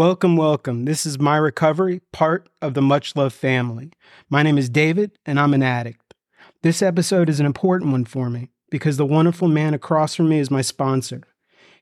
Welcome, 0.00 0.38
welcome. 0.38 0.86
This 0.86 1.04
is 1.04 1.18
my 1.18 1.36
recovery, 1.36 2.00
part 2.10 2.48
of 2.62 2.72
the 2.72 2.80
Much 2.80 3.14
Love 3.16 3.34
family. 3.34 3.92
My 4.30 4.42
name 4.42 4.56
is 4.56 4.70
David, 4.70 5.18
and 5.26 5.38
I'm 5.38 5.52
an 5.52 5.62
addict. 5.62 6.14
This 6.62 6.80
episode 6.80 7.28
is 7.28 7.38
an 7.38 7.44
important 7.44 7.92
one 7.92 8.06
for 8.06 8.30
me 8.30 8.48
because 8.70 8.96
the 8.96 9.04
wonderful 9.04 9.46
man 9.46 9.74
across 9.74 10.14
from 10.14 10.30
me 10.30 10.38
is 10.38 10.50
my 10.50 10.62
sponsor. 10.62 11.24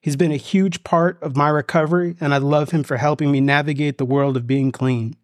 He's 0.01 0.17
been 0.17 0.33
a 0.33 0.35
huge 0.35 0.83
part 0.83 1.17
of 1.23 1.37
my 1.37 1.47
recovery, 1.47 2.17
and 2.19 2.33
I 2.33 2.39
love 2.39 2.71
him 2.71 2.83
for 2.83 2.97
helping 2.97 3.31
me 3.31 3.39
navigate 3.39 3.97
the 3.97 4.03
world 4.03 4.35
of 4.35 4.45
being 4.45 4.73
clean. 4.73 5.15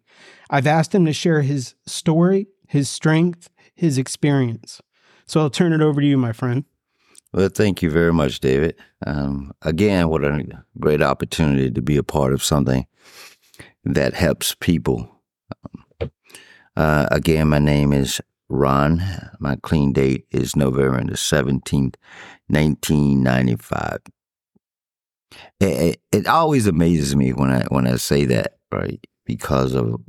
I've 0.48 0.66
asked 0.66 0.94
him 0.94 1.04
to 1.04 1.12
share 1.12 1.42
his 1.42 1.74
story, 1.84 2.46
his 2.66 2.88
strength, 2.88 3.50
his 3.74 3.98
experience. 3.98 4.80
So 5.26 5.42
I'll 5.42 5.50
turn 5.50 5.74
it 5.74 5.82
over 5.82 6.00
to 6.00 6.06
you, 6.06 6.16
my 6.16 6.32
friend. 6.32 6.64
Well, 7.36 7.50
thank 7.50 7.82
you 7.82 7.90
very 7.90 8.14
much, 8.14 8.40
David. 8.40 8.76
Um, 9.06 9.52
again, 9.60 10.08
what 10.08 10.24
a 10.24 10.42
great 10.80 11.02
opportunity 11.02 11.70
to 11.70 11.82
be 11.82 11.98
a 11.98 12.02
part 12.02 12.32
of 12.32 12.42
something 12.42 12.86
that 13.84 14.14
helps 14.14 14.54
people. 14.54 15.20
Uh, 16.74 17.06
again, 17.10 17.48
my 17.48 17.58
name 17.58 17.92
is 17.92 18.22
Ron. 18.48 19.02
My 19.38 19.56
clean 19.56 19.92
date 19.92 20.24
is 20.30 20.56
November 20.56 21.04
the 21.04 21.12
17th, 21.12 21.96
1995. 22.46 23.98
It, 25.60 25.66
it, 25.66 26.00
it 26.12 26.26
always 26.26 26.66
amazes 26.66 27.14
me 27.14 27.34
when 27.34 27.50
I 27.50 27.64
when 27.64 27.86
I 27.86 27.96
say 27.96 28.24
that, 28.24 28.56
right? 28.72 29.06
Because 29.26 29.74
of 29.74 30.00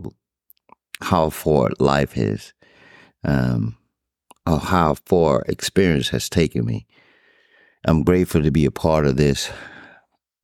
how 1.01 1.29
far 1.29 1.71
life 1.77 2.17
is, 2.17 2.53
um, 3.25 3.75
or 4.45 4.59
how 4.59 4.93
far 5.05 5.43
experience 5.49 6.07
has 6.09 6.29
taken 6.29 6.65
me. 6.65 6.87
I'm 7.87 8.03
grateful 8.03 8.43
to 8.43 8.51
be 8.51 8.65
a 8.65 8.71
part 8.71 9.07
of 9.07 9.15
this 9.15 9.49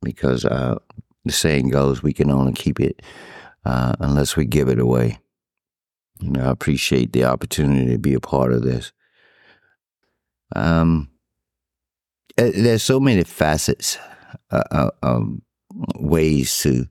because 0.02 0.45
uh, 0.45 0.80
the 1.25 1.31
saying 1.31 1.69
goes, 1.69 2.02
we 2.02 2.13
can 2.13 2.31
only 2.31 2.53
keep 2.53 2.80
it 2.80 3.02
uh, 3.66 3.94
unless 3.99 4.36
we 4.36 4.45
give 4.45 4.69
it 4.69 4.80
away. 4.80 5.19
Know, 6.21 6.45
I 6.45 6.52
appreciate 6.52 7.11
the 7.11 7.25
opportunity 7.25 7.91
to 7.91 7.97
be 7.97 8.14
a 8.14 8.19
part 8.19 8.53
of 8.53 8.64
this. 8.64 8.94
Um, 10.55 11.09
eh, 12.38 12.52
there's 12.55 12.83
so 12.83 12.99
many 12.99 13.23
facets, 13.23 13.97
uh, 14.52 14.64
uh, 14.71 14.91
um, 15.02 15.41
ways 15.95 16.58
to 16.59 16.86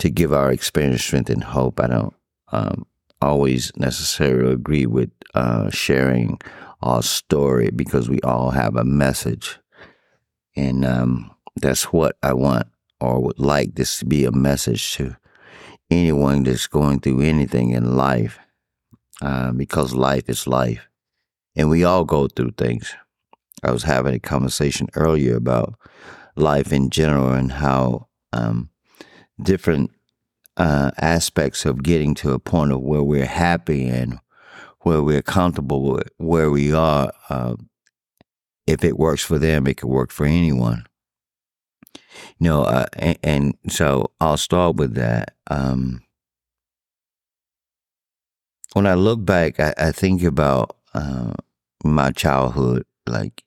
to 0.00 0.10
give 0.10 0.32
our 0.32 0.50
experience 0.50 1.02
strength 1.02 1.30
and 1.30 1.44
hope. 1.44 1.78
I 1.80 1.86
don't 1.86 2.14
um, 2.52 2.86
always 3.22 3.72
necessarily 3.76 4.52
agree 4.52 4.86
with 4.86 5.10
uh, 5.34 5.70
sharing 5.70 6.40
our 6.82 7.02
story 7.02 7.70
because 7.70 8.08
we 8.08 8.20
all 8.22 8.50
have 8.50 8.76
a 8.76 8.84
message. 8.84 9.58
And 10.56 10.84
um, 10.84 11.30
that's 11.56 11.84
what 11.92 12.16
I 12.22 12.32
want 12.32 12.68
or 13.00 13.20
would 13.20 13.38
like 13.38 13.74
this 13.74 13.98
to 13.98 14.06
be 14.06 14.24
a 14.24 14.32
message 14.32 14.94
to 14.94 15.16
anyone 15.90 16.42
that's 16.42 16.66
going 16.66 17.00
through 17.00 17.20
anything 17.20 17.70
in 17.70 17.96
life 17.96 18.38
uh, 19.20 19.52
because 19.52 19.94
life 19.94 20.28
is 20.28 20.46
life. 20.46 20.88
And 21.54 21.70
we 21.70 21.84
all 21.84 22.04
go 22.04 22.28
through 22.28 22.52
things. 22.52 22.94
I 23.62 23.70
was 23.70 23.84
having 23.84 24.14
a 24.14 24.18
conversation 24.18 24.88
earlier 24.94 25.36
about 25.36 25.74
life 26.36 26.72
in 26.72 26.90
general 26.90 27.32
and 27.32 27.52
how 27.52 28.08
um, 28.32 28.70
different 29.42 29.90
uh, 30.56 30.90
aspects 30.98 31.64
of 31.64 31.82
getting 31.82 32.14
to 32.16 32.32
a 32.32 32.38
point 32.38 32.72
of 32.72 32.80
where 32.80 33.02
we're 33.02 33.26
happy 33.26 33.86
and 33.86 34.18
where 34.80 35.02
we're 35.02 35.22
comfortable 35.22 35.82
with 35.82 36.08
where 36.18 36.50
we 36.50 36.72
are 36.72 37.12
uh, 37.28 37.56
if 38.66 38.84
it 38.84 38.98
works 38.98 39.22
for 39.22 39.38
them, 39.38 39.66
it 39.66 39.76
could 39.76 39.90
work 39.90 40.10
for 40.10 40.26
anyone. 40.26 40.86
You 42.38 42.48
know, 42.48 42.62
uh, 42.62 42.86
and, 42.94 43.18
and, 43.22 43.54
so 43.68 44.10
I'll 44.20 44.36
start 44.36 44.76
with 44.76 44.94
that. 44.94 45.34
Um, 45.48 46.02
when 48.72 48.86
I 48.86 48.94
look 48.94 49.24
back, 49.24 49.60
I, 49.60 49.74
I 49.78 49.92
think 49.92 50.22
about 50.22 50.76
uh, 50.94 51.34
my 51.84 52.10
childhood. 52.12 52.84
Like, 53.06 53.44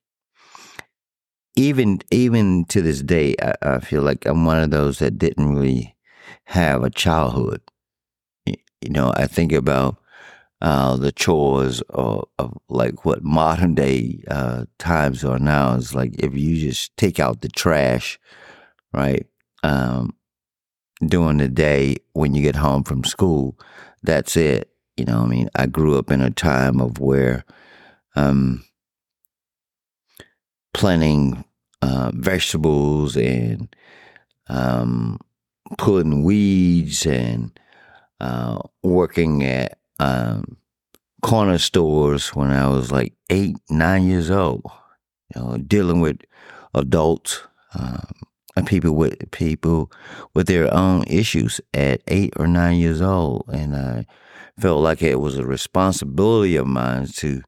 even 1.55 1.99
even 2.11 2.65
to 2.65 2.81
this 2.81 3.01
day, 3.01 3.35
I, 3.41 3.53
I, 3.61 3.79
feel 3.79 4.01
like 4.01 4.25
I'm 4.25 4.45
one 4.45 4.59
of 4.59 4.71
those 4.71 4.99
that 4.99 5.17
didn't 5.17 5.55
really 5.55 5.95
have 6.45 6.83
a 6.83 6.89
childhood. 6.89 7.61
You 8.45 8.89
know, 8.89 9.11
I 9.15 9.27
think 9.27 9.51
about 9.51 9.97
uh, 10.61 10.97
the 10.97 11.11
chores 11.11 11.81
of, 11.89 12.25
of, 12.37 12.57
like 12.67 13.05
what 13.05 13.23
modern 13.23 13.75
day 13.75 14.21
uh, 14.29 14.65
times 14.77 15.23
are 15.23 15.39
now 15.39 15.73
is 15.75 15.95
like 15.95 16.13
if 16.19 16.35
you 16.35 16.57
just 16.57 16.95
take 16.97 17.19
out 17.19 17.41
the 17.41 17.49
trash, 17.49 18.19
right? 18.93 19.25
Um, 19.63 20.15
during 21.05 21.37
the 21.37 21.47
day 21.47 21.97
when 22.13 22.33
you 22.33 22.41
get 22.41 22.57
home 22.57 22.83
from 22.83 23.03
school, 23.03 23.57
that's 24.03 24.35
it. 24.35 24.69
You 24.97 25.05
know, 25.05 25.21
I 25.21 25.25
mean, 25.27 25.49
I 25.55 25.65
grew 25.65 25.97
up 25.97 26.11
in 26.11 26.21
a 26.21 26.29
time 26.29 26.81
of 26.81 26.99
where 26.99 27.45
um, 28.17 28.65
planting 30.73 31.45
uh, 31.81 32.11
vegetables 32.13 33.15
and 33.15 33.73
um, 34.49 35.19
pulling 35.77 36.23
weeds 36.23 37.05
and 37.05 37.57
uh, 38.19 38.59
working 38.83 39.43
at 39.43 39.78
um, 39.99 40.57
corner 41.21 41.57
stores 41.57 42.29
when 42.29 42.51
I 42.51 42.67
was 42.69 42.91
like 42.91 43.13
eight, 43.29 43.57
nine 43.69 44.07
years 44.07 44.31
old. 44.31 44.63
You 45.35 45.41
know, 45.41 45.57
dealing 45.57 46.01
with 46.01 46.21
adults 46.73 47.41
um, 47.75 48.07
and 48.55 48.65
people 48.65 48.93
with 48.93 49.29
people 49.31 49.91
with 50.33 50.47
their 50.47 50.73
own 50.73 51.03
issues 51.03 51.61
at 51.73 52.01
eight 52.07 52.33
or 52.37 52.47
nine 52.47 52.77
years 52.77 53.01
old, 53.01 53.45
and 53.53 53.75
I 53.75 54.05
felt 54.59 54.81
like 54.81 55.01
it 55.01 55.19
was 55.19 55.37
a 55.37 55.45
responsibility 55.45 56.55
of 56.55 56.67
mine 56.67 57.07
to 57.17 57.41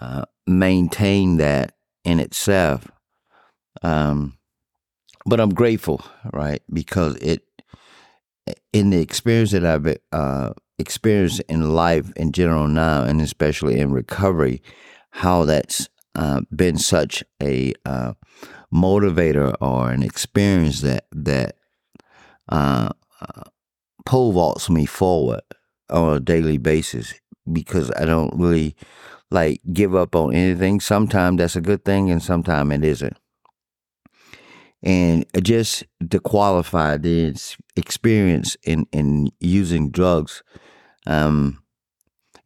uh, 0.00 0.24
maintain 0.46 1.36
that 1.36 1.74
in 2.04 2.20
itself. 2.20 2.88
Um, 3.82 4.38
but 5.26 5.40
I'm 5.40 5.54
grateful, 5.54 6.04
right? 6.32 6.62
Because 6.72 7.16
it, 7.16 7.44
in 8.72 8.90
the 8.90 9.00
experience 9.00 9.52
that 9.52 9.64
I've 9.64 9.96
uh, 10.12 10.52
experience 10.78 11.40
in 11.40 11.74
life 11.74 12.12
in 12.16 12.32
general 12.32 12.68
now, 12.68 13.04
and 13.04 13.20
especially 13.20 13.78
in 13.78 13.92
recovery, 13.92 14.62
how 15.10 15.44
that's 15.44 15.88
uh, 16.14 16.40
been 16.54 16.78
such 16.78 17.24
a 17.42 17.72
uh, 17.84 18.14
motivator 18.72 19.54
or 19.60 19.90
an 19.90 20.02
experience 20.02 20.80
that 20.80 21.06
that 21.12 21.56
uh, 22.48 22.90
uh, 23.20 23.42
pole 24.04 24.32
vaults 24.32 24.68
me 24.68 24.86
forward 24.86 25.42
on 25.90 26.16
a 26.16 26.20
daily 26.20 26.58
basis 26.58 27.14
because 27.52 27.90
I 27.92 28.04
don't 28.04 28.34
really 28.38 28.76
like 29.30 29.60
give 29.72 29.94
up 29.94 30.14
on 30.16 30.34
anything. 30.34 30.80
Sometimes 30.80 31.38
that's 31.38 31.56
a 31.56 31.60
good 31.60 31.84
thing, 31.84 32.10
and 32.10 32.22
sometimes 32.22 32.72
it 32.74 32.84
isn't. 32.84 33.16
And 34.82 35.24
just 35.42 35.84
to 36.10 36.20
qualify 36.20 36.98
the 36.98 37.34
experience 37.74 38.54
in, 38.64 38.86
in 38.92 39.30
using 39.40 39.90
drugs 39.90 40.42
um, 41.06 41.62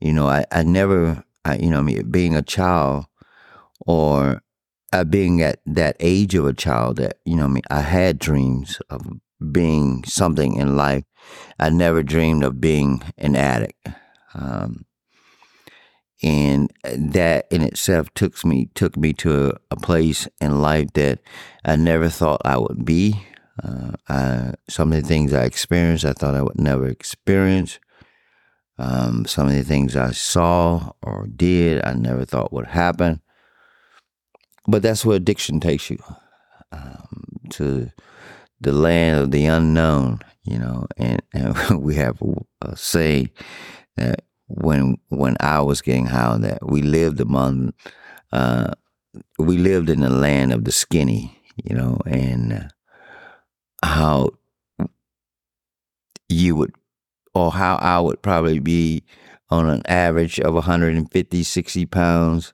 you 0.01 0.13
know, 0.13 0.29
I, 0.29 0.45
I 0.51 0.63
never, 0.63 1.25
I, 1.45 1.57
you 1.57 1.71
know, 1.71 1.79
I 1.79 1.83
mean, 1.83 2.11
being 2.11 2.37
a 2.37 2.43
child 2.43 3.07
or 3.87 4.43
uh, 4.93 5.05
being 5.05 5.43
at 5.43 5.61
that 5.67 5.97
age 6.01 6.35
of 6.35 6.47
a 6.47 6.53
child 6.53 6.97
that, 6.97 7.19
you 7.25 7.37
know, 7.37 7.45
I 7.45 7.49
mean, 7.49 7.63
I 7.71 7.81
had 7.81 8.19
dreams 8.19 8.81
of 8.91 9.03
being 9.53 10.05
something 10.05 10.57
in 10.57 10.77
life. 10.77 11.05
I 11.59 11.71
never 11.71 12.03
dreamed 12.03 12.45
of 12.45 12.61
being 12.61 13.03
an 13.17 13.37
addict. 13.37 13.89
Um, 14.35 14.85
and 16.23 16.73
that 16.83 17.47
in 17.51 17.63
itself 17.63 18.13
took 18.15 18.45
me 18.45 18.69
took 18.75 18.97
me 18.97 19.13
to 19.13 19.51
a, 19.51 19.53
a, 19.71 19.77
place 19.77 20.27
in 20.41 20.61
life 20.61 20.93
that 20.95 21.21
I 21.65 21.77
never 21.77 22.09
thought 22.09 22.43
I 22.45 22.59
would 22.59 22.85
be. 22.85 23.25
Uh, 23.63 23.93
I, 24.09 24.55
some 24.69 24.93
of 24.93 25.01
the 25.01 25.09
things 25.09 25.33
I 25.33 25.45
experienced, 25.45 26.05
I 26.05 26.13
thought 26.13 26.35
I 26.35 26.43
would 26.43 26.61
never 26.61 26.87
experience. 26.87 27.79
Um, 28.79 29.27
some 29.27 29.49
of 29.49 29.55
the 29.55 29.65
things 29.65 29.97
I 29.97 30.13
saw 30.13 30.93
or 31.03 31.27
did, 31.35 31.85
I 31.85 31.95
never 31.95 32.25
thought 32.25 32.53
would 32.53 32.67
happen. 32.67 33.21
But 34.67 34.83
that's 34.83 35.05
where 35.05 35.17
addiction 35.17 35.61
takes 35.61 35.91
you 35.91 35.99
um, 36.73 37.41
to 37.51 37.91
the 38.61 38.73
land 38.73 39.19
of 39.19 39.31
the 39.31 39.47
unknown, 39.47 40.21
you 40.45 40.59
know. 40.59 40.87
And, 40.97 41.23
and 41.33 41.57
we 41.83 41.97
have 41.97 42.21
a 42.63 42.77
saying 42.77 43.31
that 43.97 44.23
when 44.47 44.97
when 45.09 45.37
I 45.41 45.61
was 45.61 45.83
getting 45.83 46.07
high, 46.07 46.37
that 46.39 46.67
we 46.67 46.83
lived 46.83 47.21
among, 47.21 47.73
uh, 48.33 48.73
we 49.39 49.59
lived 49.59 49.91
in 49.91 50.01
the 50.01 50.11
land 50.11 50.53
of 50.53 50.65
the 50.65 50.73
skinny, 50.73 51.39
you 51.63 51.75
know, 51.75 51.99
and 52.07 52.71
how 53.83 54.31
you 56.29 56.57
would 56.57 56.75
or 57.39 57.53
how 57.53 57.77
I 57.77 58.01
would 58.01 58.21
probably 58.21 58.59
be 58.59 59.05
on 59.51 59.69
an 59.69 59.83
average 59.87 60.41
of 60.41 60.55
150, 60.55 61.43
60 61.43 61.87
pounds 61.87 62.53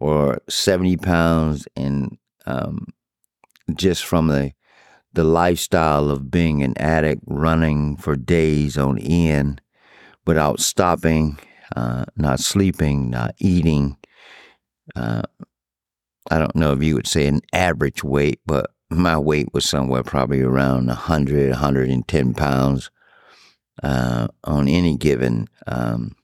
or 0.00 0.38
70 0.48 0.96
pounds 0.98 1.66
and 1.76 2.18
um, 2.46 2.88
just 3.74 4.04
from 4.04 4.28
the 4.28 4.52
the 5.14 5.24
lifestyle 5.24 6.10
of 6.10 6.28
being 6.28 6.64
an 6.64 6.76
addict, 6.76 7.22
running 7.26 7.96
for 7.96 8.16
days 8.16 8.76
on 8.76 8.98
end 8.98 9.60
without 10.26 10.58
stopping, 10.58 11.38
uh, 11.76 12.04
not 12.16 12.40
sleeping, 12.40 13.10
not 13.10 13.32
eating. 13.38 13.96
Uh, 14.96 15.22
I 16.32 16.40
don't 16.40 16.56
know 16.56 16.72
if 16.72 16.82
you 16.82 16.96
would 16.96 17.06
say 17.06 17.28
an 17.28 17.42
average 17.52 18.02
weight, 18.02 18.40
but 18.44 18.72
my 18.90 19.16
weight 19.16 19.54
was 19.54 19.68
somewhere 19.68 20.02
probably 20.02 20.40
around 20.40 20.88
100, 20.88 21.50
110 21.50 22.34
pounds 22.34 22.90
uh, 23.82 24.28
on 24.44 24.68
any 24.68 24.96
given 24.96 25.48
um, 25.66 26.14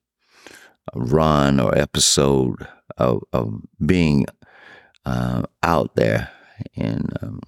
run 0.94 1.61
or 1.61 1.76
episode 1.76 2.67
of, 2.97 3.23
of 3.32 3.61
being 3.85 4.26
uh, 5.05 5.43
out 5.62 5.94
there. 5.97 6.31
And 6.76 7.12
um, 7.23 7.41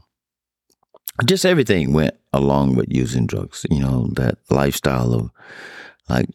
just 1.25 1.45
everything 1.45 1.93
went 1.93 2.15
along 2.33 2.75
with 2.75 2.87
using 2.89 3.27
drugs, 3.27 3.67
you 3.71 3.81
know, 3.81 4.09
that 4.15 4.39
lifestyle 4.51 5.13
of 5.13 5.31
like, 6.09 6.29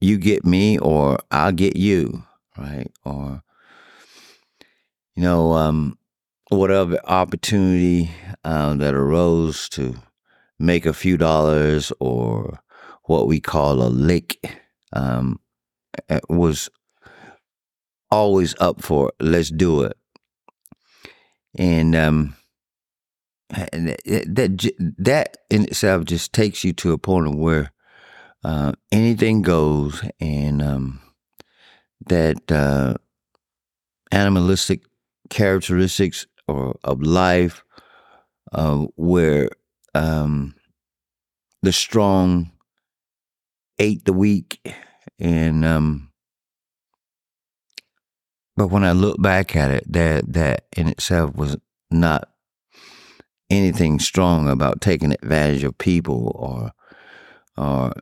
you 0.00 0.18
get 0.18 0.44
me 0.44 0.78
or 0.78 1.18
I'll 1.30 1.52
get 1.52 1.76
you, 1.76 2.24
right? 2.58 2.90
Or, 3.04 3.42
you 5.14 5.22
know, 5.22 5.52
um, 5.52 5.96
whatever 6.48 6.98
opportunity 7.04 8.10
um, 8.44 8.78
that 8.78 8.94
arose 8.94 9.68
to 9.70 9.96
make 10.62 10.86
a 10.86 10.92
few 10.92 11.16
dollars 11.16 11.92
or 12.00 12.60
what 13.04 13.26
we 13.26 13.40
call 13.40 13.82
a 13.82 13.88
lick 13.88 14.60
um, 14.92 15.40
was 16.28 16.68
always 18.10 18.54
up 18.60 18.82
for 18.82 19.12
let's 19.20 19.50
do 19.50 19.82
it. 19.82 19.96
And 21.58 21.94
um 21.94 22.36
that 23.52 24.72
that 24.98 25.36
in 25.50 25.64
itself 25.64 26.04
just 26.04 26.32
takes 26.32 26.64
you 26.64 26.72
to 26.72 26.92
a 26.92 26.98
point 26.98 27.36
where 27.36 27.72
uh, 28.44 28.72
anything 28.90 29.42
goes 29.42 30.02
and 30.20 30.62
um, 30.62 31.00
that 32.06 32.50
uh, 32.50 32.94
animalistic 34.10 34.82
characteristics 35.30 36.26
or 36.48 36.76
of 36.82 37.02
life 37.02 37.62
uh, 38.52 38.86
where 38.96 39.48
um, 39.94 40.54
the 41.62 41.72
strong 41.72 42.52
ate 43.78 44.04
the 44.04 44.12
weak 44.12 44.60
and 45.18 45.64
um, 45.64 46.12
but 48.56 48.68
when 48.68 48.84
I 48.84 48.92
look 48.92 49.20
back 49.20 49.56
at 49.56 49.70
it, 49.70 49.92
that 49.92 50.32
that 50.32 50.66
in 50.76 50.88
itself 50.88 51.34
was 51.34 51.56
not 51.90 52.28
anything 53.50 53.98
strong 53.98 54.48
about 54.48 54.80
taking 54.80 55.12
advantage 55.12 55.62
of 55.64 55.78
people 55.78 56.32
or 56.34 56.72
or 57.56 57.92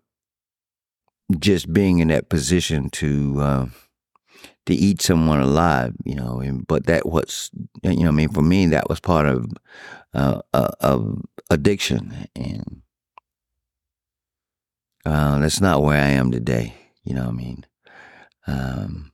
just 1.39 1.73
being 1.73 1.99
in 2.01 2.09
that 2.09 2.29
position 2.29 2.91
to 2.91 3.41
uh, 3.41 3.67
to 4.70 4.76
eat 4.76 5.02
someone 5.02 5.40
alive, 5.40 5.94
you 6.05 6.14
know. 6.14 6.40
And, 6.40 6.67
but 6.67 6.87
that 6.87 7.06
was, 7.06 7.50
you 7.82 8.02
know, 8.05 8.08
I 8.08 8.12
mean, 8.12 8.31
for 8.31 8.43
me, 8.43 8.67
that 8.67 8.88
was 8.88 9.00
part 9.00 9.26
of 9.26 9.46
uh, 10.14 10.40
uh, 10.52 10.70
of 10.81 11.22
addiction, 11.50 12.28
and 12.34 12.82
uh, 15.05 15.38
that's 15.38 15.61
not 15.61 15.82
where 15.82 16.02
I 16.02 16.08
am 16.08 16.31
today. 16.31 16.75
You 17.05 17.14
know, 17.14 17.28
I 17.28 17.32
mean, 17.32 17.67
um, 18.46 19.12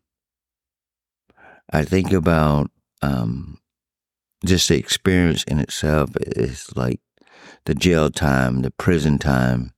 I 1.73 1.85
think 1.85 2.13
about 2.13 2.71
um, 3.03 3.59
just 4.45 4.69
the 4.69 4.79
experience 4.79 5.45
in 5.45 5.59
itself 5.59 6.11
is 6.21 6.75
like 6.77 7.01
the 7.65 7.75
jail 7.75 8.11
time, 8.11 8.63
the 8.63 8.71
prison 8.71 9.19
time, 9.19 9.73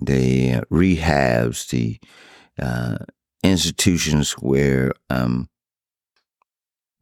the 0.00 0.62
rehabs, 0.70 1.68
the 1.68 1.98
uh, 2.60 2.98
institutions 3.42 4.32
where 4.32 4.92
um, 5.10 5.48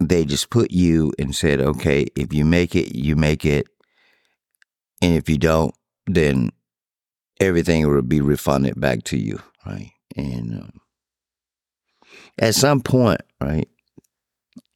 they 0.00 0.24
just 0.24 0.50
put 0.50 0.70
you 0.70 1.12
and 1.18 1.34
said, 1.34 1.60
okay, 1.60 2.06
if 2.16 2.32
you 2.32 2.44
make 2.44 2.74
it, 2.74 2.94
you 2.94 3.16
make 3.16 3.44
it. 3.44 3.66
And 5.02 5.14
if 5.14 5.28
you 5.28 5.38
don't, 5.38 5.74
then 6.06 6.50
everything 7.38 7.88
will 7.88 8.02
be 8.02 8.20
refunded 8.20 8.80
back 8.80 9.02
to 9.04 9.16
you, 9.16 9.40
right? 9.66 9.90
And 10.16 10.54
um, 10.54 10.80
at 12.38 12.54
some 12.54 12.80
point, 12.80 13.20
right? 13.40 13.68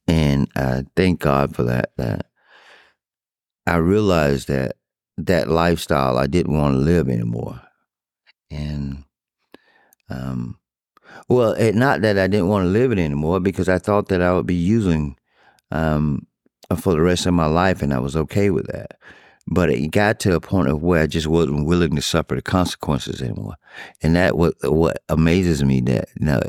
And 0.07 0.47
I 0.55 0.83
thank 0.95 1.19
God 1.19 1.55
for 1.55 1.63
that, 1.63 1.91
that 1.97 2.27
I 3.65 3.77
realized 3.77 4.47
that 4.47 4.77
that 5.17 5.47
lifestyle 5.47 6.17
I 6.17 6.27
didn't 6.27 6.57
want 6.57 6.75
to 6.75 6.79
live 6.79 7.09
anymore. 7.09 7.61
And 8.51 9.03
um, 10.09 10.59
well, 11.29 11.53
it, 11.53 11.75
not 11.75 12.01
that 12.01 12.17
I 12.17 12.27
didn't 12.27 12.49
want 12.49 12.65
to 12.65 12.69
live 12.69 12.91
it 12.91 12.99
anymore, 12.99 13.39
because 13.39 13.69
I 13.69 13.79
thought 13.79 14.09
that 14.09 14.21
I 14.21 14.33
would 14.33 14.45
be 14.45 14.55
using 14.55 15.17
um, 15.71 16.25
for 16.77 16.93
the 16.93 17.01
rest 17.01 17.25
of 17.25 17.33
my 17.33 17.47
life, 17.47 17.81
and 17.81 17.93
I 17.93 17.99
was 17.99 18.15
okay 18.15 18.49
with 18.49 18.67
that. 18.67 18.97
But 19.47 19.69
it 19.69 19.89
got 19.89 20.19
to 20.21 20.35
a 20.35 20.39
point 20.39 20.69
of 20.69 20.81
where 20.81 21.03
I 21.03 21.07
just 21.07 21.27
wasn't 21.27 21.67
willing 21.67 21.95
to 21.95 22.01
suffer 22.01 22.35
the 22.35 22.41
consequences 22.41 23.21
anymore, 23.21 23.55
and 24.01 24.15
that 24.15 24.37
what 24.37 24.55
what 24.63 25.03
amazes 25.09 25.63
me 25.63 25.81
that 25.81 26.09
you 26.19 26.25
know, 26.25 26.41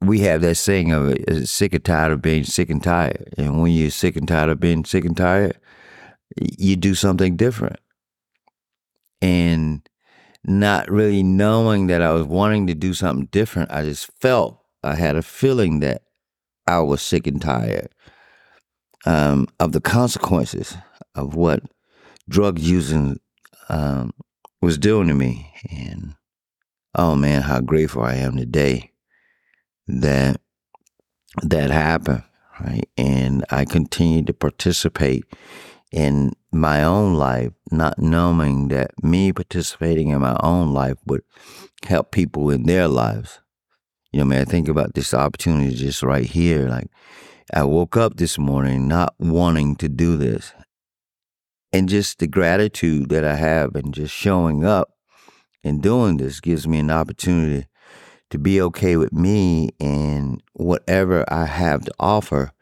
we 0.00 0.20
have 0.20 0.42
that 0.42 0.56
saying 0.56 0.92
of 0.92 1.48
sick 1.48 1.74
and 1.74 1.84
tired 1.84 2.12
of 2.12 2.22
being 2.22 2.44
sick 2.44 2.70
and 2.70 2.82
tired, 2.82 3.34
and 3.36 3.60
when 3.60 3.72
you're 3.72 3.90
sick 3.90 4.16
and 4.16 4.28
tired 4.28 4.50
of 4.50 4.60
being 4.60 4.84
sick 4.84 5.04
and 5.04 5.16
tired, 5.16 5.58
you 6.36 6.76
do 6.76 6.94
something 6.94 7.36
different, 7.36 7.80
and 9.20 9.88
not 10.44 10.90
really 10.90 11.22
knowing 11.22 11.86
that 11.86 12.02
I 12.02 12.12
was 12.12 12.24
wanting 12.24 12.66
to 12.66 12.74
do 12.74 12.94
something 12.94 13.26
different. 13.26 13.70
I 13.70 13.84
just 13.84 14.10
felt 14.20 14.60
I 14.82 14.96
had 14.96 15.16
a 15.16 15.22
feeling 15.22 15.80
that 15.80 16.02
I 16.66 16.80
was 16.80 17.02
sick 17.02 17.26
and 17.26 17.40
tired 17.40 17.88
um, 19.06 19.48
of 19.60 19.72
the 19.72 19.80
consequences 19.80 20.76
of 21.14 21.34
what 21.34 21.62
drug 22.28 22.58
using 22.58 23.20
um, 23.68 24.12
was 24.60 24.78
doing 24.78 25.08
to 25.08 25.14
me. 25.14 25.52
And 25.70 26.14
oh 26.94 27.14
man, 27.14 27.42
how 27.42 27.60
grateful 27.60 28.02
I 28.02 28.14
am 28.14 28.36
today 28.36 28.92
that 29.86 30.40
that 31.42 31.70
happened. 31.70 32.24
Right. 32.60 32.88
And 32.96 33.44
I 33.50 33.64
continue 33.64 34.22
to 34.24 34.32
participate 34.32 35.24
in 35.92 36.32
my 36.50 36.82
own 36.82 37.14
life, 37.14 37.52
not 37.70 37.98
knowing 37.98 38.68
that 38.68 38.90
me 39.02 39.32
participating 39.32 40.08
in 40.08 40.20
my 40.20 40.36
own 40.42 40.72
life 40.72 40.96
would 41.06 41.22
help 41.84 42.10
people 42.10 42.50
in 42.50 42.64
their 42.64 42.88
lives. 42.88 43.40
You 44.10 44.20
know, 44.20 44.24
man, 44.24 44.42
I 44.42 44.44
think 44.44 44.68
about 44.68 44.94
this 44.94 45.14
opportunity 45.14 45.74
just 45.74 46.02
right 46.02 46.26
here. 46.26 46.68
Like, 46.68 46.88
I 47.52 47.64
woke 47.64 47.96
up 47.96 48.16
this 48.16 48.38
morning 48.38 48.88
not 48.88 49.14
wanting 49.18 49.76
to 49.76 49.88
do 49.88 50.16
this. 50.16 50.52
And 51.72 51.88
just 51.88 52.18
the 52.18 52.26
gratitude 52.26 53.08
that 53.10 53.24
I 53.24 53.34
have 53.34 53.74
and 53.74 53.94
just 53.94 54.14
showing 54.14 54.64
up 54.64 54.90
and 55.64 55.82
doing 55.82 56.18
this 56.18 56.40
gives 56.40 56.68
me 56.68 56.78
an 56.78 56.90
opportunity 56.90 57.66
to 58.30 58.38
be 58.38 58.60
okay 58.60 58.96
with 58.96 59.12
me 59.12 59.70
and 59.80 60.42
whatever 60.54 61.24
I 61.32 61.46
have 61.46 61.84
to 61.84 61.92
offer, 61.98 62.52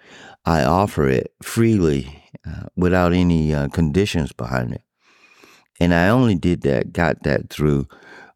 I 0.44 0.64
offer 0.64 1.08
it 1.08 1.32
freely 1.42 2.19
uh, 2.46 2.66
without 2.76 3.12
any 3.12 3.54
uh, 3.54 3.68
conditions 3.68 4.32
behind 4.32 4.72
it. 4.72 4.82
And 5.80 5.94
I 5.94 6.08
only 6.08 6.34
did 6.34 6.62
that, 6.62 6.92
got 6.92 7.22
that 7.22 7.50
through 7.50 7.88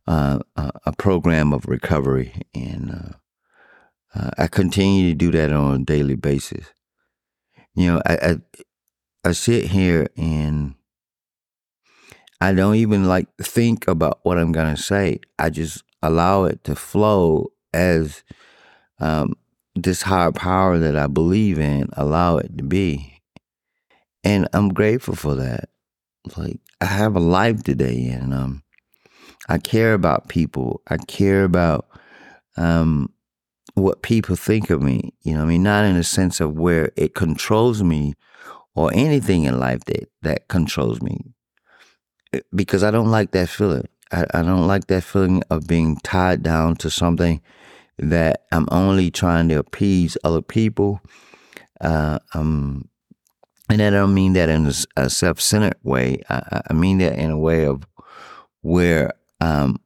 uh, 0.06 0.38
a 0.56 0.92
program 0.96 1.52
of 1.52 1.66
recovery. 1.66 2.32
And 2.54 2.90
uh, 2.90 4.18
uh, 4.18 4.30
I 4.38 4.46
continue 4.46 5.10
to 5.10 5.14
do 5.14 5.30
that 5.32 5.52
on 5.52 5.80
a 5.80 5.84
daily 5.84 6.16
basis. 6.16 6.72
You 7.74 7.92
know, 7.92 8.02
I, 8.06 8.14
I, 8.14 8.36
I 9.24 9.32
sit 9.32 9.66
here 9.66 10.08
and 10.16 10.74
I 12.40 12.52
don't 12.52 12.76
even 12.76 13.06
like 13.06 13.28
think 13.38 13.88
about 13.88 14.20
what 14.22 14.38
I'm 14.38 14.52
going 14.52 14.74
to 14.74 14.80
say. 14.80 15.20
I 15.38 15.50
just 15.50 15.82
allow 16.02 16.44
it 16.44 16.62
to 16.64 16.76
flow 16.76 17.52
as 17.72 18.22
um, 19.00 19.34
this 19.74 20.02
higher 20.02 20.32
power 20.32 20.78
that 20.78 20.96
I 20.96 21.06
believe 21.06 21.58
in, 21.58 21.88
allow 21.94 22.36
it 22.36 22.56
to 22.58 22.64
be. 22.64 23.13
And 24.24 24.48
I'm 24.54 24.70
grateful 24.70 25.16
for 25.16 25.36
that. 25.36 25.70
Like 26.36 26.58
I 26.80 26.86
have 26.86 27.16
a 27.16 27.20
life 27.20 27.62
today 27.64 28.08
and 28.08 28.34
um 28.34 28.62
I 29.48 29.58
care 29.58 29.94
about 29.94 30.28
people. 30.28 30.82
I 30.88 30.98
care 30.98 31.44
about 31.44 31.86
um 32.56 33.12
what 33.74 34.02
people 34.02 34.36
think 34.36 34.70
of 34.70 34.82
me. 34.82 35.12
You 35.22 35.34
know, 35.34 35.42
I 35.42 35.46
mean 35.46 35.62
not 35.62 35.84
in 35.84 35.96
a 35.96 36.04
sense 36.04 36.40
of 36.40 36.54
where 36.54 36.92
it 36.96 37.14
controls 37.14 37.82
me 37.82 38.14
or 38.74 38.90
anything 38.94 39.44
in 39.44 39.60
life 39.60 39.84
that 39.86 40.10
that 40.22 40.48
controls 40.48 41.02
me. 41.02 41.20
Eh, 42.32 42.40
because 42.54 42.82
I 42.84 42.90
don't 42.90 43.10
like 43.10 43.32
that 43.32 43.48
feeling. 43.50 43.88
I, 44.12 44.26
I 44.34 44.42
don't 44.42 44.66
like 44.66 44.86
that 44.88 45.04
feeling 45.04 45.42
of 45.50 45.66
being 45.66 45.96
tied 46.04 46.42
down 46.42 46.76
to 46.76 46.90
something 46.90 47.42
that 47.98 48.44
I'm 48.52 48.68
only 48.70 49.10
trying 49.10 49.48
to 49.50 49.56
appease 49.56 50.16
other 50.24 50.42
people. 50.42 51.00
Uh, 51.80 52.18
I'm 52.34 52.88
and 53.70 53.80
I 53.80 53.90
don't 53.90 54.14
mean 54.14 54.34
that 54.34 54.48
in 54.48 54.70
a 54.96 55.10
self-centered 55.10 55.76
way. 55.82 56.22
I, 56.28 56.62
I 56.70 56.72
mean 56.72 56.98
that 56.98 57.18
in 57.18 57.30
a 57.30 57.38
way 57.38 57.66
of 57.66 57.86
where 58.62 59.12
um, 59.40 59.80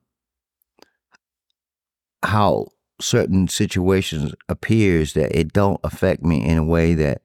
how 2.23 2.69
certain 3.01 3.49
situations 3.49 4.35
appears 4.49 5.15
that 5.15 5.39
it 5.39 5.53
don't 5.53 5.81
affect 5.85 6.23
me 6.23 6.45
in 6.45 6.59
a 6.59 6.65
way 6.65 6.95
that 6.95 7.23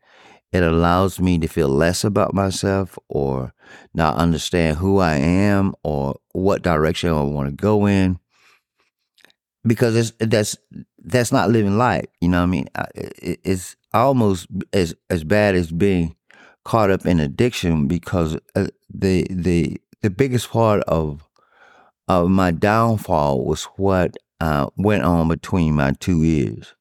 it 0.52 0.62
allows 0.62 1.20
me 1.20 1.40
to 1.40 1.48
feel 1.48 1.68
less 1.68 2.04
about 2.04 2.34
myself 2.34 2.98
or 3.10 3.54
not 3.96 4.16
understand 4.18 4.78
who 4.78 5.00
I 5.00 5.16
am 5.16 5.74
or 5.84 6.20
what 6.34 6.62
direction 6.62 7.10
I 7.10 7.22
want 7.24 7.50
to 7.50 7.56
go 7.56 7.88
in 7.88 8.20
because 9.66 9.96
it's 9.96 10.14
that's 10.20 10.56
that's 11.00 11.32
not 11.32 11.50
living 11.50 11.78
life 11.78 12.06
you 12.22 12.28
know 12.30 12.38
what 12.38 12.44
I 12.44 12.48
mean 12.48 12.68
it's 12.94 13.76
almost 13.94 14.48
as 14.74 14.94
as 15.10 15.24
bad 15.24 15.56
as 15.56 15.72
being 15.72 16.16
caught 16.66 16.92
up 16.92 17.06
in 17.06 17.20
addiction 17.20 17.88
because 17.88 18.38
uh, 18.56 18.68
the 18.94 19.28
the 19.30 19.78
the 20.02 20.10
biggest 20.10 20.50
part 20.50 20.84
of 20.84 21.28
of 22.08 22.30
my 22.30 22.52
downfall 22.52 23.46
was 23.46 23.64
what 23.78 24.18
uh, 24.40 24.68
went 24.78 25.04
on 25.04 25.28
between 25.28 25.74
my 25.76 25.94
two 26.00 26.24
ears 26.24 26.76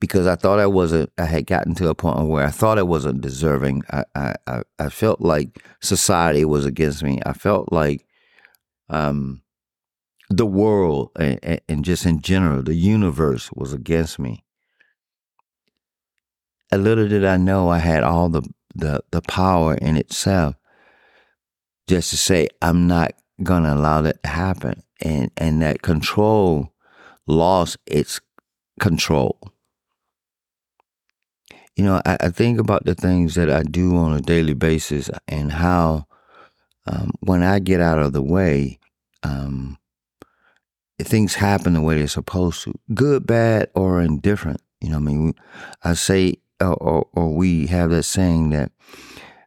because 0.00 0.26
I 0.26 0.36
thought 0.36 0.58
I 0.58 0.66
wasn't. 0.66 1.10
I 1.16 1.24
had 1.24 1.46
gotten 1.46 1.74
to 1.76 1.88
a 1.88 1.94
point 1.94 2.28
where 2.28 2.44
I 2.44 2.50
thought 2.50 2.78
I 2.78 2.82
wasn't 2.82 3.22
deserving. 3.22 3.84
I 3.90 4.04
I 4.14 4.62
I 4.78 4.88
felt 4.90 5.22
like 5.22 5.64
society 5.80 6.44
was 6.44 6.66
against 6.66 7.02
me. 7.02 7.20
I 7.24 7.32
felt 7.32 7.72
like 7.72 8.06
um 8.90 9.42
the 10.28 10.44
world 10.44 11.10
and, 11.16 11.60
and 11.68 11.84
just 11.84 12.04
in 12.04 12.20
general 12.20 12.62
the 12.62 12.74
universe 12.74 13.50
was 13.52 13.72
against 13.72 14.18
me. 14.18 14.43
A 16.72 16.78
little 16.78 17.08
did 17.08 17.24
I 17.24 17.36
know 17.36 17.68
I 17.68 17.78
had 17.78 18.02
all 18.02 18.28
the 18.28 18.42
the 18.74 19.02
the 19.10 19.22
power 19.22 19.74
in 19.74 19.96
itself 19.96 20.56
just 21.86 22.10
to 22.10 22.16
say 22.16 22.48
I'm 22.62 22.86
not 22.86 23.12
gonna 23.42 23.74
allow 23.74 24.02
that 24.02 24.22
to 24.22 24.28
happen. 24.28 24.82
And 25.02 25.30
and 25.36 25.62
that 25.62 25.82
control 25.82 26.72
lost 27.26 27.78
its 27.86 28.20
control. 28.80 29.38
You 31.76 31.84
know, 31.84 32.00
I, 32.06 32.16
I, 32.20 32.28
think 32.28 32.60
about 32.60 32.84
the 32.84 32.94
things 32.94 33.34
that 33.34 33.50
I 33.50 33.64
do 33.64 33.96
on 33.96 34.12
a 34.12 34.20
daily 34.20 34.54
basis 34.54 35.10
and 35.26 35.50
how 35.50 36.06
um, 36.86 37.10
when 37.20 37.42
I 37.42 37.58
get 37.58 37.80
out 37.80 37.98
of 37.98 38.12
the 38.12 38.22
way, 38.22 38.78
um, 39.24 39.78
things 41.00 41.34
happen 41.34 41.72
the 41.72 41.80
way 41.80 41.98
they're 41.98 42.06
supposed 42.06 42.62
to, 42.62 42.74
good, 42.94 43.26
bad, 43.26 43.70
or 43.74 44.00
indifferent. 44.00 44.60
You 44.80 44.90
know, 44.90 44.96
I 44.96 45.00
mean, 45.00 45.34
I 45.82 45.94
say, 45.94 46.36
or, 46.60 47.06
or, 47.12 47.34
we 47.34 47.66
have 47.66 47.90
that 47.90 48.04
saying 48.04 48.50
that 48.50 48.70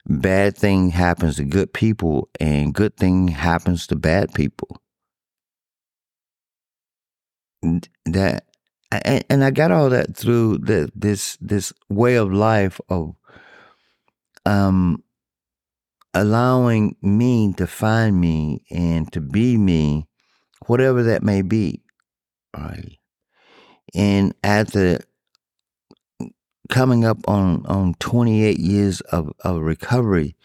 bad 0.07 0.57
thing 0.57 0.89
happens 0.89 1.37
to 1.37 1.43
good 1.43 1.73
people 1.73 2.29
and 2.39 2.73
good 2.73 2.97
thing 2.97 3.29
happens 3.29 3.87
to 3.87 3.95
bad 3.95 4.33
people. 4.33 4.81
That 8.05 8.45
and, 8.91 9.25
and 9.29 9.43
I 9.43 9.51
got 9.51 9.71
all 9.71 9.89
that 9.89 10.15
through 10.15 10.59
the, 10.59 10.89
this 10.95 11.37
this 11.41 11.73
way 11.89 12.15
of 12.15 12.31
life 12.31 12.79
of 12.89 13.15
um 14.45 15.03
allowing 16.13 16.95
me 17.01 17.53
to 17.53 17.67
find 17.67 18.19
me 18.19 18.63
and 18.71 19.11
to 19.13 19.21
be 19.21 19.57
me, 19.57 20.07
whatever 20.65 21.03
that 21.03 21.21
may 21.23 21.41
be. 21.41 21.83
Right. 22.55 22.97
And 23.93 24.33
after 24.43 24.99
coming 26.77 27.05
up 27.05 27.17
on, 27.27 27.65
on 27.65 27.95
28 27.95 28.59
years 28.59 29.01
of, 29.01 29.33
of 29.43 29.61
recovery, 29.61 30.35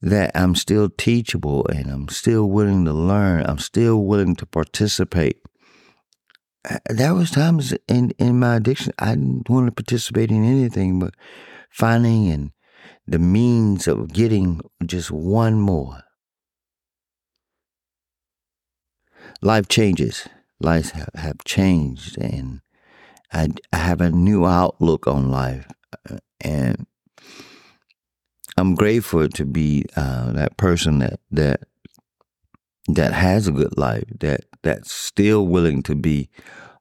that 0.00 0.30
I'm 0.34 0.54
still 0.54 0.88
teachable 0.88 1.66
and 1.66 1.90
I'm 1.90 2.08
still 2.08 2.48
willing 2.48 2.84
to 2.86 2.92
learn. 2.92 3.44
I'm 3.46 3.58
still 3.58 4.02
willing 4.04 4.36
to 4.36 4.46
participate 4.46 5.40
uh, 6.68 6.78
there 6.90 7.14
was 7.14 7.30
times 7.30 7.72
in 7.88 8.10
in 8.18 8.38
my 8.38 8.56
addiction 8.56 8.92
I 8.98 9.14
didn't 9.14 9.48
want 9.48 9.66
to 9.66 9.72
participate 9.72 10.30
in 10.30 10.44
anything 10.44 10.98
but 10.98 11.14
finding 11.70 12.30
and 12.30 12.52
the 13.06 13.18
means 13.18 13.88
of 13.88 14.12
getting 14.12 14.60
just 14.84 15.10
one 15.10 15.58
more. 15.58 16.02
Life 19.40 19.68
changes. 19.68 20.28
Lives 20.60 20.90
have 20.90 21.08
have 21.14 21.38
changed, 21.44 22.18
and 22.18 22.60
I, 23.32 23.48
I 23.72 23.76
have 23.76 24.00
a 24.00 24.10
new 24.10 24.46
outlook 24.46 25.06
on 25.06 25.30
life, 25.30 25.66
uh, 26.10 26.18
and 26.40 26.86
I'm 28.56 28.74
grateful 28.74 29.28
to 29.28 29.44
be 29.44 29.84
uh, 29.96 30.32
that 30.32 30.56
person 30.56 30.98
that 30.98 31.20
that 31.30 31.60
that 32.88 33.12
has 33.12 33.46
a 33.46 33.52
good 33.52 33.76
life, 33.78 34.04
that 34.20 34.40
that's 34.62 34.92
still 34.92 35.46
willing 35.46 35.82
to 35.84 35.94
be 35.94 36.28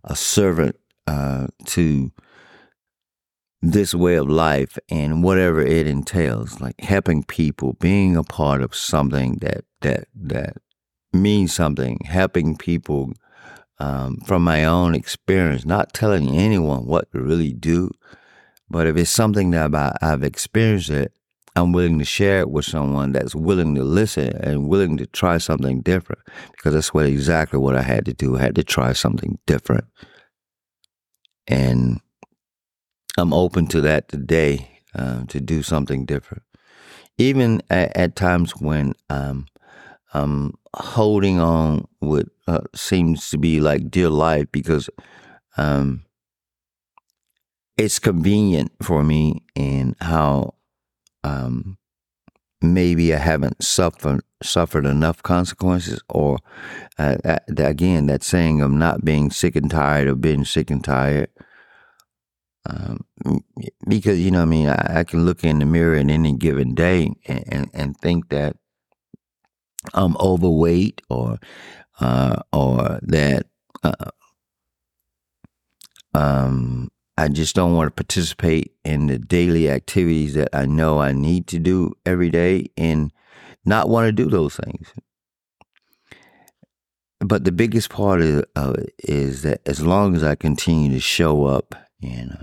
a 0.03 0.15
servant 0.15 0.75
uh, 1.08 1.48
to 1.65 2.12
this 3.62 3.94
way 3.94 4.15
of 4.15 4.29
life 4.29 4.77
and 4.89 5.24
whatever 5.24 5.62
it 5.62 5.86
entails, 5.86 6.62
like 6.62 6.79
helping 6.82 7.24
people, 7.24 7.74
being 7.74 8.15
a 8.15 8.24
part 8.24 8.62
of 8.62 8.75
something 8.75 9.38
that 9.41 9.65
that 9.82 10.08
that 10.15 10.58
means 11.13 11.53
something, 11.53 12.00
helping 12.06 12.56
people 12.58 13.13
um, 13.79 14.17
from 14.25 14.43
my 14.43 14.65
own 14.65 14.95
experience, 14.95 15.65
not 15.65 15.93
telling 15.93 16.36
anyone 16.36 16.86
what 16.86 17.12
to 17.12 17.21
really 17.21 17.53
do, 17.53 17.91
but 18.69 18.88
if 18.88 18.95
it's 18.98 19.09
something 19.09 19.51
that 19.51 19.98
I've 20.01 20.24
experienced 20.24 20.89
it, 20.89 21.13
I'm 21.55 21.71
willing 21.71 22.00
to 22.00 22.05
share 22.05 22.39
it 22.39 22.50
with 22.50 22.65
someone 22.65 23.12
that's 23.12 23.36
willing 23.36 23.75
to 23.75 23.83
listen 23.83 24.36
and 24.38 24.69
willing 24.69 24.98
to 24.98 25.07
try 25.07 25.38
something 25.39 25.81
different 25.81 26.21
because 26.51 26.74
that's 26.74 26.93
what 26.93 27.05
exactly 27.05 27.59
what 27.59 27.75
I 27.75 27.81
had 27.81 28.05
to 28.05 28.13
do. 28.13 28.38
I 28.38 28.41
had 28.41 28.55
to 28.55 28.63
try 28.63 28.93
something 28.93 29.39
different. 29.45 29.86
And 31.48 32.00
I'm 33.17 33.33
open 33.33 33.67
to 33.67 33.81
that 33.81 34.07
today 34.07 34.79
uh, 34.95 35.25
to 35.27 35.39
do 35.39 35.63
something 35.63 36.05
different. 36.05 36.43
Even 37.17 37.62
at, 37.69 37.95
at 37.98 38.15
times 38.15 38.51
when 38.55 38.93
um, 39.09 39.48
I'm 40.13 40.54
holding 40.74 41.39
on 41.39 41.88
what 42.00 42.28
uh, 42.48 42.62
seems 42.75 43.30
to 43.30 43.38
be 43.38 43.60
like 43.60 43.92
dear 43.92 44.10
life 44.10 44.48
because 44.51 44.89
um, 45.58 46.06
it's 47.78 48.00
convenient 48.00 48.72
for 48.82 49.04
me 49.04 49.44
and 49.56 49.96
how 50.01 50.56
um, 51.24 51.78
maybe 52.62 53.13
I 53.13 53.18
haven't 53.18 53.63
suffered 53.63 54.22
suffered 54.42 54.86
enough 54.86 55.22
consequences, 55.22 56.01
or 56.10 56.38
uh, 56.98 57.18
again, 57.58 58.08
that 58.08 58.24
saying 58.24 58.62
of 58.62 58.72
not 58.72 59.04
being 59.04 59.32
sick 59.32 59.56
and 59.56 59.70
tired 59.70 60.08
of 60.08 60.22
being 60.22 60.46
sick 60.46 60.72
and 60.72 60.84
tired. 60.84 61.30
Um, 62.66 63.06
because 63.88 64.20
you 64.20 64.32
know, 64.32 64.42
I 64.42 64.46
mean, 64.46 64.70
I, 64.70 65.00
I, 65.00 65.04
can 65.04 65.25
look 65.25 65.44
in 65.44 65.60
the 65.60 65.66
mirror 65.66 65.96
in 65.96 66.10
any 66.10 66.34
given 66.34 66.75
day 66.75 67.13
and, 67.25 67.44
and, 67.48 67.70
and 67.74 67.98
think 67.98 68.30
that 68.30 68.58
I'm 69.93 70.15
overweight, 70.17 71.01
or 71.09 71.39
uh, 72.00 72.41
or 72.51 73.00
that 73.01 73.45
uh, 73.83 74.12
um, 76.13 76.89
I 77.17 77.27
just 77.27 77.55
don't 77.55 77.75
want 77.75 77.88
to 77.88 78.03
participate 78.03 78.74
in 78.83 79.07
the 79.07 79.17
daily 79.19 79.69
activities 79.69 80.33
that 80.36 80.50
I 80.53 80.65
know 80.65 81.00
I 81.00 81.12
need 81.12 81.48
to 81.48 81.59
do 81.59 81.93
every 82.05 82.29
day 82.29 82.67
and 82.77 83.12
not 83.65 83.89
want 83.89 84.07
to 84.07 84.12
do 84.12 84.29
those 84.29 84.55
things. 84.55 84.93
But 87.19 87.43
the 87.43 87.51
biggest 87.51 87.89
part 87.89 88.21
of 88.21 88.45
it 88.75 88.93
is 89.00 89.41
that 89.41 89.62
as 89.65 89.81
long 89.81 90.15
as 90.15 90.24
I 90.24 90.36
continue 90.36 90.91
to 90.91 91.01
show 91.01 91.45
up 91.45 91.75
and 92.01 92.38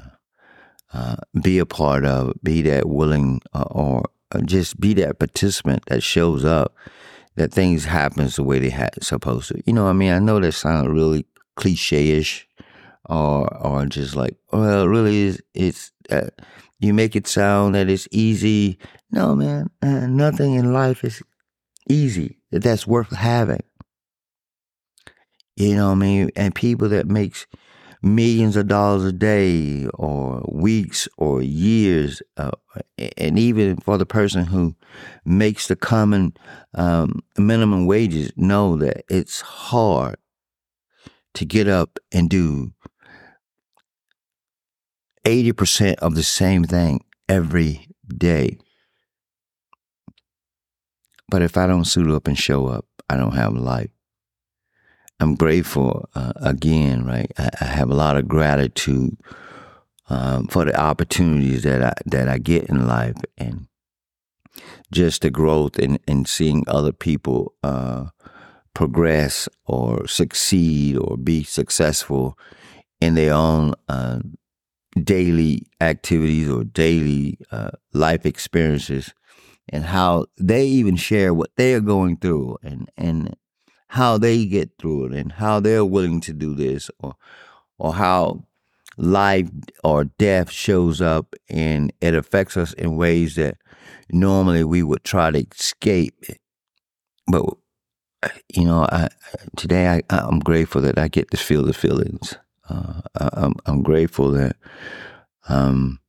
uh, 0.93 0.97
uh, 0.97 1.17
be 1.43 1.59
a 1.59 1.67
part 1.67 2.05
of, 2.05 2.35
be 2.43 2.61
that 2.63 2.87
willing 2.87 3.41
uh, 3.55 3.65
or 3.71 4.05
just 4.45 4.79
be 4.79 4.93
that 4.95 5.19
participant 5.19 5.85
that 5.87 6.03
shows 6.03 6.45
up, 6.45 6.75
that 7.37 7.53
things 7.53 7.85
happens 7.85 8.37
the 8.37 8.43
way 8.43 8.59
they 8.59 8.71
ha- 8.71 8.89
supposed 9.01 9.49
to. 9.49 9.63
You 9.67 9.73
know, 9.73 9.87
I 9.87 9.93
mean, 9.93 10.13
I 10.13 10.19
know 10.19 10.41
that 10.41 10.53
sounds 10.53 10.89
really 10.89 11.27
cliche-ish, 11.57 12.47
or 13.09 13.55
or 13.65 13.87
just 13.87 14.17
like 14.17 14.37
well 14.53 14.89
really 14.89 15.23
is 15.23 15.43
it's 15.55 15.93
uh, 16.11 16.29
you 16.81 16.93
make 16.93 17.15
it 17.17 17.27
sound 17.27 17.75
that 17.75 17.89
it's 17.89 18.09
easy. 18.11 18.79
No 19.11 19.35
man 19.35 19.71
uh, 19.83 20.07
nothing 20.07 20.55
in 20.55 20.73
life 20.73 21.05
is 21.05 21.23
easy. 21.89 22.39
That's 22.51 22.87
worth 22.87 23.15
having. 23.15 23.63
You 25.57 25.75
know 25.75 25.87
what 25.87 25.93
i 25.93 25.97
mean? 25.97 26.31
And 26.37 26.55
people 26.55 26.89
that 26.91 27.07
makes 27.07 27.47
millions 28.07 28.57
of 28.57 28.69
dollars 28.69 29.05
a 29.05 29.13
day 29.13 29.87
or 29.95 30.45
weeks 30.49 31.09
or 31.19 31.43
years 31.43 32.23
uh, 32.37 32.53
and 33.19 33.39
even 33.39 33.77
for 33.79 33.99
the 33.99 34.07
person 34.07 34.45
who 34.45 34.75
makes 35.25 35.69
the 35.69 35.77
common 35.77 36.33
um, 36.75 37.21
minimum 37.37 37.87
wages 37.87 38.31
know 38.37 38.77
that 38.77 39.05
it's 39.09 39.41
hard 39.41 40.17
to 41.35 41.45
get 41.45 41.69
up 41.69 41.99
and 42.13 42.31
do 42.31 42.73
80% 45.25 45.97
of 45.97 46.15
the 46.15 46.23
same 46.23 46.65
thing 46.65 47.05
every 47.29 47.89
day. 48.17 48.59
But 51.29 51.43
if 51.43 51.57
I 51.57 51.67
don't 51.67 51.85
suit 51.85 52.09
up 52.11 52.29
and 52.29 52.39
show 52.39 52.69
up, 52.69 52.87
I 53.11 53.17
don't 53.17 53.35
have 53.35 53.53
life. 53.53 53.96
I'm 55.19 55.35
grateful 55.35 56.09
uh, 56.15 56.33
again, 56.37 57.07
right? 57.07 57.31
I, 57.39 57.51
I, 57.61 57.65
have 57.65 57.91
a 57.91 57.95
lot 57.95 58.17
of 58.17 58.29
gratitude 58.29 59.17
um, 60.11 60.47
for 60.49 60.65
the 60.65 60.79
opportunities 60.79 61.63
that 61.63 61.83
I 61.83 61.95
that 62.07 62.29
I 62.29 62.39
get 62.39 62.65
in 62.65 62.87
life, 62.87 63.17
and 63.39 63.67
just 64.93 65.23
the 65.23 65.31
growth 65.31 65.79
in, 65.79 65.99
in 66.07 66.27
seeing 66.27 66.65
other 66.67 66.93
people 66.93 67.55
uh, 67.63 68.07
progress 68.75 69.49
or 69.65 70.07
succeed 70.07 70.97
or 70.99 71.17
be 71.17 71.43
successful 71.43 72.39
in 73.01 73.15
their 73.15 73.33
own 73.33 73.75
uh, 73.89 74.21
daily 75.03 75.67
activities 75.81 76.51
or 76.51 76.65
daily 76.65 77.39
uh, 77.51 77.71
life 77.93 78.25
experiences 78.27 79.15
and 79.69 79.85
how 79.85 80.27
they 80.39 80.67
even 80.67 80.97
share 80.97 81.35
what 81.35 81.51
they 81.57 81.75
are 81.75 81.81
going 81.81 82.17
through 82.17 82.57
and 82.63 82.91
and 82.97 83.35
how 83.89 84.19
they 84.19 84.47
get 84.47 84.71
through 84.79 85.07
it 85.07 85.13
and 85.15 85.33
how 85.33 85.61
they're 85.61 85.85
willing 85.85 86.21
to 86.23 86.33
do 86.33 86.55
this 86.55 86.91
or 87.01 87.15
or 87.79 87.95
how 87.95 88.45
life 88.97 89.51
or 89.85 90.05
death 90.05 90.51
shows 90.51 91.01
up 91.01 91.35
and 91.49 91.93
it 92.01 92.15
affects 92.15 92.57
us 92.57 92.73
in 92.75 92.97
ways 92.97 93.37
that 93.37 93.57
normally 94.11 94.65
we 94.65 94.83
would 94.83 95.05
try 95.05 95.31
to 95.31 95.47
escape. 95.53 96.25
But 97.29 97.45
you 98.55 98.65
know, 98.65 98.87
I, 98.91 99.09
today 99.57 99.89
I, 99.89 100.03
I'm 100.11 100.41
grateful 100.41 100.81
that 100.83 100.99
I 100.99 101.09
get 101.09 101.31
to 101.33 101.37
feel 101.37 101.65
the 101.65 101.75
feelings. 101.75 102.37
Uh, 102.69 103.01
I, 103.21 103.29
I'm, 103.35 103.55
I'm 103.67 103.83
grateful 103.83 104.33
that 104.33 104.57
um, 105.49 106.01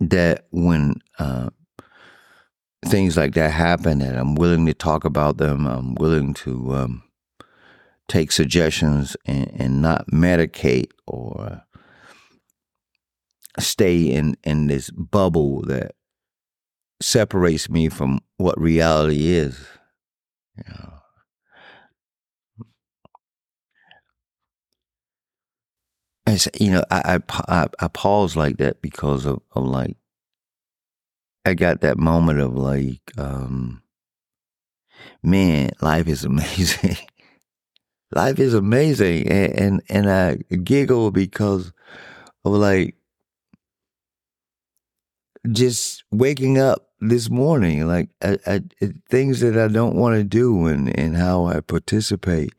that 0.00 0.46
when 0.50 0.96
uh, 1.18 1.50
things 2.84 3.16
like 3.16 3.34
that 3.34 3.50
happen 3.50 4.00
and 4.02 4.16
I'm 4.16 4.34
willing 4.34 4.66
to 4.66 4.74
talk 4.74 5.04
about 5.04 5.38
them. 5.38 5.66
I'm 5.66 5.94
willing 5.94 6.34
to 6.34 6.74
um, 6.74 7.02
take 8.08 8.32
suggestions 8.32 9.16
and, 9.26 9.50
and, 9.58 9.82
not 9.82 10.06
medicate 10.08 10.90
or 11.06 11.62
stay 13.58 14.02
in, 14.02 14.36
in 14.44 14.66
this 14.66 14.90
bubble 14.90 15.62
that 15.62 15.92
separates 17.00 17.68
me 17.68 17.88
from 17.88 18.20
what 18.36 18.60
reality 18.60 19.28
is. 19.28 19.58
You 20.56 20.64
know. 20.68 20.90
As, 26.26 26.48
you 26.58 26.70
know, 26.70 26.84
I, 26.90 27.20
I, 27.48 27.68
I 27.80 27.88
pause 27.88 28.34
like 28.34 28.56
that 28.56 28.80
because 28.80 29.26
of, 29.26 29.40
of 29.54 29.64
like 29.64 29.96
I 31.44 31.54
got 31.54 31.80
that 31.82 31.98
moment 31.98 32.40
of 32.40 32.54
like, 32.56 33.00
um, 33.18 33.82
man, 35.22 35.70
life 35.80 36.08
is 36.08 36.24
amazing. 36.24 36.96
life 38.12 38.38
is 38.38 38.54
amazing, 38.54 39.28
and, 39.28 39.52
and 39.58 39.82
and 39.88 40.10
I 40.10 40.36
giggle 40.56 41.10
because 41.10 41.72
of 42.44 42.52
like 42.52 42.96
just 45.52 46.04
waking 46.10 46.58
up 46.58 46.88
this 47.00 47.28
morning, 47.28 47.86
like 47.86 48.08
I, 48.22 48.38
I, 48.46 48.62
things 49.10 49.40
that 49.40 49.58
I 49.58 49.68
don't 49.68 49.96
want 49.96 50.16
to 50.16 50.24
do, 50.24 50.66
and 50.66 50.96
and 50.98 51.16
how 51.16 51.46
I 51.46 51.60
participate 51.60 52.54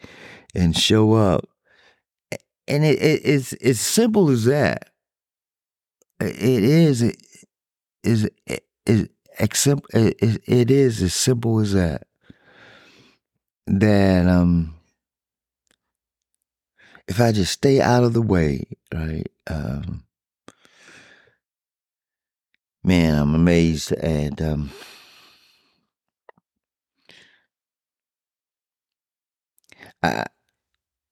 and 0.54 0.78
show 0.78 1.14
up, 1.14 1.46
and 2.68 2.86
it, 2.86 3.02
it 3.02 3.22
it's 3.24 3.54
as 3.54 3.80
simple 3.80 4.30
as 4.30 4.46
that. 4.46 4.90
It 6.20 6.64
is. 6.64 7.02
It 7.02 7.18
is 8.04 8.30
is 8.86 9.10
it, 9.38 10.42
it 10.46 10.72
is 10.72 11.02
as 11.02 11.14
simple 11.14 11.60
as 11.60 11.74
that. 11.74 12.08
That 13.68 14.28
um, 14.28 14.76
if 17.08 17.20
I 17.20 17.32
just 17.32 17.54
stay 17.54 17.82
out 17.82 18.04
of 18.04 18.14
the 18.14 18.22
way, 18.22 18.64
right? 18.94 19.28
Um, 19.48 20.04
man, 22.84 23.18
I'm 23.18 23.34
amazed 23.36 23.92
at 23.92 24.42
um, 24.42 24.72
I 30.04 30.26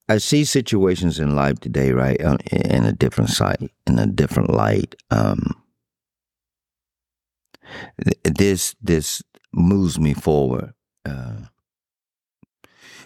I 0.10 0.18
see 0.18 0.44
situations 0.44 1.18
in 1.18 1.36
life 1.36 1.60
today, 1.60 1.92
right, 1.92 2.20
in 2.20 2.84
a 2.84 2.92
different 2.92 3.30
sight, 3.30 3.72
in 3.88 3.98
a 3.98 4.06
different 4.06 4.54
light. 4.54 4.96
Um, 5.10 5.63
this 8.24 8.76
this 8.82 9.22
moves 9.54 10.00
me 10.00 10.14
forward. 10.14 10.74
Uh, 11.06 11.46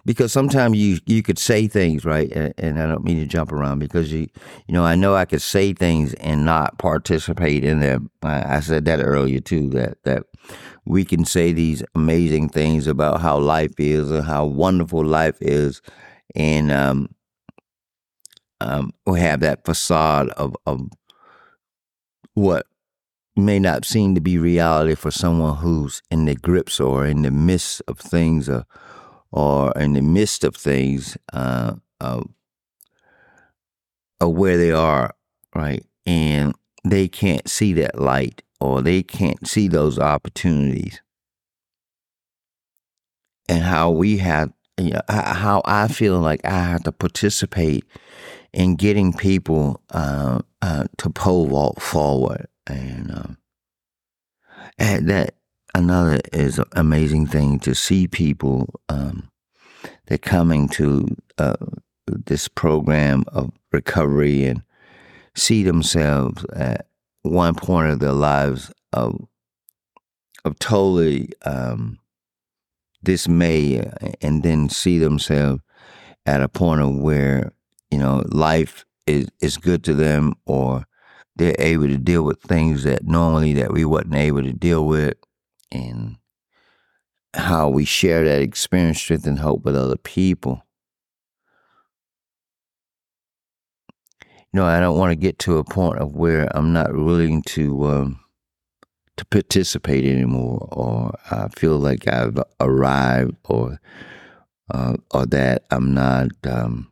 because 0.06 0.32
sometimes 0.32 0.78
you 0.78 1.00
you 1.06 1.22
could 1.22 1.38
say 1.38 1.68
things 1.68 2.06
right, 2.06 2.32
and, 2.32 2.80
I 2.80 2.88
don't 2.88 3.04
mean 3.04 3.20
to 3.20 3.26
jump 3.26 3.52
around 3.52 3.80
because 3.80 4.12
you 4.12 4.28
you 4.66 4.74
know 4.74 4.86
I 4.86 4.96
know 4.96 5.16
I 5.16 5.26
could 5.26 5.42
say 5.42 5.74
things 5.74 6.14
and 6.16 6.46
not 6.46 6.78
participate 6.78 7.66
in 7.66 7.82
them. 7.82 8.10
I, 8.24 8.58
I 8.58 8.60
said 8.62 8.86
that 8.86 9.02
earlier 9.02 9.42
too. 9.42 9.70
That 9.72 9.98
that 10.06 10.24
we 10.86 11.04
can 11.04 11.26
say 11.26 11.52
these 11.52 11.84
amazing 11.94 12.50
things 12.50 12.88
about 12.88 13.20
how 13.20 13.38
life 13.38 13.74
is 13.80 14.10
and 14.10 14.24
how 14.24 14.46
wonderful 14.46 15.04
life 15.04 15.38
is, 15.42 15.82
and 16.36 16.72
um, 16.72 17.10
um, 18.62 18.94
we 19.06 19.20
have 19.20 19.42
that 19.42 19.66
facade 19.66 20.30
of 20.30 20.56
of 20.66 20.88
what 22.34 22.66
may 23.38 23.60
not 23.60 23.86
seem 23.86 24.16
to 24.16 24.22
be 24.22 24.38
reality 24.38 24.96
for 24.96 25.12
someone 25.12 25.58
who's 25.58 26.02
in 26.10 26.26
the 26.26 26.36
grips 26.36 26.80
or 26.80 27.06
in 27.06 27.22
the 27.22 27.32
midst 27.32 27.82
of 27.88 28.00
things 28.00 28.50
or, 28.50 28.66
or 29.32 29.72
in 29.74 29.94
the 29.94 30.02
midst 30.02 30.44
of 30.44 30.56
things 30.56 31.18
uh, 31.34 31.76
of, 32.02 32.28
of 34.20 34.32
where 34.32 34.58
they 34.58 34.72
are, 34.72 35.14
right? 35.54 35.86
And 36.06 36.56
they 36.84 37.08
can't 37.08 37.48
see 37.48 37.74
that 37.74 38.00
light 38.00 38.42
or 38.60 38.82
they 38.82 39.04
can't 39.04 39.48
see 39.48 39.68
those 39.68 40.00
opportunities. 40.00 41.02
And 43.48 43.64
how 43.64 43.92
we 43.92 44.18
have, 44.18 44.52
you 44.78 44.92
know, 44.92 45.02
how 45.08 45.62
I 45.64 45.88
feel 45.88 46.20
like 46.20 46.44
I 46.44 46.64
have 46.64 46.84
to 46.84 46.92
participate 46.92 47.86
in 48.52 48.76
getting 48.76 49.14
people 49.14 49.82
uh, 49.92 50.40
uh, 50.62 50.86
to 50.98 51.10
pole 51.10 51.48
vault 51.48 51.82
forward 51.82 52.48
and 52.68 53.12
um, 53.12 53.38
and 54.78 55.10
that 55.10 55.36
another 55.74 56.20
is 56.34 56.60
amazing 56.74 57.28
thing 57.28 57.60
to 57.60 57.74
see 57.74 58.08
people 58.08 58.68
um, 58.90 59.30
that 60.08 60.22
coming 60.22 60.68
to 60.70 61.08
uh, 61.38 61.56
this 62.08 62.48
program 62.48 63.24
of 63.28 63.52
recovery 63.72 64.46
and 64.46 64.64
see 65.36 65.64
themselves 65.64 66.46
at 66.56 66.88
one 67.22 67.56
point 67.56 67.92
of 67.92 68.00
their 68.00 68.14
lives 68.14 68.72
of 68.94 69.28
of 70.46 70.58
totally 70.60 71.30
um, 71.46 72.00
dismay 73.04 73.90
and 74.22 74.44
then 74.44 74.70
see 74.70 74.98
themselves 74.98 75.62
at 76.26 76.42
a 76.42 76.48
point 76.48 76.82
of 76.82 76.96
where 76.96 77.52
you 77.92 77.98
know 77.98 78.24
life 78.28 78.86
is 79.06 79.28
is 79.42 79.58
good 79.58 79.84
to 79.84 79.94
them 79.94 80.34
or 80.46 80.86
they're 81.38 81.56
able 81.60 81.88
to 81.88 81.98
deal 81.98 82.24
with 82.24 82.42
things 82.42 82.84
that 82.84 83.06
normally 83.06 83.54
that 83.54 83.72
we 83.72 83.86
wasn't 83.86 84.16
able 84.16 84.42
to 84.42 84.54
deal 84.54 84.86
with 84.86 85.14
and 85.72 86.18
how 87.34 87.70
we 87.70 87.86
share 87.86 88.26
that 88.26 88.42
experience, 88.42 89.00
strength, 89.00 89.28
and 89.28 89.40
hope 89.40 89.64
with 89.64 89.76
other 89.76 89.98
people. 89.98 90.64
You 94.22 94.62
know, 94.62 94.66
I 94.66 94.80
don't 94.80 94.98
want 94.98 95.12
to 95.12 95.16
get 95.16 95.38
to 95.40 95.58
a 95.58 95.64
point 95.64 96.00
of 96.00 96.16
where 96.16 96.48
I'm 96.56 96.74
not 96.74 96.94
willing 96.94 97.44
to 97.44 97.88
um, 97.88 98.20
to 99.18 99.26
participate 99.26 100.06
anymore, 100.06 100.68
or 100.72 101.18
I 101.30 101.50
feel 101.50 101.78
like 101.78 102.08
I've 102.08 102.40
arrived, 102.60 103.36
or 103.46 103.80
uh, 104.74 104.96
or 105.12 105.26
that 105.28 105.66
I'm 105.70 105.94
not 105.94 106.30
um, 106.46 106.90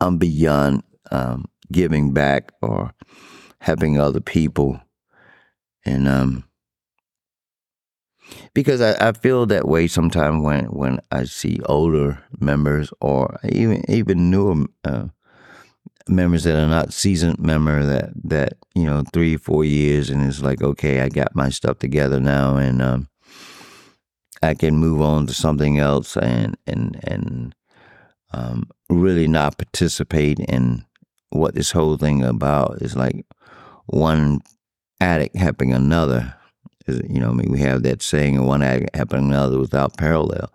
I'm 0.00 0.16
beyond 0.16 0.84
um, 1.10 1.46
giving 1.70 2.14
back, 2.14 2.52
or 2.62 2.94
helping 3.64 3.98
other 3.98 4.20
people. 4.20 4.78
And 5.86 6.06
um 6.06 6.44
because 8.54 8.80
I, 8.80 9.08
I 9.08 9.12
feel 9.12 9.46
that 9.46 9.66
way 9.68 9.86
sometimes 9.86 10.42
when, 10.42 10.64
when 10.66 11.00
I 11.10 11.24
see 11.24 11.60
older 11.66 12.22
members 12.40 12.92
or 13.00 13.38
even 13.48 13.88
even 13.90 14.30
newer 14.30 14.64
uh, 14.84 15.06
members 16.08 16.44
that 16.44 16.62
are 16.62 16.68
not 16.68 16.92
seasoned 16.92 17.38
member 17.38 17.84
that 17.84 18.10
that 18.24 18.54
you 18.74 18.84
know 18.84 19.02
three 19.12 19.36
four 19.36 19.64
years 19.64 20.10
and 20.10 20.22
it's 20.22 20.42
like 20.42 20.62
okay 20.62 21.00
I 21.00 21.08
got 21.08 21.34
my 21.34 21.48
stuff 21.48 21.78
together 21.78 22.20
now 22.20 22.56
and 22.56 22.80
um, 22.82 23.08
I 24.42 24.54
can 24.54 24.76
move 24.76 25.00
on 25.00 25.26
to 25.26 25.34
something 25.34 25.78
else 25.78 26.16
and 26.16 26.56
and 26.66 27.00
and 27.04 27.54
um, 28.32 28.68
really 28.90 29.28
not 29.28 29.58
participate 29.58 30.38
in 30.40 30.84
what 31.30 31.54
this 31.54 31.72
whole 31.72 31.96
thing 31.96 32.22
about 32.22 32.80
is 32.80 32.96
like 32.96 33.26
one 33.86 34.40
addict 35.00 35.36
helping 35.36 35.72
another. 35.72 36.34
You 36.86 37.20
know, 37.20 37.30
I 37.30 37.32
mean, 37.32 37.50
we 37.50 37.60
have 37.60 37.82
that 37.82 38.02
saying, 38.02 38.42
one 38.44 38.62
addict 38.62 38.94
helping 38.94 39.20
another 39.20 39.58
without 39.58 39.96
parallel. 39.96 40.52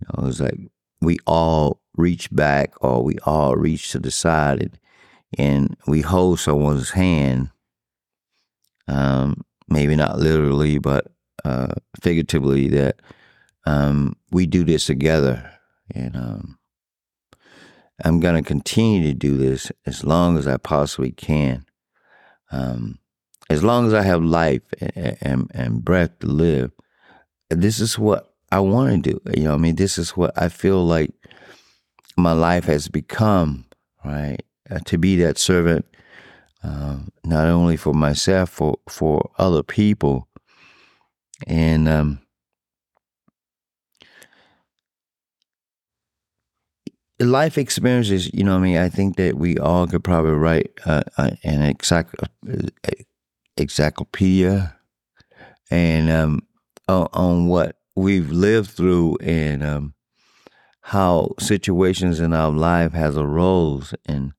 You 0.00 0.22
know, 0.22 0.28
it's 0.28 0.40
like 0.40 0.58
we 1.00 1.18
all 1.26 1.80
reach 1.96 2.30
back 2.30 2.72
or 2.80 3.02
we 3.02 3.18
all 3.24 3.56
reach 3.56 3.92
to 3.92 3.98
the 3.98 4.10
side 4.10 4.78
and, 5.36 5.76
we 5.86 6.00
hold 6.00 6.40
someone's 6.40 6.90
hand, 6.90 7.50
um, 8.86 9.44
maybe 9.68 9.94
not 9.96 10.18
literally, 10.18 10.78
but 10.78 11.06
uh, 11.44 11.74
figuratively, 12.00 12.68
that 12.68 13.00
um, 13.66 14.16
we 14.30 14.46
do 14.46 14.64
this 14.64 14.86
together. 14.86 15.50
And 15.94 16.16
um, 16.16 16.58
I'm 18.04 18.20
going 18.20 18.42
to 18.42 18.46
continue 18.46 19.02
to 19.08 19.14
do 19.14 19.36
this 19.36 19.72
as 19.86 20.04
long 20.04 20.38
as 20.38 20.46
I 20.46 20.56
possibly 20.56 21.12
can. 21.12 21.64
Um, 22.50 22.98
as 23.50 23.62
long 23.64 23.86
as 23.86 23.94
I 23.94 24.02
have 24.02 24.22
life 24.22 24.62
and, 24.80 25.16
and, 25.20 25.50
and 25.54 25.84
breath 25.84 26.18
to 26.20 26.26
live, 26.26 26.70
this 27.50 27.80
is 27.80 27.98
what 27.98 28.34
I 28.50 28.60
want 28.60 29.04
to 29.04 29.12
do. 29.12 29.20
You 29.34 29.44
know, 29.44 29.54
I 29.54 29.58
mean, 29.58 29.76
this 29.76 29.98
is 29.98 30.10
what 30.10 30.32
I 30.36 30.48
feel 30.48 30.84
like 30.84 31.12
my 32.16 32.32
life 32.32 32.64
has 32.64 32.88
become, 32.88 33.66
right? 34.04 34.42
Uh, 34.70 34.80
to 34.84 34.98
be 34.98 35.16
that 35.16 35.38
servant, 35.38 35.86
uh, 36.62 36.98
not 37.24 37.46
only 37.46 37.76
for 37.76 37.94
myself, 37.94 38.50
for 38.50 38.78
for 38.88 39.30
other 39.38 39.62
people, 39.62 40.28
and 41.46 41.88
um, 41.88 42.20
life 47.20 47.58
experiences. 47.58 48.32
You 48.32 48.44
know, 48.44 48.56
I 48.56 48.58
mean, 48.58 48.76
I 48.76 48.88
think 48.88 49.16
that 49.16 49.36
we 49.36 49.58
all 49.58 49.86
could 49.86 50.04
probably 50.04 50.32
write 50.32 50.70
uh, 50.86 51.02
uh 51.16 51.30
an 51.44 51.62
exact 51.62 52.14
encyclopedia 53.56 54.76
and 55.70 56.10
um, 56.10 56.40
on, 56.88 57.46
what 57.46 57.76
we've 57.94 58.30
lived 58.30 58.70
through 58.70 59.16
and 59.20 59.62
um, 59.62 59.94
how 60.82 61.34
situations 61.38 62.20
in 62.20 62.32
our 62.32 62.50
life 62.50 62.92
has 62.92 63.16
arose 63.16 63.94
and 64.06 64.32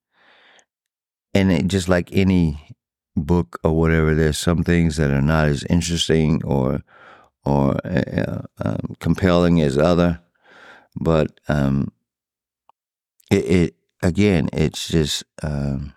and 1.36 1.52
it, 1.52 1.68
just 1.68 1.88
like 1.88 2.10
any 2.12 2.76
book 3.16 3.60
or 3.64 3.78
whatever, 3.78 4.16
there's 4.16 4.38
some 4.38 4.64
things 4.64 4.98
that 4.98 5.12
are 5.12 5.22
not 5.22 5.48
as 5.48 5.64
interesting 5.66 6.44
or 6.44 6.82
or 7.46 7.78
uh, 7.86 8.42
um, 8.60 8.96
compelling 9.00 9.62
as 9.62 9.78
other, 9.78 10.20
but 10.96 11.40
um, 11.48 11.92
it, 13.30 13.46
it, 13.46 13.76
again, 14.02 14.50
it's 14.54 14.88
just 14.88 15.24
um, 15.44 15.94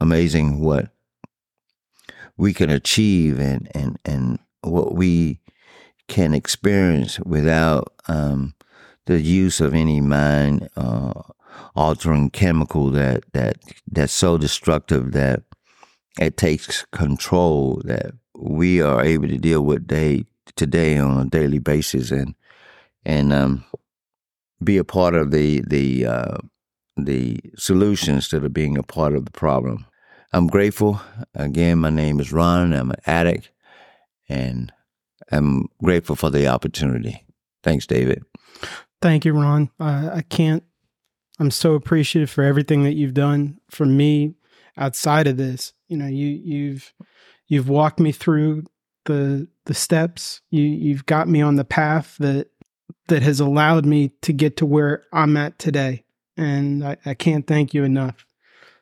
amazing 0.00 0.60
what 0.60 0.90
we 2.36 2.54
can 2.54 2.70
achieve 2.70 3.38
and 3.38 3.68
and 3.74 3.98
and 4.04 4.38
what 4.62 4.94
we 4.94 5.40
can 6.06 6.32
experience 6.34 7.20
without 7.20 7.92
um, 8.08 8.54
the 9.06 9.20
use 9.20 9.60
of 9.60 9.74
any 9.74 10.00
mind 10.00 10.68
uh, 10.76 11.12
altering 11.74 12.30
chemical 12.30 12.90
that 12.90 13.24
that 13.32 13.56
that's 13.90 14.12
so 14.12 14.38
destructive 14.38 15.12
that 15.12 15.42
it 16.20 16.36
takes 16.36 16.84
control 16.92 17.80
that 17.84 18.12
we 18.34 18.80
are 18.80 19.04
able 19.04 19.28
to 19.28 19.38
deal 19.38 19.64
with 19.64 19.86
day 19.86 20.24
today 20.56 20.96
on 20.96 21.18
a 21.20 21.28
daily 21.28 21.58
basis 21.58 22.10
and 22.10 22.34
and 23.04 23.32
um, 23.32 23.64
be 24.62 24.76
a 24.76 24.84
part 24.84 25.14
of 25.14 25.30
the 25.30 25.60
the 25.66 26.06
uh, 26.06 26.38
the 27.04 27.40
solution 27.56 28.16
instead 28.16 28.44
of 28.44 28.52
being 28.52 28.76
a 28.76 28.82
part 28.82 29.14
of 29.14 29.24
the 29.24 29.30
problem. 29.30 29.86
I'm 30.32 30.46
grateful. 30.46 31.00
Again, 31.34 31.78
my 31.78 31.90
name 31.90 32.20
is 32.20 32.32
Ron. 32.32 32.72
I'm 32.72 32.90
an 32.90 33.00
addict, 33.06 33.50
and 34.28 34.72
I'm 35.30 35.68
grateful 35.82 36.16
for 36.16 36.30
the 36.30 36.46
opportunity. 36.46 37.24
Thanks, 37.62 37.86
David. 37.86 38.22
Thank 39.00 39.24
you, 39.24 39.32
Ron. 39.32 39.70
Uh, 39.80 40.10
I 40.12 40.22
can't. 40.28 40.62
I'm 41.38 41.50
so 41.50 41.74
appreciative 41.74 42.30
for 42.30 42.42
everything 42.42 42.82
that 42.82 42.94
you've 42.94 43.14
done 43.14 43.58
for 43.70 43.86
me 43.86 44.34
outside 44.76 45.26
of 45.26 45.36
this. 45.36 45.72
You 45.88 45.96
know, 45.96 46.06
you 46.06 46.26
you've 46.26 46.92
you've 47.46 47.68
walked 47.68 48.00
me 48.00 48.12
through 48.12 48.64
the 49.04 49.48
the 49.66 49.74
steps. 49.74 50.40
You 50.50 50.62
you've 50.62 51.06
got 51.06 51.28
me 51.28 51.40
on 51.40 51.56
the 51.56 51.64
path 51.64 52.16
that 52.18 52.48
that 53.08 53.22
has 53.22 53.40
allowed 53.40 53.86
me 53.86 54.10
to 54.22 54.32
get 54.32 54.56
to 54.58 54.66
where 54.66 55.04
I'm 55.12 55.36
at 55.36 55.58
today, 55.58 56.04
and 56.38 56.84
I, 56.84 56.96
I 57.04 57.14
can't 57.14 57.46
thank 57.46 57.74
you 57.74 57.84
enough. 57.84 58.24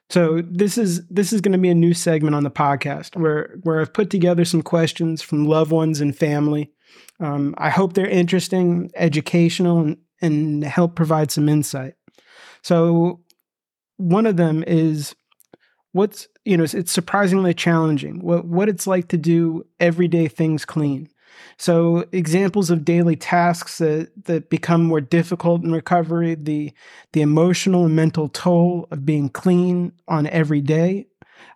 So 0.09 0.41
this 0.43 0.79
is 0.79 1.05
this 1.09 1.33
is 1.33 1.41
going 1.41 1.53
to 1.53 1.59
be 1.59 1.71
a 1.71 1.75
new 1.75 1.95
segment 1.95 2.37
on 2.37 2.45
the 2.45 2.51
podcast 2.51 3.17
where 3.17 3.57
where 3.63 3.81
I've 3.81 3.93
put 3.93 4.11
together 4.11 4.45
some 4.45 4.63
questions 4.63 5.21
from 5.23 5.47
loved 5.47 5.73
ones 5.73 6.01
and 6.01 6.17
family. 6.17 6.71
Um, 7.19 7.55
I 7.59 7.71
hope 7.71 7.95
they're 7.95 8.07
interesting, 8.07 8.91
educational, 8.95 9.81
and, 9.81 9.97
and 10.23 10.63
help 10.63 10.95
provide 10.95 11.33
some 11.33 11.49
insight. 11.49 11.95
So 12.63 13.21
one 13.97 14.27
of 14.27 14.37
them 14.37 14.63
is 14.67 15.17
what's 15.93 16.29
you 16.45 16.57
know 16.57 16.65
it's 16.65 16.93
surprisingly 16.93 17.55
challenging 17.55 18.21
what 18.21 18.45
what 18.45 18.69
it's 18.69 18.87
like 18.87 19.09
to 19.09 19.17
do 19.17 19.65
everyday 19.81 20.29
things 20.29 20.65
clean 20.65 21.09
so 21.59 22.05
examples 22.13 22.71
of 22.71 22.85
daily 22.85 23.17
tasks 23.17 23.79
that, 23.79 24.11
that 24.25 24.51
become 24.51 24.85
more 24.85 25.01
difficult 25.01 25.63
in 25.63 25.73
recovery, 25.73 26.35
the 26.35 26.73
the 27.13 27.23
emotional 27.23 27.87
and 27.87 27.97
mental 27.97 28.29
toll 28.29 28.89
of 28.91 29.07
being 29.07 29.29
clean 29.29 29.93
on 30.09 30.27
every 30.29 30.61
day, 30.61 31.07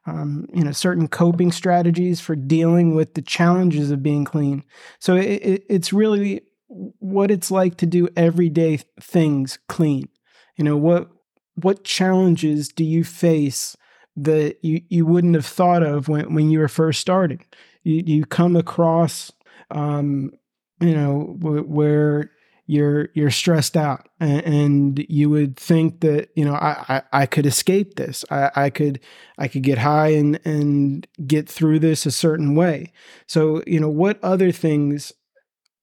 um, 0.07 0.47
you 0.55 0.65
know, 0.65 0.73
certain 0.73 1.09
coping 1.09 1.53
strategies 1.53 2.21
for 2.21 2.35
dealing 2.35 2.95
with 2.95 3.15
the 3.15 3.23
challenges 3.23 3.91
of 3.91 4.03
being 4.03 4.25
clean. 4.25 4.65
So 4.99 5.17
it, 5.17 5.43
it, 5.43 5.65
it's 5.69 5.93
really 5.93 6.43
what 6.69 7.31
it's 7.31 7.51
like 7.51 7.77
to 7.79 7.87
do 7.87 8.09
everyday 8.17 8.79
things 9.01 9.59
clean. 9.69 10.09
You 10.57 10.65
know 10.65 10.77
what 10.77 11.11
what 11.55 11.85
challenges 11.85 12.69
do 12.69 12.85
you 12.85 13.05
face 13.05 13.77
that 14.17 14.57
you, 14.63 14.83
you 14.89 15.07
wouldn't 15.07 15.35
have 15.35 15.47
thought 15.47 15.83
of 15.83 16.09
when, 16.09 16.35
when 16.35 16.51
you 16.51 16.59
were 16.59 16.69
first 16.69 17.01
starting? 17.01 17.45
You, 17.83 18.03
you 18.05 18.25
come 18.25 18.57
across 18.57 19.33
um, 19.71 20.33
you 20.81 20.95
know, 20.95 21.37
w- 21.39 21.63
where 21.63 22.31
you're 22.71 23.09
you're 23.15 23.33
stressed 23.33 23.77
out 23.77 24.09
and, 24.21 24.45
and, 24.45 25.07
you 25.09 25.29
would 25.29 25.57
think 25.57 26.03
that 26.03 26.31
you 26.37 26.45
know 26.45 26.55
I, 26.55 26.85
I, 26.89 27.23
I 27.23 27.27
could 27.27 27.45
escape 27.45 27.97
this. 27.97 28.25
I, 28.31 28.51
I 28.55 28.71
could 28.71 29.01
I 29.39 29.49
could 29.49 29.63
get 29.63 29.79
high 29.79 30.11
and 30.11 30.39
and 30.45 31.05
get 31.27 31.49
through 31.49 31.81
this 31.81 32.07
a 32.07 32.13
certain 32.13 32.55
way. 32.55 32.93
So 33.27 33.65
you 33.67 33.81
know 33.81 33.89
what 33.89 34.23
other 34.23 34.53
things 34.53 35.13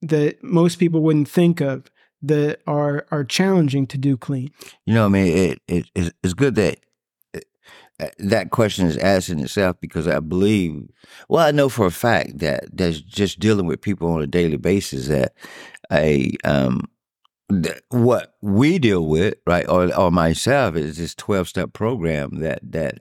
that 0.01 0.41
most 0.41 0.77
people 0.77 1.01
wouldn't 1.01 1.27
think 1.27 1.59
of 1.59 1.91
that 2.21 2.61
are 2.65 3.05
are 3.11 3.25
challenging 3.25 3.85
to 3.87 3.97
do 3.97 4.15
clean? 4.15 4.51
You 4.85 4.93
know 4.93 5.05
I 5.05 5.09
mean 5.09 5.37
it, 5.37 5.61
it 5.67 6.13
it's 6.23 6.33
good 6.33 6.55
that 6.55 6.79
that 8.19 8.51
question 8.51 8.85
is 8.85 8.97
asked 8.97 9.29
in 9.29 9.39
itself 9.39 9.77
because 9.81 10.07
I 10.07 10.19
believe, 10.19 10.87
well, 11.29 11.45
I 11.45 11.51
know 11.51 11.69
for 11.69 11.85
a 11.85 11.91
fact 11.91 12.39
that 12.39 12.65
that's 12.71 13.01
just 13.01 13.39
dealing 13.39 13.65
with 13.65 13.81
people 13.81 14.09
on 14.11 14.21
a 14.21 14.27
daily 14.27 14.57
basis 14.57 15.07
that 15.07 15.33
a 15.91 16.35
um 16.43 16.81
what 17.89 18.35
we 18.41 18.77
deal 18.77 19.05
with, 19.05 19.35
right, 19.45 19.67
or 19.67 19.93
or 19.95 20.11
myself 20.11 20.75
is 20.75 20.97
this 20.97 21.15
twelve 21.15 21.47
step 21.47 21.73
program 21.73 22.39
that 22.39 22.59
that 22.63 22.99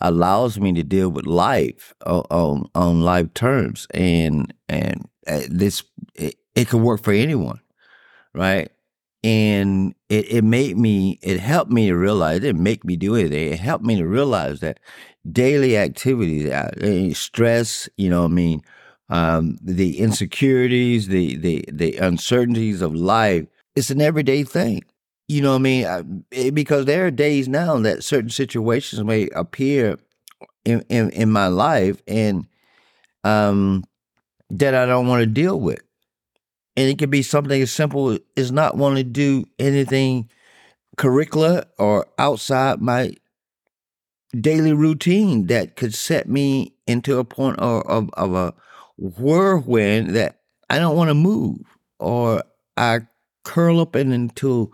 allows 0.00 0.58
me 0.58 0.72
to 0.72 0.82
deal 0.82 1.10
with 1.10 1.26
life 1.26 1.92
on 2.06 2.22
on, 2.30 2.70
on 2.74 3.02
life 3.02 3.32
terms, 3.34 3.86
and 3.92 4.54
and 4.68 5.08
uh, 5.26 5.42
this 5.48 5.82
it, 6.14 6.36
it 6.54 6.68
can 6.68 6.82
work 6.82 7.02
for 7.02 7.12
anyone, 7.12 7.60
right? 8.34 8.70
And 9.22 9.94
it, 10.08 10.30
it 10.32 10.44
made 10.44 10.76
me 10.78 11.18
it 11.22 11.40
helped 11.40 11.70
me 11.70 11.88
to 11.88 11.94
realize 11.96 12.38
it 12.38 12.40
didn't 12.40 12.62
make 12.62 12.84
me 12.84 12.96
do 12.96 13.14
anything. 13.16 13.52
It 13.52 13.60
helped 13.60 13.84
me 13.84 13.96
to 13.96 14.06
realize 14.06 14.60
that 14.60 14.80
daily 15.30 15.76
activities 15.76 16.50
uh, 16.50 17.12
stress 17.12 17.90
you 17.98 18.08
know 18.08 18.24
i 18.24 18.28
mean 18.28 18.62
um, 19.10 19.58
the 19.62 19.98
insecurities 19.98 21.08
the, 21.08 21.36
the 21.36 21.64
the 21.70 21.96
uncertainties 21.96 22.80
of 22.80 22.94
life 22.94 23.46
it's 23.76 23.90
an 23.90 24.00
everyday 24.00 24.42
thing. 24.44 24.82
You 25.28 25.42
know 25.42 25.50
what 25.52 25.56
i 25.56 25.62
mean? 25.62 25.86
I, 25.86 26.02
it, 26.30 26.54
because 26.54 26.86
there 26.86 27.06
are 27.06 27.10
days 27.10 27.48
now 27.48 27.78
that 27.80 28.02
certain 28.04 28.30
situations 28.30 29.02
may 29.04 29.28
appear 29.34 29.96
in, 30.64 30.82
in, 30.88 31.10
in 31.10 31.30
my 31.30 31.48
life 31.48 32.02
and 32.06 32.46
um 33.24 33.84
that 34.50 34.74
i 34.74 34.86
don't 34.86 35.08
want 35.08 35.20
to 35.20 35.26
deal 35.26 35.60
with 35.60 35.80
and 36.80 36.88
it 36.88 36.98
could 36.98 37.10
be 37.10 37.22
something 37.22 37.60
as 37.60 37.70
simple 37.70 38.16
as 38.38 38.50
not 38.50 38.74
wanting 38.76 39.04
to 39.04 39.10
do 39.10 39.44
anything 39.58 40.30
curricular 40.96 41.64
or 41.78 42.06
outside 42.18 42.80
my 42.80 43.12
daily 44.38 44.72
routine 44.72 45.46
that 45.48 45.76
could 45.76 45.92
set 45.92 46.26
me 46.26 46.72
into 46.86 47.18
a 47.18 47.24
point 47.24 47.58
of, 47.58 47.82
of, 47.86 48.10
of 48.14 48.34
a 48.34 48.54
whirlwind 48.96 50.14
that 50.14 50.40
I 50.70 50.78
don't 50.78 50.96
want 50.96 51.08
to 51.10 51.14
move, 51.14 51.58
or 51.98 52.42
I 52.76 53.00
curl 53.44 53.80
up 53.80 53.94
in, 53.94 54.10
into 54.12 54.72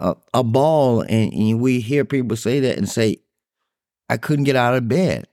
a, 0.00 0.16
a 0.32 0.42
ball, 0.42 1.02
and, 1.02 1.32
and 1.32 1.60
we 1.60 1.80
hear 1.80 2.04
people 2.04 2.36
say 2.36 2.58
that 2.60 2.76
and 2.78 2.88
say, 2.88 3.18
I 4.08 4.16
couldn't 4.16 4.44
get 4.44 4.56
out 4.56 4.74
of 4.74 4.88
bed. 4.88 5.26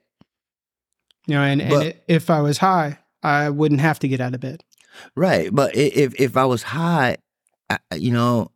You 1.26 1.34
know, 1.34 1.42
and, 1.42 1.68
But- 1.68 1.86
and 1.86 1.94
if 2.06 2.30
I 2.30 2.40
was 2.42 2.58
high, 2.58 2.98
I 3.24 3.50
wouldn't 3.50 3.80
have 3.80 3.98
to 4.00 4.08
get 4.08 4.20
out 4.20 4.34
of 4.34 4.40
bed. 4.40 4.62
Right, 5.14 5.54
but 5.54 5.74
if 5.76 6.14
if 6.20 6.36
I 6.36 6.44
was 6.44 6.62
high, 6.62 7.16
I, 7.70 7.78
you 7.96 8.12
know, 8.12 8.50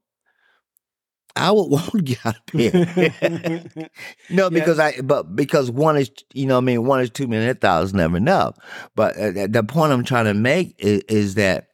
I 1.34 1.50
would 1.50 1.64
want 1.70 1.92
to 1.92 2.02
get 2.02 2.24
out 2.26 2.36
of 2.36 2.52
bed. 2.52 2.80
no, 4.28 4.44
Yeah. 4.44 4.48
because 4.50 4.78
I 4.78 5.00
but 5.00 5.34
because 5.36 5.70
one 5.70 5.96
is 5.96 6.10
you 6.32 6.46
know 6.46 6.56
I 6.56 6.60
mean 6.60 6.84
one 6.84 7.00
is 7.00 7.10
too 7.10 7.26
many 7.26 7.52
thousand 7.54 7.98
never 7.98 8.16
enough. 8.16 8.56
But 8.94 9.16
uh, 9.16 9.46
the- 9.46 9.64
point 9.64 9.92
I'm 9.92 10.04
trying 10.04 10.26
to 10.26 10.34
make 10.34 10.74
is, 10.78 11.02
is 11.08 11.34
that. 11.34 11.68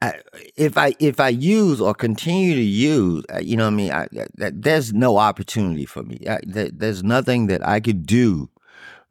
I, 0.00 0.14
if 0.56 0.76
I 0.76 0.94
if 0.98 1.20
I 1.20 1.28
use 1.28 1.80
or 1.80 1.94
continue 1.94 2.56
to 2.56 2.60
use, 2.60 3.24
uh, 3.32 3.38
you 3.38 3.56
know 3.56 3.66
what 3.66 3.72
I 3.72 3.76
mean, 3.76 3.92
I, 3.92 4.08
there's 4.36 4.92
no 4.92 5.16
opportunity 5.16 5.86
for 5.86 6.02
me. 6.02 6.18
I, 6.28 6.40
there, 6.42 6.70
there's 6.72 7.04
nothing 7.04 7.46
that 7.46 7.64
I 7.64 7.78
could 7.78 8.04
do, 8.04 8.50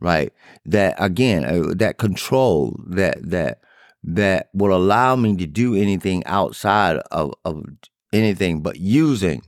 right? 0.02 0.34
That 0.66 0.96
again, 0.98 1.46
uh, 1.46 1.74
that 1.78 1.98
control 1.98 2.78
that 2.88 3.20
that 3.30 3.62
that 4.04 4.50
will 4.54 4.76
allow 4.76 5.16
me 5.16 5.36
to 5.38 5.46
do 5.46 5.76
anything 5.76 6.26
outside 6.26 6.98
of, 7.12 7.34
of 7.46 7.64
anything 8.14 8.62
but 8.62 8.80
using. 8.80 9.42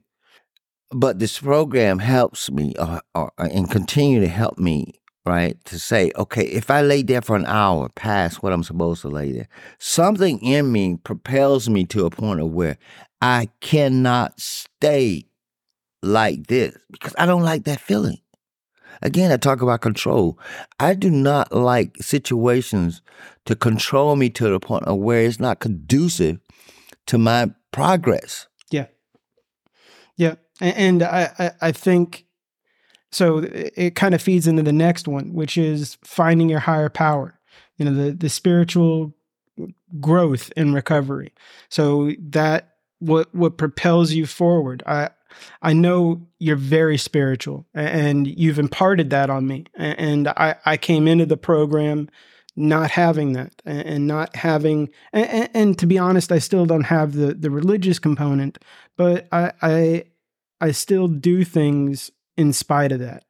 But 0.91 1.19
this 1.19 1.39
program 1.39 1.99
helps 1.99 2.51
me 2.51 2.75
uh, 2.75 2.99
uh, 3.15 3.29
and 3.37 3.69
continue 3.69 4.19
to 4.19 4.27
help 4.27 4.59
me, 4.59 4.93
right? 5.25 5.57
To 5.65 5.79
say, 5.79 6.11
okay, 6.15 6.43
if 6.43 6.69
I 6.69 6.81
lay 6.81 7.01
there 7.01 7.21
for 7.21 7.35
an 7.35 7.47
hour 7.47 7.89
past 7.89 8.43
what 8.43 8.53
I'm 8.53 8.63
supposed 8.63 9.01
to 9.01 9.09
lay 9.09 9.31
there, 9.31 9.47
something 9.79 10.39
in 10.39 10.71
me 10.71 10.97
propels 11.03 11.67
me 11.67 11.85
to 11.85 12.05
a 12.05 12.11
point 12.11 12.41
of 12.41 12.51
where 12.51 12.77
I 13.21 13.49
cannot 13.59 14.39
stay 14.39 15.25
like 16.03 16.47
this 16.47 16.77
because 16.91 17.15
I 17.17 17.25
don't 17.25 17.43
like 17.43 17.63
that 17.63 17.79
feeling. 17.79 18.19
Again, 19.03 19.31
I 19.31 19.37
talk 19.37 19.61
about 19.61 19.81
control. 19.81 20.39
I 20.79 20.93
do 20.93 21.11
not 21.11 21.51
like 21.51 21.97
situations 21.97 23.01
to 23.45 23.55
control 23.55 24.15
me 24.15 24.29
to 24.31 24.49
the 24.49 24.59
point 24.59 24.85
of 24.85 24.97
where 24.97 25.21
it's 25.21 25.39
not 25.39 25.59
conducive 25.59 26.39
to 27.07 27.17
my 27.17 27.51
progress. 27.71 28.47
Yeah. 28.71 28.87
Yeah. 30.17 30.35
And 30.61 31.03
I, 31.03 31.51
I, 31.61 31.71
think 31.73 32.25
so 33.11 33.39
it 33.43 33.95
kind 33.95 34.15
of 34.15 34.21
feeds 34.21 34.47
into 34.47 34.63
the 34.63 34.71
next 34.71 35.07
one, 35.07 35.33
which 35.33 35.57
is 35.57 35.97
finding 36.03 36.47
your 36.47 36.61
higher 36.61 36.89
power, 36.89 37.37
you 37.77 37.85
know, 37.85 37.93
the, 37.93 38.11
the 38.11 38.29
spiritual 38.29 39.13
growth 39.99 40.51
in 40.55 40.73
recovery. 40.73 41.33
So 41.69 42.13
that 42.19 42.69
what 42.99 43.33
what 43.35 43.57
propels 43.57 44.13
you 44.13 44.25
forward. 44.25 44.81
I 44.87 45.09
I 45.61 45.73
know 45.73 46.27
you're 46.39 46.55
very 46.55 46.97
spiritual 46.97 47.65
and 47.73 48.27
you've 48.27 48.59
imparted 48.59 49.09
that 49.11 49.29
on 49.29 49.47
me. 49.47 49.65
And 49.75 50.27
I, 50.27 50.55
I 50.65 50.77
came 50.77 51.07
into 51.07 51.25
the 51.25 51.37
program 51.37 52.09
not 52.55 52.91
having 52.91 53.33
that 53.33 53.53
and 53.65 54.07
not 54.07 54.35
having 54.35 54.89
and, 55.11 55.49
and 55.53 55.79
to 55.79 55.87
be 55.87 55.97
honest, 55.97 56.31
I 56.31 56.39
still 56.39 56.65
don't 56.65 56.83
have 56.83 57.13
the 57.13 57.33
the 57.33 57.49
religious 57.49 57.97
component, 57.99 58.59
but 58.95 59.27
I 59.31 59.51
I 59.61 60.03
I 60.61 60.71
still 60.71 61.07
do 61.07 61.43
things 61.43 62.11
in 62.37 62.53
spite 62.53 62.91
of 62.91 62.99
that. 62.99 63.23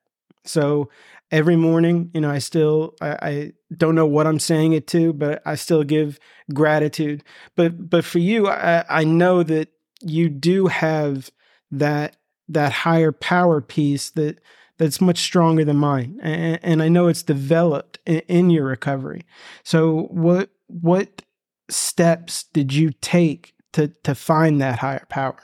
So 0.46 0.90
every 1.32 1.56
morning, 1.56 2.12
you 2.14 2.22
know, 2.22 2.30
I 2.30 2.40
still 2.40 2.96
I, 3.02 3.10
I 3.22 3.54
don't 3.76 3.96
know 3.96 4.06
what 4.06 4.28
I'm 4.28 4.40
saying 4.40 4.74
it 4.74 4.88
to, 4.88 5.14
but 5.14 5.42
I 5.46 5.56
still 5.56 5.84
give 5.84 6.20
gratitude. 6.54 7.24
But 7.56 7.90
but 7.90 8.06
for 8.06 8.20
you, 8.20 8.48
I, 8.48 8.84
I 8.90 9.04
know 9.04 9.44
that 9.44 9.70
you 10.02 10.30
do 10.30 10.68
have 10.68 11.32
that 11.80 12.18
that 12.50 12.72
higher 12.72 13.12
power 13.12 13.62
piece 13.62 14.10
that 14.12 14.40
that's 14.78 15.00
much 15.00 15.20
stronger 15.20 15.64
than 15.64 15.78
mine, 15.78 16.20
and, 16.22 16.60
and 16.64 16.84
I 16.84 16.90
know 16.90 17.08
it's 17.08 17.24
developed 17.24 18.00
in, 18.06 18.20
in 18.28 18.50
your 18.50 18.66
recovery. 18.66 19.22
So 19.64 20.08
what 20.10 20.50
what 20.68 21.22
steps 21.70 22.46
did 22.54 22.74
you 22.74 22.92
take 23.02 23.54
to 23.74 23.88
to 24.04 24.16
find 24.16 24.62
that 24.62 24.80
higher 24.80 25.06
power? 25.10 25.38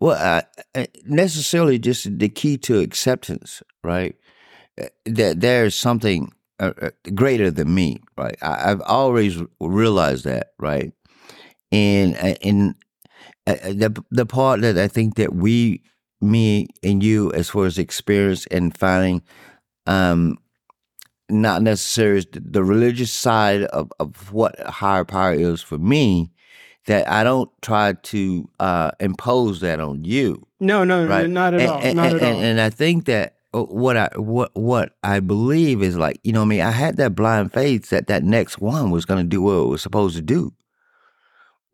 Well, 0.00 0.42
uh, 0.74 0.84
necessarily 1.04 1.78
just 1.78 2.18
the 2.18 2.28
key 2.28 2.56
to 2.58 2.80
acceptance, 2.80 3.62
right? 3.82 4.14
Uh, 4.80 4.86
That 5.06 5.40
there's 5.40 5.74
something 5.74 6.32
uh, 6.60 6.72
uh, 6.80 6.90
greater 7.14 7.50
than 7.50 7.74
me, 7.74 8.00
right? 8.16 8.36
I, 8.40 8.70
I've 8.70 8.82
always 8.82 9.42
realized 9.60 10.24
that, 10.24 10.52
right? 10.58 10.92
And 11.72 12.14
uh, 12.16 12.36
and 12.42 12.74
the 13.46 14.04
the 14.10 14.26
part 14.26 14.60
that 14.62 14.78
I 14.78 14.88
think 14.88 15.16
that 15.16 15.34
we, 15.34 15.82
me 16.20 16.68
and 16.82 17.02
you, 17.02 17.32
as 17.32 17.50
far 17.50 17.66
as 17.66 17.78
experience 17.78 18.46
and 18.46 18.76
finding, 18.76 19.22
um, 19.86 20.38
not 21.28 21.62
necessarily 21.62 22.24
the, 22.32 22.62
religious 22.64 23.12
side 23.12 23.62
of 23.64 23.92
of 24.00 24.32
what 24.32 24.58
higher 24.60 25.04
power 25.04 25.34
is 25.34 25.60
for 25.62 25.78
me, 25.78 26.30
that 26.86 27.08
I 27.08 27.24
don't 27.24 27.50
try 27.62 27.92
to 27.94 28.48
uh, 28.60 28.90
impose 29.00 29.60
that 29.60 29.80
on 29.80 30.04
you 30.04 30.46
No, 30.60 30.84
no, 30.84 31.04
no, 31.04 31.10
right? 31.10 31.28
not 31.28 31.54
at 31.54 31.60
and, 31.60 31.70
all. 31.70 31.80
And, 31.82 31.96
not 31.96 32.06
and, 32.06 32.16
at 32.16 32.22
all. 32.22 32.28
and- 32.34 32.44
and 32.44 32.60
I 32.60 32.70
think 32.70 33.04
that 33.06 33.36
uh, 33.54 33.62
what 33.62 33.96
I 33.96 34.08
what 34.16 34.50
what 34.54 34.92
I 35.04 35.20
believe 35.20 35.82
is 35.82 35.96
like 35.96 36.18
you 36.24 36.32
know 36.32 36.40
what 36.40 36.46
I 36.46 36.48
mean 36.48 36.60
I 36.62 36.70
had 36.72 36.96
that 36.96 37.14
blind 37.14 37.52
faith 37.52 37.90
that 37.90 38.06
that 38.08 38.22
next 38.24 38.58
one 38.58 38.90
was 38.90 39.04
going 39.04 39.22
to 39.22 39.28
do 39.28 39.42
what 39.42 39.52
it 39.52 39.68
was 39.68 39.82
supposed 39.82 40.16
to 40.16 40.22
do. 40.22 40.52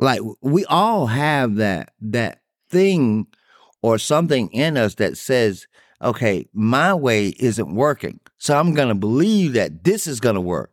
Like 0.00 0.20
we 0.40 0.64
all 0.64 1.06
have 1.06 1.56
that 1.56 1.92
that 2.00 2.40
thing 2.70 3.26
or 3.82 3.98
something 3.98 4.50
in 4.52 4.76
us 4.76 4.94
that 4.96 5.16
says, 5.16 5.66
okay, 6.02 6.46
my 6.52 6.94
way 6.94 7.28
isn't 7.38 7.74
working, 7.74 8.20
so 8.38 8.58
I'm 8.58 8.74
going 8.74 8.88
to 8.88 8.94
believe 8.94 9.52
that 9.54 9.84
this 9.84 10.06
is 10.06 10.20
going 10.20 10.34
to 10.34 10.40
work. 10.40 10.72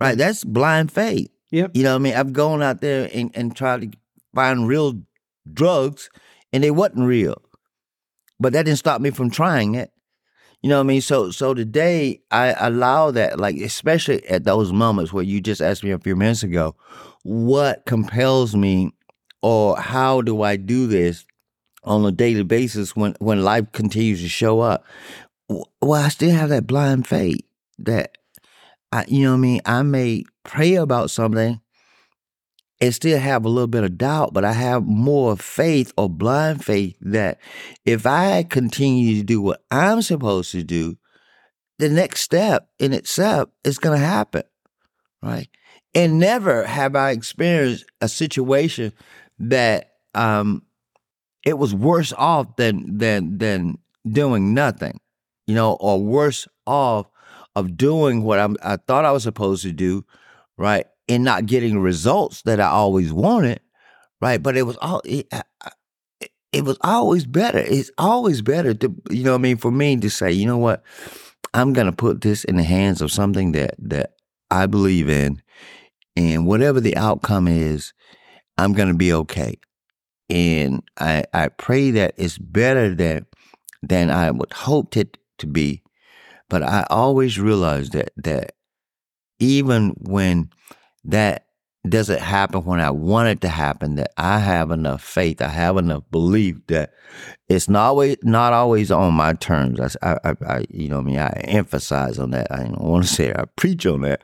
Right? 0.00 0.16
That's 0.16 0.44
blind 0.44 0.92
faith. 0.92 1.30
Yep. 1.50 1.72
You 1.74 1.82
know 1.82 1.92
what 1.94 2.00
I 2.00 2.02
mean? 2.02 2.14
I've 2.14 2.32
gone 2.32 2.62
out 2.62 2.80
there 2.80 3.10
and, 3.12 3.30
and 3.34 3.56
tried 3.56 3.80
to 3.80 3.98
find 4.34 4.68
real 4.68 5.02
drugs 5.52 6.10
and 6.52 6.62
they 6.62 6.70
wasn't 6.70 7.06
real. 7.06 7.42
But 8.38 8.52
that 8.52 8.64
didn't 8.64 8.78
stop 8.78 9.00
me 9.00 9.10
from 9.10 9.30
trying 9.30 9.74
it. 9.74 9.90
You 10.62 10.68
know 10.68 10.78
what 10.78 10.84
I 10.84 10.86
mean? 10.86 11.00
So 11.00 11.30
so 11.30 11.54
today 11.54 12.20
I 12.30 12.54
allow 12.58 13.10
that, 13.12 13.38
like 13.38 13.56
especially 13.56 14.26
at 14.26 14.44
those 14.44 14.72
moments 14.72 15.12
where 15.12 15.22
you 15.22 15.40
just 15.40 15.60
asked 15.60 15.84
me 15.84 15.92
a 15.92 15.98
few 15.98 16.16
minutes 16.16 16.42
ago, 16.42 16.74
what 17.22 17.86
compels 17.86 18.56
me 18.56 18.92
or 19.40 19.78
how 19.78 20.20
do 20.20 20.42
I 20.42 20.56
do 20.56 20.86
this 20.88 21.24
on 21.84 22.04
a 22.04 22.10
daily 22.10 22.42
basis 22.42 22.96
when 22.96 23.14
when 23.20 23.44
life 23.44 23.70
continues 23.72 24.20
to 24.22 24.28
show 24.28 24.60
up? 24.60 24.84
Well, 25.48 26.04
I 26.04 26.08
still 26.08 26.32
have 26.32 26.48
that 26.48 26.66
blind 26.66 27.06
faith 27.06 27.40
that 27.78 28.18
I 28.90 29.04
you 29.06 29.22
know 29.22 29.30
what 29.32 29.38
I 29.38 29.40
mean, 29.40 29.60
I 29.64 29.82
may 29.82 30.24
pray 30.42 30.74
about 30.74 31.10
something 31.10 31.60
and 32.80 32.94
still 32.94 33.18
have 33.18 33.44
a 33.44 33.48
little 33.48 33.68
bit 33.68 33.84
of 33.84 33.98
doubt, 33.98 34.32
but 34.32 34.44
I 34.44 34.52
have 34.52 34.84
more 34.86 35.36
faith 35.36 35.92
or 35.96 36.08
blind 36.08 36.64
faith 36.64 36.96
that 37.00 37.38
if 37.84 38.06
I 38.06 38.44
continue 38.44 39.16
to 39.16 39.24
do 39.24 39.40
what 39.40 39.62
I'm 39.70 40.02
supposed 40.02 40.52
to 40.52 40.62
do, 40.62 40.96
the 41.78 41.88
next 41.88 42.22
step 42.22 42.68
in 42.78 42.92
itself 42.92 43.48
is 43.64 43.78
going 43.78 43.98
to 43.98 44.04
happen, 44.04 44.42
right? 45.22 45.48
And 45.94 46.18
never 46.18 46.64
have 46.64 46.94
I 46.94 47.10
experienced 47.10 47.86
a 48.00 48.08
situation 48.08 48.92
that 49.38 49.92
um, 50.14 50.62
it 51.44 51.58
was 51.58 51.74
worse 51.74 52.12
off 52.12 52.56
than 52.56 52.98
than 52.98 53.38
than 53.38 53.78
doing 54.08 54.54
nothing, 54.54 55.00
you 55.46 55.54
know, 55.54 55.74
or 55.80 56.02
worse 56.02 56.46
off 56.66 57.06
of 57.56 57.76
doing 57.76 58.22
what 58.22 58.38
I'm, 58.38 58.56
I 58.62 58.76
thought 58.76 59.04
I 59.04 59.12
was 59.12 59.22
supposed 59.24 59.62
to 59.62 59.72
do, 59.72 60.04
right, 60.56 60.86
and 61.08 61.24
not 61.24 61.46
getting 61.46 61.78
results 61.78 62.42
that 62.42 62.60
I 62.60 62.66
always 62.66 63.12
wanted, 63.12 63.60
right? 64.20 64.42
But 64.42 64.56
it 64.56 64.62
was 64.62 64.76
all 64.78 65.00
it, 65.04 65.32
it, 66.52 66.64
was 66.64 66.78
always 66.82 67.24
better. 67.24 67.58
It's 67.58 67.90
always 67.98 68.42
better 68.42 68.74
to 68.74 68.94
you 69.10 69.24
know 69.24 69.32
what 69.32 69.38
I 69.38 69.42
mean 69.42 69.56
for 69.56 69.70
me 69.70 69.96
to 69.96 70.10
say, 70.10 70.32
you 70.32 70.46
know 70.46 70.58
what, 70.58 70.82
I'm 71.54 71.72
gonna 71.72 71.92
put 71.92 72.20
this 72.20 72.44
in 72.44 72.56
the 72.56 72.62
hands 72.62 73.00
of 73.00 73.10
something 73.10 73.52
that 73.52 73.74
that 73.78 74.14
I 74.50 74.66
believe 74.66 75.08
in, 75.08 75.42
and 76.16 76.46
whatever 76.46 76.80
the 76.80 76.96
outcome 76.96 77.48
is, 77.48 77.92
I'm 78.56 78.72
gonna 78.72 78.94
be 78.94 79.12
okay. 79.12 79.58
And 80.30 80.82
I 80.98 81.24
I 81.32 81.48
pray 81.48 81.90
that 81.92 82.14
it's 82.16 82.38
better 82.38 82.94
than 82.94 83.26
than 83.82 84.10
I 84.10 84.30
would 84.30 84.52
hoped 84.52 84.96
it 84.96 85.16
to 85.38 85.46
be. 85.46 85.82
But 86.50 86.62
I 86.62 86.86
always 86.90 87.38
realize 87.38 87.90
that 87.90 88.10
that 88.16 88.52
even 89.38 89.90
when 89.98 90.50
that 91.04 91.46
doesn't 91.88 92.20
happen 92.20 92.64
when 92.64 92.80
I 92.80 92.90
want 92.90 93.28
it 93.28 93.40
to 93.42 93.48
happen, 93.48 93.94
that 93.96 94.12
I 94.16 94.38
have 94.40 94.70
enough 94.70 95.02
faith, 95.02 95.40
I 95.40 95.48
have 95.48 95.76
enough 95.76 96.02
belief 96.10 96.56
that 96.66 96.92
it's 97.48 97.68
not 97.68 97.86
always 97.86 98.16
not 98.22 98.52
always 98.52 98.90
on 98.90 99.14
my 99.14 99.32
terms. 99.34 99.96
I, 100.02 100.18
I, 100.24 100.34
I 100.46 100.64
you 100.68 100.88
know, 100.88 100.98
I 100.98 101.02
mean, 101.02 101.18
I 101.18 101.30
emphasize 101.44 102.18
on 102.18 102.30
that. 102.32 102.50
I 102.50 102.64
don't 102.64 102.80
want 102.80 103.04
to 103.06 103.12
say 103.12 103.32
I 103.32 103.44
preach 103.56 103.86
on 103.86 104.02
that. 104.02 104.22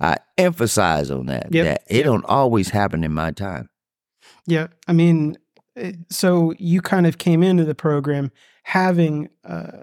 I 0.00 0.16
emphasize 0.36 1.10
on 1.10 1.26
that 1.26 1.48
Yep. 1.52 1.64
that 1.64 1.82
it 1.88 2.02
don't 2.04 2.24
always 2.24 2.70
happen 2.70 3.04
in 3.04 3.12
my 3.12 3.30
time. 3.32 3.68
Yeah, 4.46 4.68
I 4.88 4.92
mean, 4.92 5.36
eh, 5.76 5.92
so 6.08 6.54
you 6.58 6.80
kind 6.80 7.06
of 7.06 7.18
came 7.18 7.42
into 7.42 7.64
the 7.64 7.74
program 7.74 8.32
having 8.64 9.28
uh, 9.44 9.82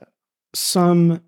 some 0.53 1.21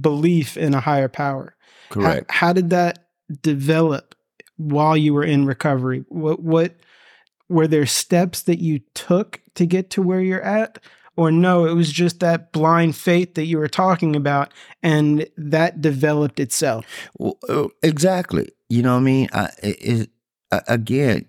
belief 0.00 0.56
in 0.56 0.74
a 0.74 0.80
higher 0.80 1.08
power. 1.08 1.54
Correct. 1.90 2.30
How, 2.30 2.48
how 2.48 2.52
did 2.54 2.70
that 2.70 3.06
develop 3.42 4.14
while 4.56 4.96
you 4.96 5.14
were 5.14 5.24
in 5.24 5.46
recovery? 5.46 6.04
What 6.08 6.40
what 6.40 6.74
were 7.48 7.66
there 7.66 7.86
steps 7.86 8.42
that 8.42 8.60
you 8.60 8.80
took 8.94 9.40
to 9.54 9.66
get 9.66 9.90
to 9.90 10.02
where 10.02 10.20
you're 10.20 10.42
at? 10.42 10.78
Or 11.14 11.30
no, 11.30 11.66
it 11.66 11.74
was 11.74 11.92
just 11.92 12.20
that 12.20 12.52
blind 12.52 12.96
faith 12.96 13.34
that 13.34 13.44
you 13.44 13.58
were 13.58 13.68
talking 13.68 14.16
about, 14.16 14.52
and 14.82 15.26
that 15.36 15.82
developed 15.82 16.40
itself. 16.40 16.86
Well, 17.18 17.38
uh, 17.48 17.68
exactly. 17.82 18.48
You 18.70 18.82
know 18.82 18.94
what 18.94 19.00
I 19.00 19.04
mean? 19.04 19.28
I, 19.34 19.50
it, 19.62 19.76
it, 19.80 20.10
again, 20.68 21.26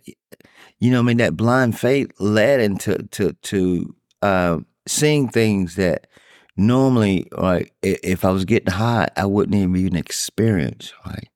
you 0.79 0.89
know 0.91 0.99
what 0.99 1.05
I 1.05 1.07
mean? 1.07 1.17
That 1.17 1.35
blind 1.35 1.77
faith 1.77 2.11
led 2.19 2.61
into 2.61 3.03
to 3.11 3.33
to 3.33 3.95
uh, 4.21 4.59
seeing 4.87 5.27
things 5.27 5.75
that 5.75 6.07
normally, 6.55 7.27
like 7.37 7.73
if 7.81 8.23
I 8.23 8.31
was 8.31 8.45
getting 8.45 8.73
high, 8.73 9.09
I 9.17 9.25
wouldn't 9.25 9.55
even 9.55 9.97
experience. 9.97 10.93
Right, 11.05 11.27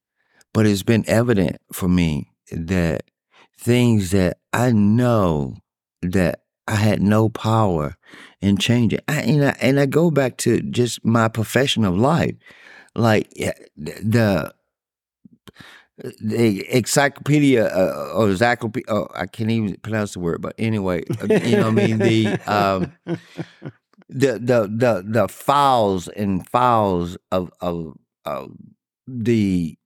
but 0.58 0.66
it's 0.66 0.82
been 0.82 1.04
evident 1.08 1.58
for 1.72 1.88
me 1.88 2.32
that 2.52 3.04
things 3.60 4.10
that 4.10 4.40
I 4.52 4.72
know 4.72 5.58
that 6.02 6.46
I 6.68 6.78
had 6.78 7.00
no 7.00 7.30
power 7.30 7.96
in 8.42 8.58
changing. 8.58 9.02
I, 9.08 9.22
and, 9.22 9.46
I, 9.46 9.56
and 9.62 9.80
I 9.80 9.86
go 9.86 10.10
back 10.10 10.38
to 10.38 10.60
just 10.62 11.06
my 11.06 11.28
profession 11.28 11.86
of 11.86 11.96
life, 11.96 12.34
like 12.96 13.30
the 13.36 14.52
the 15.98 16.66
encyclopedia 16.76 17.68
uh, 17.68 18.14
or 18.16 18.32
encyclopedia. 18.32 18.92
Oh, 18.92 19.10
I 19.14 19.28
can't 19.28 19.52
even 19.52 19.78
pronounce 19.84 20.14
the 20.14 20.22
word, 20.22 20.42
but 20.42 20.56
anyway, 20.58 21.04
uh, 21.22 21.36
you 21.36 21.58
know, 21.58 21.72
what 21.72 21.84
I 21.84 21.88
mean 21.88 22.00
the 22.00 22.28
um, 22.52 22.94
the 24.10 24.40
the 24.40 24.68
the 24.76 25.04
the 25.08 25.28
files 25.28 26.08
and 26.08 26.50
files 26.50 27.16
of 27.32 27.52
of, 27.62 27.96
of 28.26 28.54
the 29.06 29.78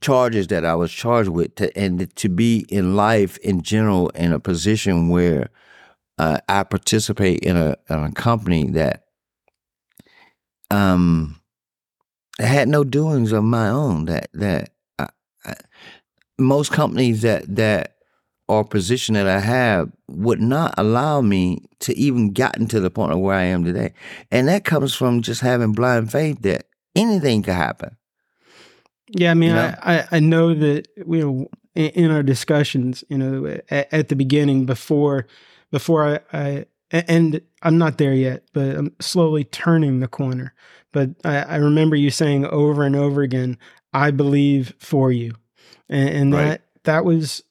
charges 0.00 0.48
that 0.48 0.64
I 0.64 0.74
was 0.74 0.92
charged 0.92 1.28
with, 1.28 1.54
to, 1.56 1.76
and 1.76 2.14
to 2.16 2.28
be 2.28 2.66
in 2.68 2.96
life 2.96 3.36
in 3.38 3.62
general 3.62 4.08
in 4.10 4.32
a 4.32 4.40
position 4.40 5.08
where 5.08 5.50
uh, 6.18 6.38
I 6.48 6.62
participate 6.64 7.40
in 7.40 7.56
a, 7.56 7.76
in 7.88 7.98
a 7.98 8.12
company 8.12 8.70
that 8.70 9.04
um 10.70 11.40
had 12.38 12.68
no 12.68 12.84
doings 12.84 13.32
of 13.32 13.44
my 13.44 13.68
own. 13.68 14.06
That 14.06 14.28
that 14.34 14.70
I, 14.98 15.08
I, 15.44 15.54
most 16.38 16.72
companies 16.72 17.22
that 17.22 17.54
that 17.56 17.96
or 18.48 18.64
position 18.64 19.14
that 19.14 19.26
I 19.26 19.40
have 19.40 19.90
would 20.08 20.40
not 20.40 20.74
allow 20.78 21.20
me 21.20 21.68
to 21.80 21.96
even 21.98 22.32
gotten 22.32 22.66
to 22.68 22.80
the 22.80 22.90
point 22.90 23.12
of 23.12 23.18
where 23.18 23.36
I 23.36 23.44
am 23.44 23.64
today, 23.64 23.92
and 24.30 24.48
that 24.48 24.64
comes 24.64 24.94
from 24.94 25.22
just 25.22 25.40
having 25.40 25.72
blind 25.72 26.12
faith 26.12 26.42
that 26.42 26.66
anything 26.94 27.42
could 27.42 27.54
happen. 27.54 27.96
Yeah, 29.10 29.30
I 29.30 29.34
mean, 29.34 29.50
you 29.50 29.56
know? 29.56 29.74
I, 29.82 30.04
I 30.10 30.20
know 30.20 30.54
that 30.54 30.88
you 30.96 31.20
know 31.20 31.48
in 31.74 32.10
our 32.10 32.22
discussions, 32.22 33.04
you 33.08 33.18
know, 33.18 33.58
at, 33.70 33.92
at 33.92 34.08
the 34.08 34.16
beginning 34.16 34.66
before 34.66 35.26
before 35.70 36.04
I, 36.04 36.20
I, 36.32 36.66
and 36.90 37.40
I'm 37.62 37.78
not 37.78 37.98
there 37.98 38.14
yet, 38.14 38.44
but 38.52 38.76
I'm 38.76 38.94
slowly 39.00 39.44
turning 39.44 40.00
the 40.00 40.08
corner. 40.08 40.54
But 40.92 41.10
I, 41.24 41.38
I 41.38 41.56
remember 41.56 41.96
you 41.96 42.10
saying 42.10 42.46
over 42.46 42.84
and 42.84 42.96
over 42.96 43.22
again, 43.22 43.58
"I 43.92 44.10
believe 44.10 44.74
for 44.78 45.12
you," 45.12 45.34
and, 45.88 46.08
and 46.08 46.32
right. 46.32 46.44
that 46.44 46.62
that 46.84 47.04
was 47.04 47.42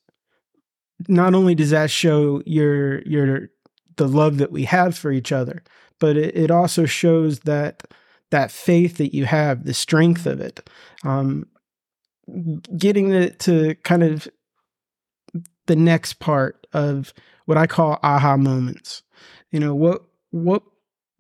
not 1.07 1.33
only 1.33 1.55
does 1.55 1.69
that 1.69 1.91
show 1.91 2.41
your 2.45 3.01
your 3.03 3.49
the 3.97 4.07
love 4.07 4.37
that 4.37 4.51
we 4.51 4.65
have 4.65 4.97
for 4.97 5.11
each 5.11 5.31
other, 5.31 5.63
but 5.99 6.17
it, 6.17 6.35
it 6.35 6.51
also 6.51 6.85
shows 6.85 7.41
that 7.41 7.83
that 8.31 8.51
faith 8.51 8.97
that 8.97 9.13
you 9.13 9.25
have, 9.25 9.65
the 9.65 9.73
strength 9.73 10.25
of 10.25 10.39
it. 10.39 10.67
Um, 11.03 11.47
getting 12.77 13.11
it 13.11 13.39
to 13.39 13.75
kind 13.83 14.03
of 14.03 14.27
the 15.67 15.75
next 15.75 16.19
part 16.19 16.67
of 16.73 17.13
what 17.45 17.57
I 17.57 17.67
call 17.67 17.99
aha 18.03 18.37
moments. 18.37 19.03
You 19.51 19.59
know, 19.59 19.75
what 19.75 20.03
what 20.31 20.63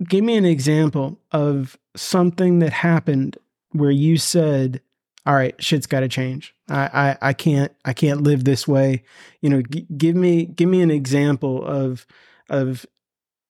give 0.07 0.23
me 0.23 0.35
an 0.35 0.45
example 0.45 1.19
of 1.31 1.77
something 1.95 2.59
that 2.59 2.73
happened 2.73 3.37
where 3.71 3.91
you 3.91 4.17
said, 4.17 4.81
"All 5.25 5.35
right, 5.35 5.55
shit's 5.63 5.87
got 5.87 6.01
to 6.01 6.07
change. 6.07 6.55
I, 6.69 6.89
I 7.21 7.29
I 7.29 7.33
can't 7.33 7.71
I 7.85 7.93
can't 7.93 8.21
live 8.21 8.43
this 8.43 8.67
way." 8.67 9.03
You 9.41 9.49
know, 9.49 9.61
g- 9.61 9.87
give 9.95 10.15
me 10.15 10.45
give 10.45 10.69
me 10.69 10.81
an 10.81 10.91
example 10.91 11.63
of 11.63 12.05
of 12.49 12.85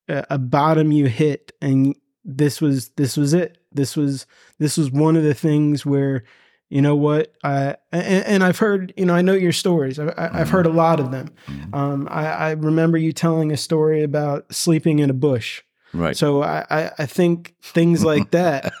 a, 0.08 0.26
a 0.30 0.38
bottom 0.38 0.92
you 0.92 1.06
hit 1.06 1.52
and 1.60 1.96
this 2.26 2.60
was 2.60 2.88
this 2.90 3.16
was 3.16 3.32
it. 3.32 3.58
This 3.72 3.96
was 3.96 4.26
this 4.58 4.76
was 4.76 4.90
one 4.90 5.16
of 5.16 5.22
the 5.22 5.34
things 5.34 5.86
where 5.86 6.24
you 6.68 6.82
know 6.82 6.96
what 6.96 7.32
I 7.44 7.76
and, 7.92 8.24
and, 8.26 8.44
I've 8.44 8.58
heard 8.58 8.92
you 8.96 9.06
know 9.06 9.14
I 9.14 9.22
know 9.22 9.34
your 9.34 9.52
stories 9.52 9.98
I, 9.98 10.36
have 10.36 10.50
heard 10.50 10.66
a 10.66 10.68
mm-hmm. 10.68 10.78
lot 10.78 11.00
of 11.00 11.12
them 11.12 11.30
mm-hmm. 11.46 11.74
um, 11.74 12.08
I, 12.10 12.26
I, 12.26 12.50
remember 12.52 12.98
you 12.98 13.12
telling 13.12 13.52
a 13.52 13.56
story 13.56 14.02
about 14.02 14.52
sleeping 14.52 14.98
in 14.98 15.08
a 15.08 15.14
bush 15.14 15.62
right 15.92 16.16
so 16.16 16.42
I, 16.42 16.90
I 16.98 17.06
think 17.06 17.54
things 17.62 18.04
like 18.04 18.30
that 18.32 18.72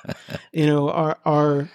you 0.52 0.66
know 0.66 0.90
are 0.90 1.18
are 1.24 1.68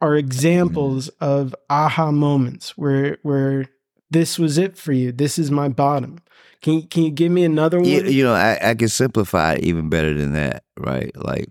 are 0.00 0.16
examples 0.16 1.10
mm-hmm. 1.10 1.24
of 1.24 1.54
aha 1.70 2.10
moments 2.10 2.76
where 2.76 3.18
where 3.22 3.66
this 4.10 4.38
was 4.38 4.58
it 4.58 4.76
for 4.76 4.92
you 4.92 5.12
this 5.12 5.38
is 5.38 5.50
my 5.50 5.68
bottom 5.68 6.18
can 6.62 6.74
you, 6.74 6.82
can 6.82 7.02
you 7.02 7.10
give 7.10 7.30
me 7.30 7.44
another 7.44 7.80
one 7.80 7.88
you, 7.88 8.02
you 8.02 8.24
know 8.24 8.34
I, 8.34 8.58
I 8.62 8.74
can 8.74 8.88
simplify 8.88 9.54
it 9.54 9.64
even 9.64 9.88
better 9.88 10.14
than 10.14 10.32
that 10.32 10.64
right 10.78 11.14
like 11.16 11.50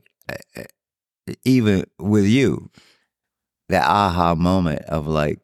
even 1.46 1.86
with 2.00 2.26
you 2.26 2.70
that 3.70 3.88
aha 3.88 4.36
moment 4.36 4.82
of 4.84 5.08
like 5.08 5.40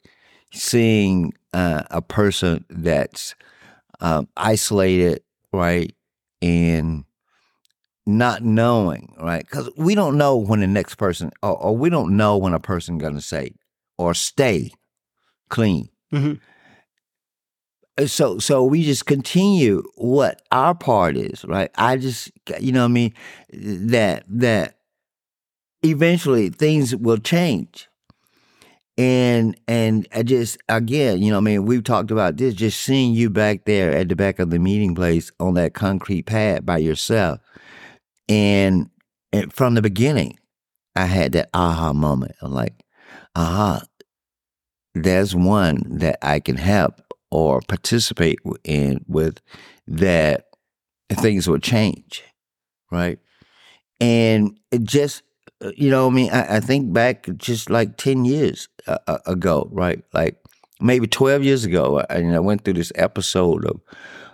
seeing 0.53 1.33
uh, 1.53 1.83
a 1.89 2.01
person 2.01 2.65
that's 2.69 3.35
um, 3.99 4.27
isolated, 4.37 5.21
right, 5.51 5.93
and 6.41 7.05
not 8.05 8.43
knowing, 8.43 9.13
right, 9.19 9.43
because 9.43 9.69
we 9.75 9.95
don't 9.95 10.17
know 10.17 10.37
when 10.37 10.59
the 10.59 10.67
next 10.67 10.95
person, 10.95 11.31
or, 11.41 11.57
or 11.57 11.77
we 11.77 11.89
don't 11.89 12.15
know 12.15 12.37
when 12.37 12.53
a 12.53 12.59
person 12.59 12.97
going 12.97 13.15
to 13.15 13.21
say 13.21 13.51
or 13.97 14.13
stay 14.13 14.71
clean. 15.49 15.89
Mm-hmm. 16.13 16.33
Uh, 17.97 18.05
so, 18.05 18.39
so 18.39 18.63
we 18.63 18.83
just 18.83 19.05
continue 19.05 19.83
what 19.95 20.41
our 20.51 20.75
part 20.75 21.17
is, 21.17 21.43
right? 21.45 21.71
I 21.75 21.97
just, 21.97 22.31
you 22.59 22.71
know, 22.71 22.85
I 22.85 22.87
mean, 22.87 23.13
that 23.51 24.23
that 24.27 24.77
eventually 25.83 26.49
things 26.49 26.95
will 26.95 27.17
change 27.17 27.87
and 28.97 29.55
and 29.67 30.07
I 30.13 30.23
just 30.23 30.57
again, 30.69 31.21
you 31.21 31.31
know, 31.31 31.37
I 31.37 31.41
mean, 31.41 31.65
we've 31.65 31.83
talked 31.83 32.11
about 32.11 32.37
this. 32.37 32.53
Just 32.53 32.81
seeing 32.81 33.13
you 33.13 33.29
back 33.29 33.65
there 33.65 33.91
at 33.91 34.09
the 34.09 34.15
back 34.15 34.39
of 34.39 34.49
the 34.49 34.59
meeting 34.59 34.95
place 34.95 35.31
on 35.39 35.53
that 35.53 35.73
concrete 35.73 36.23
pad 36.23 36.65
by 36.65 36.79
yourself, 36.79 37.39
and, 38.27 38.89
and 39.31 39.53
from 39.53 39.75
the 39.75 39.81
beginning, 39.81 40.39
I 40.95 41.05
had 41.05 41.33
that 41.33 41.49
aha 41.53 41.93
moment. 41.93 42.33
I'm 42.41 42.53
like, 42.53 42.73
aha, 43.35 43.83
there's 44.95 45.35
one 45.35 45.83
that 45.99 46.17
I 46.23 46.39
can 46.39 46.57
help 46.57 46.99
or 47.31 47.61
participate 47.67 48.39
in 48.63 49.03
with 49.07 49.39
that 49.87 50.45
things 51.11 51.47
will 51.47 51.59
change, 51.59 52.23
right? 52.91 53.19
And 53.99 54.59
it 54.71 54.83
just 54.83 55.23
uh, 55.61 55.71
you 55.75 55.89
know, 55.89 56.07
I 56.07 56.11
mean, 56.11 56.31
I, 56.31 56.57
I 56.57 56.59
think 56.59 56.93
back 56.93 57.27
just 57.37 57.69
like 57.69 57.97
10 57.97 58.25
years 58.25 58.67
uh, 58.85 58.99
uh 59.07 59.17
ago, 59.25 59.67
right? 59.71 60.03
Like 60.13 60.37
maybe 60.79 61.07
12 61.07 61.43
years 61.43 61.65
ago, 61.65 62.03
I, 62.09 62.21
I 62.21 62.39
went 62.39 62.63
through 62.63 62.75
this 62.75 62.91
episode 62.95 63.65
of, 63.65 63.81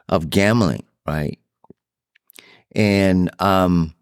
of 0.09 0.29
gambling, 0.29 0.83
right? 1.07 1.39
And, 2.75 3.29
um, 3.39 3.93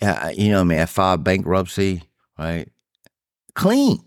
you 0.00 0.50
know, 0.50 0.60
I 0.60 0.64
mean, 0.64 0.78
I 0.78 0.86
filed 0.86 1.24
bankruptcy, 1.24 2.02
right? 2.38 2.68
Clean. 3.54 3.98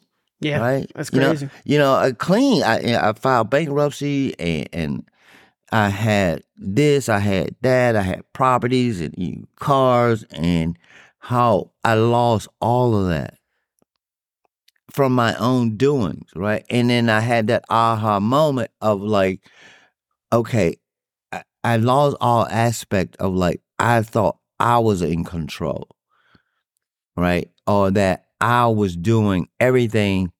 Yeah. 0.41 0.59
Right. 0.59 0.91
That's 0.95 1.09
crazy. 1.09 1.49
You 1.63 1.77
know, 1.77 2.01
you 2.01 2.07
know 2.09 2.13
clean. 2.17 2.63
I, 2.63 3.09
I 3.09 3.13
filed 3.13 3.49
bankruptcy 3.49 4.37
and, 4.39 4.69
and 4.73 5.09
I 5.71 5.89
had 5.89 6.43
this, 6.57 7.07
I 7.07 7.19
had 7.19 7.55
that, 7.61 7.95
I 7.95 8.01
had 8.01 8.33
properties 8.33 8.99
and 8.99 9.47
cars 9.55 10.23
and 10.31 10.77
how 11.19 11.71
I 11.85 11.93
lost 11.93 12.49
all 12.59 12.95
of 12.95 13.07
that 13.07 13.37
from 14.91 15.13
my 15.13 15.35
own 15.35 15.77
doings, 15.77 16.29
right? 16.35 16.65
And 16.69 16.89
then 16.89 17.09
I 17.09 17.21
had 17.21 17.47
that 17.47 17.63
aha 17.69 18.19
moment 18.19 18.71
of 18.81 19.01
like, 19.01 19.41
okay, 20.33 20.75
I, 21.31 21.43
I 21.63 21.77
lost 21.77 22.17
all 22.19 22.45
aspect 22.47 23.15
of 23.17 23.33
like 23.33 23.61
I 23.79 24.01
thought 24.01 24.37
I 24.59 24.79
was 24.79 25.01
in 25.01 25.23
control, 25.23 25.87
right? 27.15 27.49
Or 27.65 27.91
that 27.91 28.25
I 28.41 28.67
was 28.67 28.95
doing 28.97 29.47
everything 29.59 30.31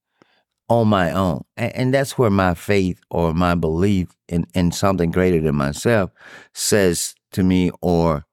on 0.70 0.88
my 0.88 1.12
own. 1.12 1.44
And, 1.58 1.76
and, 1.76 1.94
that's 1.94 2.18
where 2.18 2.30
my 2.30 2.54
faith 2.54 3.00
or 3.10 3.34
my 3.34 3.56
belief 3.56 4.08
in, 4.30 4.46
in 4.54 4.72
something 4.72 5.12
greater 5.12 5.42
than 5.42 5.56
myself 5.56 6.12
says 6.54 7.14
to 7.32 7.44
me, 7.44 7.72
or 7.82 8.26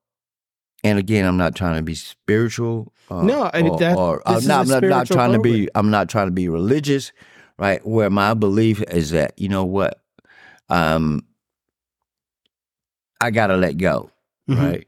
and 0.84 0.98
again, 0.98 1.26
I'm 1.26 1.36
not 1.36 1.56
trying 1.56 1.76
to 1.76 1.82
be 1.82 1.94
spiritual. 1.94 2.92
Uh, 3.10 3.22
No, 3.22 3.50
I 3.52 3.62
mean, 3.62 3.72
or, 3.72 3.78
that- 3.78 3.96
or- 3.96 4.22
I'm 4.24 4.46
not, 4.46 4.60
I'm 4.62 4.68
not, 4.68 4.82
not 4.84 5.06
trying 5.08 5.32
to 5.32 5.40
be. 5.40 5.68
I'm 5.74 5.90
not 5.90 6.08
trying 6.08 6.28
to 6.28 6.32
be 6.32 6.48
religious, 6.48 7.12
right? 7.58 7.84
Where 7.86 8.10
my 8.10 8.34
belief 8.34 8.80
is 8.82 9.10
that 9.10 9.32
you 9.36 9.48
know 9.48 9.64
what, 9.64 10.00
um, 10.68 11.24
I 13.20 13.30
gotta 13.32 13.56
let 13.56 13.76
go, 13.76 14.10
Mhm. 14.48 14.56
right? 14.58 14.86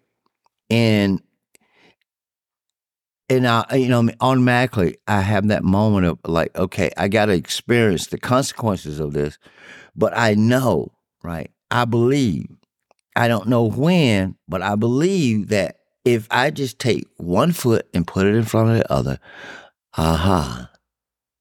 And 0.70 1.20
and 3.30 3.46
I, 3.46 3.64
you 3.76 3.88
know, 3.88 4.08
automatically 4.20 4.98
I 5.08 5.22
have 5.22 5.48
that 5.48 5.64
moment 5.64 6.06
of 6.06 6.18
like, 6.26 6.56
okay, 6.56 6.90
I 6.98 7.08
got 7.08 7.26
to 7.26 7.32
experience 7.34 8.08
the 8.08 8.18
consequences 8.18 9.00
of 9.00 9.14
this, 9.14 9.38
but 9.96 10.16
I 10.16 10.34
know, 10.34 10.92
right? 11.22 11.50
I 11.70 11.84
believe. 11.86 12.48
I 13.16 13.28
don't 13.28 13.48
know 13.48 13.64
when, 13.64 14.36
but 14.48 14.62
I 14.62 14.76
believe 14.76 15.48
that 15.48 15.78
if 16.04 16.28
I 16.30 16.50
just 16.50 16.78
take 16.78 17.06
one 17.18 17.52
foot 17.52 17.88
and 17.94 18.06
put 18.06 18.26
it 18.26 18.34
in 18.36 18.44
front 18.44 18.70
of 18.70 18.76
the 18.78 18.92
other, 18.92 19.18
aha, 19.96 20.70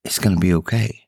it's 0.06 0.20
gonna 0.20 0.38
be 0.40 0.54
okay. 0.56 1.02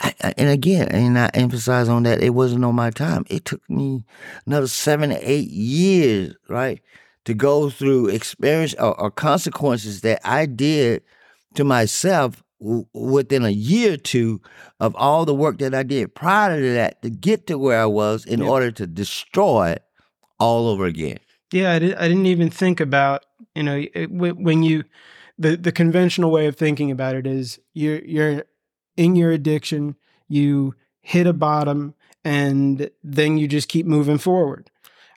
I, 0.00 0.14
I- 0.22 0.34
and 0.38 0.48
again, 0.50 0.88
and 0.90 1.18
I 1.18 1.30
emphasize 1.34 1.88
on 1.88 2.04
that, 2.04 2.22
it 2.22 2.30
wasn't 2.30 2.64
on 2.64 2.74
my 2.74 2.90
time. 2.90 3.24
It 3.30 3.44
took 3.44 3.68
me 3.70 4.04
another 4.46 4.68
seven 4.68 5.10
to 5.10 5.30
eight 5.30 5.50
years, 5.50 6.34
right, 6.48 6.80
to 7.24 7.34
go 7.34 7.70
through 7.70 8.08
experience 8.08 8.74
or, 8.74 8.98
or 9.00 9.10
consequences 9.10 10.00
that 10.02 10.20
I 10.24 10.46
did 10.46 11.02
to 11.54 11.64
myself 11.64 12.42
w- 12.60 12.86
within 12.92 13.44
a 13.44 13.50
year 13.50 13.94
or 13.94 13.96
two 13.96 14.40
of 14.80 14.94
all 14.96 15.24
the 15.24 15.34
work 15.34 15.58
that 15.58 15.74
I 15.74 15.82
did 15.82 16.14
prior 16.14 16.60
to 16.60 16.72
that 16.74 17.02
to 17.02 17.10
get 17.10 17.46
to 17.46 17.58
where 17.58 17.80
I 17.80 17.86
was 17.86 18.24
in 18.26 18.40
Yeah. 18.40 18.48
order 18.48 18.70
to 18.72 18.86
destroy 18.86 19.70
it 19.70 19.82
all 20.38 20.68
over 20.68 20.84
again. 20.84 21.18
Yeah, 21.52 21.72
I, 21.72 21.78
did, 21.78 21.94
I 21.94 22.08
didn't 22.08 22.26
even 22.26 22.50
think 22.50 22.80
about 22.80 23.24
you 23.54 23.62
know 23.62 23.84
it, 23.94 24.06
wh- 24.06 24.38
when 24.38 24.62
you 24.62 24.84
the 25.38 25.56
the 25.56 25.72
conventional 25.72 26.30
way 26.30 26.46
of 26.46 26.56
thinking 26.56 26.90
about 26.90 27.14
it 27.14 27.26
is 27.26 27.58
you're 27.72 28.02
you're 28.04 28.44
in 28.96 29.16
your 29.16 29.30
addiction, 29.32 29.96
you 30.28 30.74
hit 31.00 31.26
a 31.26 31.32
bottom, 31.32 31.94
and 32.24 32.90
then 33.02 33.38
you 33.38 33.46
just 33.48 33.68
keep 33.68 33.86
moving 33.86 34.18
forward. 34.18 34.70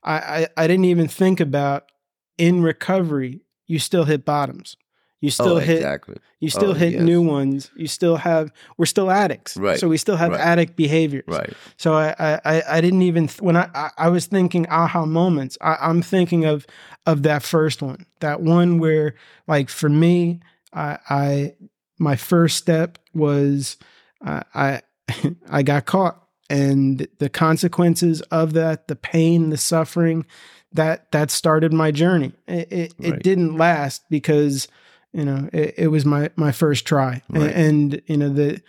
I 0.04 0.14
I, 0.18 0.48
I 0.58 0.68
didn't 0.68 0.86
even 0.86 1.08
think 1.08 1.40
about 1.40 1.92
in 2.38 2.62
recovery 2.62 3.42
you 3.68 3.80
still 3.80 4.06
hit 4.06 4.24
bottoms, 4.26 4.78
you 5.20 5.30
still 5.30 5.58
oh, 5.58 5.60
hit 5.60 5.78
exactly. 5.78 6.16
you 6.40 6.50
still 6.50 6.72
Oh, 6.72 6.74
hit 6.74 6.94
yes. 6.94 7.02
new 7.02 7.22
ones, 7.22 7.72
you 7.76 7.88
still 7.88 8.18
have 8.18 8.52
we're 8.78 8.86
still 8.86 9.10
addicts, 9.12 9.58
Right, 9.58 9.80
So 9.80 9.88
we 9.90 9.98
still 9.98 10.16
have 10.16 10.32
right. 10.32 10.40
addict 10.40 10.76
behaviors, 10.76 11.26
Right. 11.28 11.54
so 11.78 11.94
I, 11.94 12.16
I, 12.20 12.40
I- 12.46 12.64
I 12.78 12.82
didn't 12.82 13.02
even 13.02 13.28
th- 13.28 13.42
when 13.42 13.56
I, 13.58 13.70
I, 13.74 13.90
I 13.98 14.10
was 14.10 14.26
thinking 14.28 14.68
aha 14.70 15.06
moments. 15.06 15.58
I, 15.62 15.76
I'm 15.82 16.02
thinking 16.02 16.46
of 16.46 16.66
of 17.06 17.24
that 17.24 17.42
first 17.44 17.82
one, 17.82 18.06
that 18.20 18.42
one 18.42 18.80
where 18.80 19.16
like 19.48 19.70
for 19.70 19.90
me, 19.90 20.40
I, 20.74 21.00
I 21.10 21.54
my 22.00 22.16
first 22.16 22.58
step 22.58 23.00
was 23.14 23.78
uh, 24.26 24.42
I 24.54 24.82
I 25.50 25.64
got 25.64 25.86
caught, 25.86 26.22
and 26.50 27.08
the 27.20 27.30
consequences 27.30 28.22
of 28.24 28.54
that, 28.54 28.88
the 28.88 28.96
pain, 28.96 29.50
the 29.50 29.58
suffering, 29.58 30.26
that 30.74 31.12
that 31.12 31.32
started 31.32 31.74
my 31.74 31.92
journey. 31.92 32.34
It 32.48 32.72
it, 32.72 32.94
it 33.00 33.24
didn't 33.24 33.58
last 33.58 34.04
because 34.10 34.68
you 35.14 35.26
know 35.26 35.50
it, 35.54 35.76
it 35.78 35.88
was 35.88 36.06
my 36.06 36.30
my 36.36 36.52
first 36.52 36.86
try, 36.86 37.22
Right. 37.30 37.54
and, 37.54 38.02
you 38.08 38.18
know 38.18 38.30
the 38.30 38.62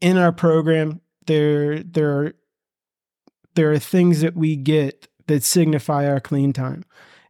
in 0.00 0.16
our 0.16 0.32
program 0.32 1.00
there 1.26 1.82
there 1.82 2.10
are 2.18 2.34
there 3.54 3.72
are 3.72 3.78
things 3.78 4.20
that 4.20 4.36
we 4.36 4.54
get 4.54 5.08
that 5.26 5.42
signify 5.42 6.08
our 6.08 6.20
clean 6.20 6.52
time. 6.52 6.84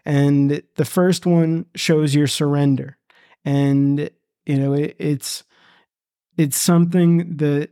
And 0.05 0.63
the 0.77 0.85
first 0.85 1.25
one 1.27 1.67
shows 1.75 2.15
your 2.15 2.27
surrender. 2.27 2.97
And 3.45 4.11
you 4.47 4.57
know 4.59 4.73
it, 4.75 4.97
it's 4.99 5.45
it's 6.37 6.57
something 6.59 7.37
that 7.39 7.71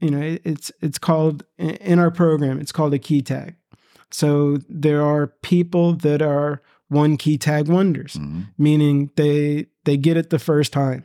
you 0.00 0.10
know 0.10 0.20
it, 0.20 0.42
it's 0.44 0.70
it's 0.82 0.98
called 0.98 1.44
in 1.58 1.98
our 1.98 2.10
program 2.10 2.60
it's 2.60 2.72
called 2.72 2.92
a 2.94 2.98
key 2.98 3.22
tag 3.22 3.56
so 4.10 4.58
there 4.68 5.02
are 5.02 5.26
people 5.42 5.94
that 5.94 6.22
are 6.22 6.60
one 6.88 7.16
key 7.16 7.36
tag 7.38 7.68
wonders 7.68 8.14
Mhm. 8.14 8.46
meaning 8.58 9.10
they 9.16 9.66
they 9.84 9.96
get 9.96 10.16
it 10.16 10.30
the 10.30 10.38
first 10.38 10.72
time. 10.72 11.04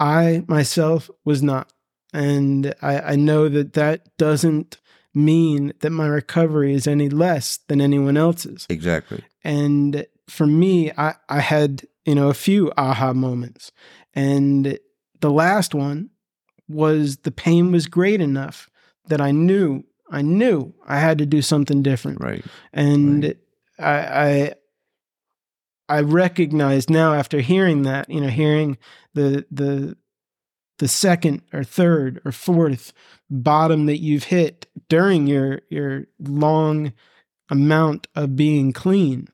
I 0.00 0.44
myself 0.48 1.10
was 1.24 1.42
not, 1.42 1.72
and 2.12 2.74
I, 2.82 3.00
I 3.12 3.16
know 3.16 3.48
that 3.48 3.72
that 3.74 4.16
doesn't 4.18 4.78
mean 5.14 5.72
that 5.80 5.90
my 5.90 6.06
recovery 6.06 6.72
is 6.74 6.86
any 6.86 7.08
less 7.08 7.58
than 7.68 7.80
anyone 7.80 8.16
else's. 8.16 8.66
Exactly. 8.68 9.22
And 9.42 10.06
for 10.28 10.46
me, 10.46 10.90
I 10.96 11.14
I 11.28 11.40
had 11.40 11.86
you 12.04 12.14
know 12.14 12.28
a 12.28 12.34
few 12.34 12.70
aha 12.76 13.12
moments, 13.12 13.72
and 14.14 14.78
the 15.20 15.30
last 15.30 15.74
one 15.74 16.10
was 16.68 17.18
the 17.18 17.30
pain 17.30 17.72
was 17.72 17.86
great 17.86 18.20
enough 18.20 18.68
that 19.08 19.20
I 19.20 19.30
knew 19.32 19.84
I 20.10 20.22
knew 20.22 20.74
I 20.86 20.98
had 21.00 21.18
to 21.18 21.26
do 21.26 21.42
something 21.42 21.82
different 21.82 22.20
Right. 22.20 22.44
and 22.72 23.24
Right. 23.24 23.38
I, 23.78 24.54
I 25.88 25.98
I 25.98 26.00
recognize 26.00 26.90
now 26.90 27.14
after 27.14 27.40
hearing 27.40 27.82
that, 27.82 28.10
you 28.10 28.20
know, 28.20 28.28
hearing 28.28 28.76
the 29.14 29.46
the 29.50 29.96
the 30.78 30.88
second 30.88 31.42
or 31.52 31.64
third 31.64 32.20
or 32.24 32.30
fourth 32.32 32.92
bottom 33.30 33.86
that 33.86 33.98
you've 33.98 34.24
hit 34.24 34.66
during 34.88 35.26
your 35.26 35.60
your 35.70 36.04
long 36.20 36.92
amount 37.50 38.06
of 38.14 38.36
being 38.36 38.72
clean, 38.72 39.28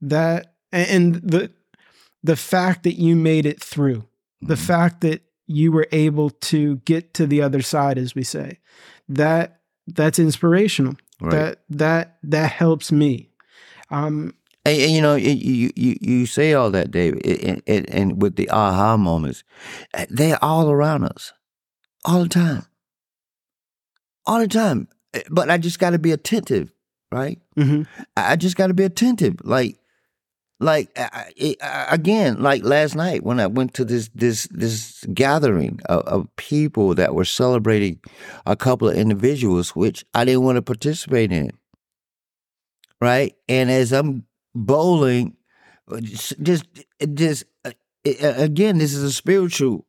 that 0.00 0.54
and 0.72 1.16
the 1.16 1.50
the 2.22 2.36
fact 2.36 2.82
that 2.82 2.94
you 3.00 3.14
made 3.16 3.46
it 3.46 3.62
through, 3.62 4.04
the 4.42 4.54
Mhm. 4.56 4.66
fact 4.66 5.00
that 5.02 5.22
you 5.46 5.72
were 5.72 5.88
able 5.92 6.30
to 6.30 6.76
get 6.84 7.14
to 7.14 7.26
the 7.26 7.40
other 7.42 7.62
side, 7.62 7.98
as 7.98 8.14
we 8.14 8.22
say, 8.22 8.58
that 9.08 9.59
that's 9.94 10.18
inspirational 10.18 10.94
Right. 11.20 11.32
that 11.32 11.58
that 11.68 12.16
that 12.22 12.50
helps 12.50 12.90
me 12.92 13.28
um 13.90 14.34
And, 14.64 14.78
and, 14.80 14.92
you 14.92 15.00
know, 15.02 15.16
you, 15.16 15.30
you 15.32 15.70
you 15.76 15.96
you 16.00 16.26
say 16.26 16.52
all 16.54 16.70
that, 16.70 16.90
David, 16.90 17.24
and, 17.26 17.62
and, 17.66 17.88
and 17.90 18.22
with 18.22 18.36
the 18.36 18.48
aha 18.50 18.96
moments, 18.96 19.42
uh, 19.94 20.04
they're 20.10 20.38
all 20.44 20.70
around 20.70 21.04
us, 21.04 21.32
all 22.04 22.22
the 22.22 22.28
time, 22.28 22.64
all 24.26 24.38
the 24.40 24.48
time. 24.48 24.88
Uh, 25.14 25.20
But 25.30 25.50
I 25.50 25.56
just 25.58 25.78
got 25.78 25.90
to 25.90 25.98
be 25.98 26.12
attentive, 26.12 26.72
right? 27.10 27.38
mhm. 27.56 27.86
I 28.16 28.32
I 28.32 28.36
just 28.36 28.56
got 28.56 28.68
to 28.68 28.74
be 28.74 28.84
attentive. 28.84 29.36
Like, 29.44 29.79
like 30.60 30.90
I, 30.96 31.32
I, 31.62 31.86
again, 31.90 32.40
like 32.40 32.62
last 32.62 32.94
night 32.94 33.24
when 33.24 33.40
I 33.40 33.46
went 33.46 33.74
to 33.74 33.84
this 33.84 34.10
this 34.14 34.46
this 34.50 35.04
gathering 35.12 35.80
of, 35.86 36.02
of 36.02 36.36
people 36.36 36.94
that 36.94 37.14
were 37.14 37.24
celebrating 37.24 37.98
a 38.46 38.54
couple 38.54 38.88
of 38.88 38.96
individuals, 38.96 39.74
which 39.74 40.04
I 40.14 40.24
didn't 40.26 40.42
want 40.44 40.56
to 40.56 40.62
participate 40.62 41.32
in. 41.32 41.50
Right, 43.00 43.34
and 43.48 43.70
as 43.70 43.92
I'm 43.92 44.26
bowling, 44.54 45.36
uh, 45.90 46.00
just 46.00 46.34
just, 47.14 47.44
uh, 47.64 47.72
again, 48.04 48.76
this 48.76 48.92
is 48.92 49.02
a 49.02 49.12
spiritual 49.12 49.86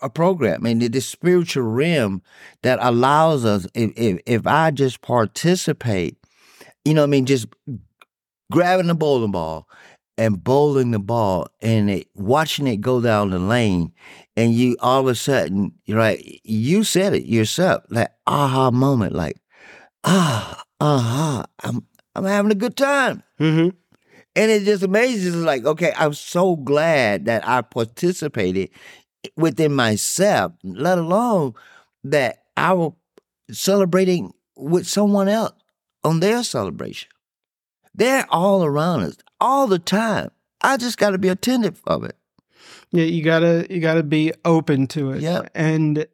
a 0.00 0.08
program 0.10 0.66
and 0.66 0.80
this 0.82 1.06
spiritual 1.06 1.62
realm 1.64 2.22
that 2.62 2.78
allows 2.80 3.44
us 3.44 3.66
if, 3.74 3.92
if 3.96 4.20
if 4.24 4.46
I 4.46 4.70
just 4.70 5.02
participate, 5.02 6.16
you 6.86 6.94
know 6.94 7.02
I 7.02 7.06
mean, 7.06 7.26
just 7.26 7.46
grabbing 8.50 8.86
the 8.86 8.94
bowling 8.94 9.32
ball 9.32 9.68
and 10.16 10.42
bowling 10.42 10.90
the 10.92 10.98
ball 10.98 11.48
and 11.60 11.90
it, 11.90 12.08
watching 12.14 12.66
it 12.66 12.80
go 12.80 13.00
down 13.00 13.30
the 13.30 13.38
lane 13.38 13.92
and 14.36 14.52
you 14.54 14.76
all 14.80 15.00
of 15.00 15.06
a 15.08 15.14
sudden 15.14 15.72
right 15.88 16.40
you 16.44 16.84
said 16.84 17.14
it 17.14 17.24
yourself 17.24 17.82
that 17.90 18.16
aha 18.26 18.70
moment 18.70 19.12
like 19.14 19.36
ah 20.04 20.62
aha 20.80 21.44
i'm 21.64 21.86
i'm 22.14 22.24
having 22.24 22.52
a 22.52 22.56
good 22.56 22.76
time 22.76 23.22
Mhm. 23.40 23.74
and 24.36 24.50
it 24.50 24.64
just 24.64 24.82
amazes 24.82 25.36
like 25.36 25.64
okay 25.64 25.92
i'm 25.96 26.14
so 26.14 26.56
glad 26.56 27.26
that 27.26 27.46
i 27.48 27.62
participated 27.62 28.70
within 29.36 29.74
myself 29.74 30.52
let 30.64 30.98
alone 30.98 31.54
that 32.04 32.44
i 32.56 32.72
was 32.72 32.92
celebrating 33.50 34.32
with 34.56 34.86
someone 34.86 35.28
else 35.28 35.52
on 36.04 36.20
their 36.20 36.42
celebration 36.44 37.08
they're 37.94 38.26
all 38.30 38.64
around 38.64 39.02
us 39.02 39.16
all 39.40 39.66
the 39.66 39.78
time. 39.78 40.30
I 40.62 40.76
just 40.76 40.98
got 40.98 41.10
to 41.10 41.18
be 41.18 41.28
attentive 41.28 41.80
of 41.86 42.04
it. 42.04 42.16
Yeah 42.90 43.04
you 43.04 43.22
gotta 43.24 43.66
you 43.68 43.80
gotta 43.80 44.02
be 44.02 44.32
open 44.44 44.86
to 44.88 45.12
it. 45.12 45.20
Yeah. 45.20 45.42
and 45.54 46.06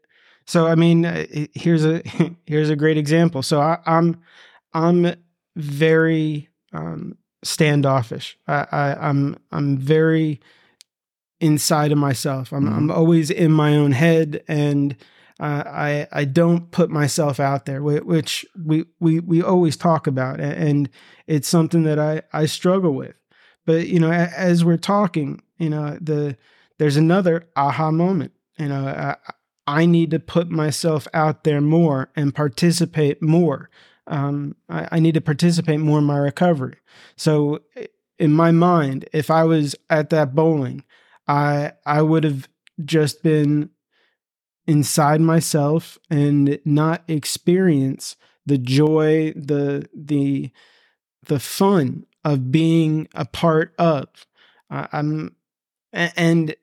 so 0.47 0.66
i 0.66 0.74
mean 0.74 1.05
uh, 1.05 1.26
here's 1.55 1.85
a 1.85 2.03
here's 2.47 2.70
a 2.70 2.76
great 2.76 2.97
example. 2.97 3.43
So 3.43 3.61
I, 3.61 3.78
i'm 3.87 4.20
i'm 4.72 5.14
very 5.57 6.49
um 6.72 7.16
standoffish. 7.45 8.39
I, 8.49 8.66
I 8.72 9.09
i'm 9.09 9.37
i'm 9.53 9.76
very 9.76 10.41
inside 11.41 11.91
of 11.93 11.99
myself. 11.99 12.53
I'm, 12.53 12.66
I'm 12.68 12.91
always 12.91 13.31
in 13.31 13.51
my 13.53 13.74
own 13.74 13.93
head 13.93 14.43
and 14.47 14.95
I 15.41 16.09
I 16.12 16.24
don't 16.24 16.70
put 16.70 16.91
myself 16.91 17.41
out 17.41 17.66
there, 17.66 17.82
which 17.82 18.47
we 18.64 18.84
we 19.01 19.20
we 19.20 19.43
always 19.43 19.76
talk 19.76 20.07
about, 20.07 20.41
and 20.41 20.88
it's 21.26 21.49
something 21.49 21.84
that 21.84 21.99
I 21.99 22.22
I 22.32 22.47
struggle 22.47 22.95
with. 22.95 23.14
but 23.66 23.88
you 23.88 24.01
know, 24.01 24.11
as 24.12 24.64
we're 24.64 24.76
talking, 24.76 25.43
you 25.59 25.70
know, 25.70 25.99
the 26.01 26.36
there's 26.78 26.97
another 26.97 27.49
aha 27.57 27.91
moment. 27.91 28.32
You 28.59 28.68
know, 28.68 28.86
I, 28.86 29.16
I 29.66 29.86
need 29.86 30.11
to 30.12 30.18
put 30.18 30.51
myself 30.51 31.07
out 31.14 31.45
there 31.45 31.61
more 31.61 32.11
and 32.16 32.34
participate 32.34 33.22
more. 33.22 33.70
Um, 34.07 34.57
I, 34.68 34.88
I 34.93 35.01
need 35.01 35.14
to 35.14 35.20
participate 35.20 35.80
more 35.80 35.99
in 35.99 36.05
my 36.05 36.18
recovery. 36.18 36.76
So, 37.16 37.61
in 38.18 38.32
my 38.32 38.51
mind, 38.51 39.09
if 39.12 39.30
I 39.30 39.45
was 39.45 39.76
at 39.88 40.11
that 40.11 40.34
bowling, 40.34 40.84
I 41.28 41.72
I 41.86 42.03
would 42.03 42.24
have 42.24 42.49
just 42.84 43.22
been 43.22 43.70
inside 44.71 45.21
myself 45.21 45.99
and 46.09 46.61
not 46.64 47.03
experience 47.09 48.16
the 48.47 48.57
joy, 48.57 49.33
the 49.35 49.89
the 49.93 50.53
the 51.27 51.41
fun 51.41 52.07
of 52.25 52.53
being 52.53 53.09
a 53.12 53.25
part 53.25 53.75
of. 53.79 54.07
Uh, 54.71 54.87
I'm 54.93 55.35
and 55.93 56.55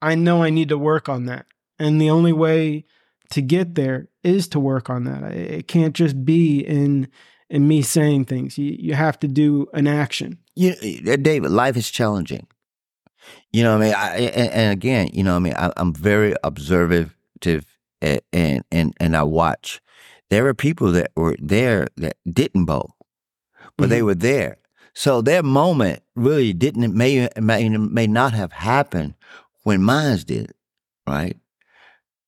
I 0.00 0.14
know 0.14 0.44
I 0.44 0.50
need 0.50 0.68
to 0.68 0.78
work 0.78 1.08
on 1.08 1.26
that. 1.26 1.46
And 1.80 2.00
the 2.00 2.08
only 2.08 2.32
way 2.32 2.84
to 3.30 3.42
get 3.42 3.74
there 3.74 4.08
is 4.22 4.46
to 4.48 4.60
work 4.60 4.88
on 4.88 5.02
that. 5.04 5.32
It 5.32 5.66
can't 5.66 5.94
just 5.94 6.24
be 6.24 6.60
in 6.60 7.08
in 7.48 7.66
me 7.66 7.82
saying 7.82 8.26
things. 8.26 8.58
You 8.58 8.76
you 8.78 8.94
have 8.94 9.18
to 9.18 9.28
do 9.28 9.66
an 9.74 9.88
action. 9.88 10.38
You, 10.54 10.76
David, 11.16 11.50
life 11.50 11.76
is 11.76 11.90
challenging. 11.90 12.46
You 13.52 13.64
know, 13.64 13.76
what 13.76 13.82
I 13.82 13.86
mean, 13.86 13.94
I, 13.94 14.16
and, 14.38 14.72
again, 14.72 15.10
you 15.12 15.24
know, 15.24 15.32
what 15.32 15.36
I 15.36 15.40
mean, 15.40 15.54
I, 15.54 15.72
I'm 15.76 15.92
very 15.92 16.34
and, 17.46 18.20
and 18.32 18.64
and 18.70 18.94
and 18.98 19.16
I 19.16 19.22
watch. 19.22 19.80
There 20.30 20.44
were 20.44 20.54
people 20.54 20.92
that 20.92 21.10
were 21.16 21.36
there 21.40 21.88
that 21.96 22.16
didn't 22.30 22.66
bowl, 22.66 22.94
but 23.76 23.84
mm-hmm. 23.84 23.90
they 23.90 24.02
were 24.02 24.14
there. 24.14 24.58
So 24.94 25.22
their 25.22 25.42
moment 25.42 26.02
really 26.14 26.52
didn't 26.52 26.94
may 26.94 27.28
may 27.40 27.68
may 27.68 28.06
not 28.06 28.32
have 28.32 28.52
happened 28.52 29.14
when 29.62 29.82
mine 29.82 30.18
did, 30.26 30.52
right? 31.06 31.36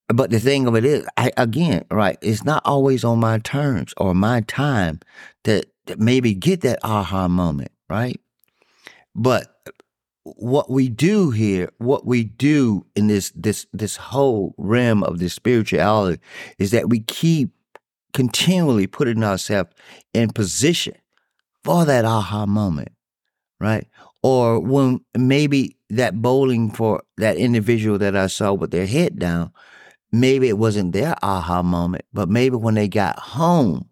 But 0.08 0.30
the 0.30 0.40
thing 0.40 0.66
of 0.66 0.74
it 0.74 0.84
is, 0.84 1.06
I, 1.16 1.32
again, 1.36 1.84
right, 1.90 2.18
it's 2.20 2.44
not 2.44 2.62
always 2.64 3.02
on 3.04 3.18
my 3.18 3.38
terms 3.38 3.94
or 3.96 4.14
my 4.14 4.42
time 4.42 5.00
that, 5.44 5.66
to 5.86 5.96
maybe 5.96 6.34
get 6.34 6.60
that 6.62 6.80
aha 6.82 7.28
moment, 7.28 7.72
right? 7.88 8.20
But 9.14 9.51
what 10.24 10.70
we 10.70 10.88
do 10.88 11.30
here, 11.30 11.70
what 11.78 12.06
we 12.06 12.24
do 12.24 12.86
in 12.94 13.08
this 13.08 13.32
this 13.34 13.66
this 13.72 13.96
whole 13.96 14.54
realm 14.56 15.02
of 15.02 15.18
this 15.18 15.34
spirituality 15.34 16.20
is 16.58 16.70
that 16.70 16.88
we 16.88 17.00
keep 17.00 17.50
continually 18.12 18.86
putting 18.86 19.24
ourselves 19.24 19.70
in 20.14 20.30
position 20.30 20.94
for 21.64 21.84
that 21.84 22.04
aha 22.04 22.46
moment, 22.46 22.92
right? 23.60 23.86
Or 24.22 24.60
when 24.60 25.00
maybe 25.16 25.76
that 25.90 26.22
bowling 26.22 26.70
for 26.70 27.02
that 27.16 27.36
individual 27.36 27.98
that 27.98 28.16
I 28.16 28.28
saw 28.28 28.52
with 28.52 28.70
their 28.70 28.86
head 28.86 29.18
down, 29.18 29.52
maybe 30.12 30.48
it 30.48 30.58
wasn't 30.58 30.92
their 30.92 31.16
aha 31.22 31.62
moment, 31.62 32.04
but 32.12 32.28
maybe 32.28 32.56
when 32.56 32.74
they 32.74 32.88
got 32.88 33.18
home, 33.18 33.88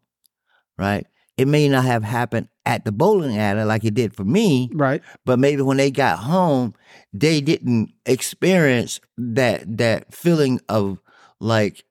right? 0.79 1.07
It 1.41 1.49
may 1.49 1.71
not 1.71 1.87
have 1.87 2.05
happened 2.05 2.49
at 2.67 2.85
the 2.85 2.93
bowling 2.93 3.39
alley 3.39 3.65
like 3.65 3.83
it 3.83 3.95
did 3.95 4.15
for 4.15 4.25
me. 4.25 4.69
Right. 4.75 5.01
But 5.25 5.39
maybe 5.39 5.63
when 5.63 5.79
they 5.79 5.91
got 5.91 6.19
home, 6.19 6.75
they 7.15 7.41
didn't 7.41 7.95
experience 8.05 9.01
that 9.17 9.79
that 9.79 10.13
feeling 10.13 10.61
of 10.69 11.01
like, 11.41 11.87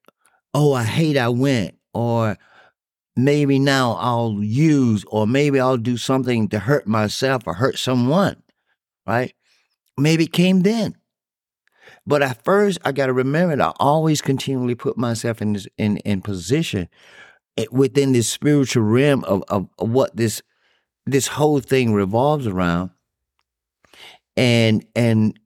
oh, 0.53 0.73
I 0.73 0.83
hate 0.83 1.17
I 1.17 1.29
went, 1.29 1.73
or 1.95 2.37
maybe 3.15 3.57
now 3.57 3.93
I'll 3.93 4.37
use, 4.39 5.03
or 5.07 5.25
maybe 5.25 5.59
I'll 5.59 5.77
do 5.77 5.97
something 5.97 6.47
to 6.49 6.59
hurt 6.59 6.85
myself 6.85 7.47
or 7.47 7.55
hurt 7.55 7.79
someone. 7.79 8.35
Right? 9.07 9.33
Maybe 9.97 10.25
it 10.25 10.31
came 10.31 10.61
then. 10.61 10.95
But 12.05 12.21
at 12.21 12.43
first, 12.43 12.77
I 12.85 12.91
got 12.91 13.07
to 13.07 13.13
remember 13.13 13.55
that 13.55 13.65
I 13.65 13.73
always 13.79 14.21
continually 14.21 14.75
put 14.75 14.95
myself 14.95 15.41
in 15.41 15.53
this, 15.53 15.67
in 15.79 15.97
in 15.97 16.21
position 16.21 16.87
within 17.71 18.13
this 18.13 18.27
spiritual 18.27 18.83
realm 18.83 19.23
of, 19.25 19.43
of, 19.47 19.67
what 19.77 20.15
this 20.15 20.41
this 21.05 21.27
whole 21.27 21.59
thing 21.59 21.93
revolves 21.93 22.47
around. 22.47 22.91
And 24.37 24.85
and 24.95 25.39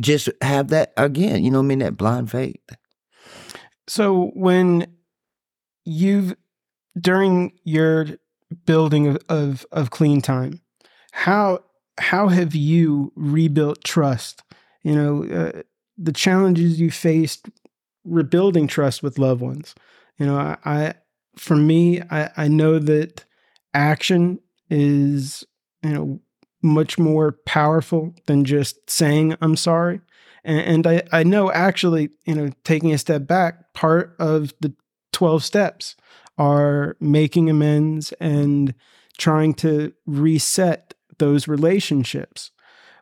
just 0.00 0.28
have 0.40 0.68
that 0.68 0.90
again 0.96 1.44
you 1.44 1.50
know 1.50 1.58
i 1.58 1.62
mean 1.62 1.80
that 1.80 1.96
blind 1.96 2.30
faith. 2.30 2.56
So 3.86 4.30
when 4.34 4.86
you've 5.84 6.34
during 6.98 7.52
your 7.64 8.06
building 8.64 9.06
of, 9.06 9.18
of, 9.28 9.66
of 9.70 9.90
clean 9.90 10.22
time 10.22 10.62
how 11.12 11.60
how 11.98 12.28
have 12.28 12.54
you 12.54 13.12
rebuilt 13.14 13.84
trust? 13.84 14.42
You 14.82 14.94
know 14.94 15.24
uh, 15.24 15.62
the 15.96 16.12
challenges 16.12 16.80
you 16.80 16.90
faced 16.90 17.48
rebuilding 18.04 18.66
trust 18.66 19.02
with 19.02 19.18
loved 19.18 19.40
ones. 19.40 19.74
You 20.18 20.26
know 20.26 20.56
I 20.64 20.94
for 21.36 21.56
me 21.56 22.00
I, 22.10 22.30
I 22.36 22.48
know 22.48 22.78
that 22.78 23.24
action 23.74 24.38
is, 24.70 25.44
you 25.82 25.90
know, 25.90 26.20
much 26.62 26.98
more 26.98 27.32
powerful 27.44 28.14
than 28.26 28.44
just 28.44 28.88
saying 28.88 29.36
I'm 29.40 29.56
sorry. 29.56 30.00
And, 30.44 30.60
and 30.60 30.86
I, 30.86 31.02
I 31.12 31.22
know 31.22 31.50
actually, 31.52 32.10
you 32.24 32.34
know, 32.34 32.50
taking 32.64 32.92
a 32.92 32.98
step 32.98 33.26
back, 33.26 33.72
part 33.74 34.14
of 34.18 34.52
the 34.60 34.74
12 35.12 35.44
steps 35.44 35.96
are 36.38 36.96
making 37.00 37.50
amends 37.50 38.12
and 38.12 38.74
trying 39.18 39.54
to 39.54 39.92
reset 40.06 40.94
those 41.18 41.46
relationships. 41.46 42.50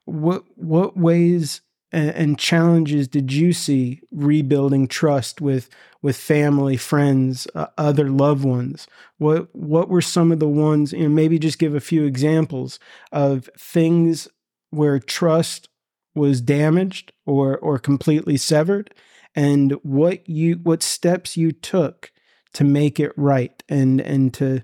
What 0.05 0.45
what 0.57 0.97
ways 0.97 1.61
and, 1.93 2.11
and 2.11 2.38
challenges 2.38 3.09
did 3.09 3.32
you 3.32 3.53
see 3.53 4.01
rebuilding 4.11 4.88
trust 4.88 5.41
with 5.41 5.68
with 6.03 6.16
family, 6.16 6.78
friends, 6.78 7.47
uh, 7.55 7.66
other 7.76 8.09
loved 8.09 8.45
ones? 8.45 8.86
What 9.18 9.55
what 9.55 9.88
were 9.88 10.01
some 10.01 10.32
of 10.32 10.38
the 10.38 10.49
ones? 10.49 10.93
You 10.93 11.05
know, 11.05 11.09
maybe 11.09 11.38
just 11.38 11.59
give 11.59 11.74
a 11.74 11.80
few 11.80 12.05
examples 12.05 12.78
of 13.12 13.51
things 13.59 14.28
where 14.70 14.99
trust 14.99 15.68
was 16.14 16.41
damaged 16.41 17.12
or 17.26 17.59
or 17.59 17.78
completely 17.78 18.36
severed, 18.36 18.95
and 19.34 19.72
what 19.82 20.28
you 20.28 20.55
what 20.62 20.82
steps 20.82 21.36
you 21.36 21.53
took 21.53 22.12
to 22.55 22.64
make 22.64 22.99
it 22.99 23.12
right 23.16 23.62
and 23.68 24.01
and 24.01 24.34
to 24.34 24.62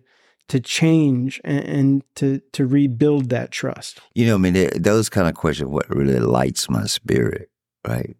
to 0.48 0.60
change 0.60 1.40
and, 1.44 1.64
and, 1.64 2.02
to 2.16 2.40
to 2.52 2.66
rebuild 2.66 3.30
that 3.30 3.50
trust? 3.50 4.00
You 4.14 4.26
know, 4.26 4.34
I 4.36 4.38
mean, 4.38 4.68
those 4.76 5.08
kind 5.08 5.28
of 5.28 5.34
questions 5.34 5.70
what 5.70 5.88
really 5.88 6.20
lights 6.20 6.70
my 6.70 6.84
spirit, 6.84 7.50
right? 7.86 8.16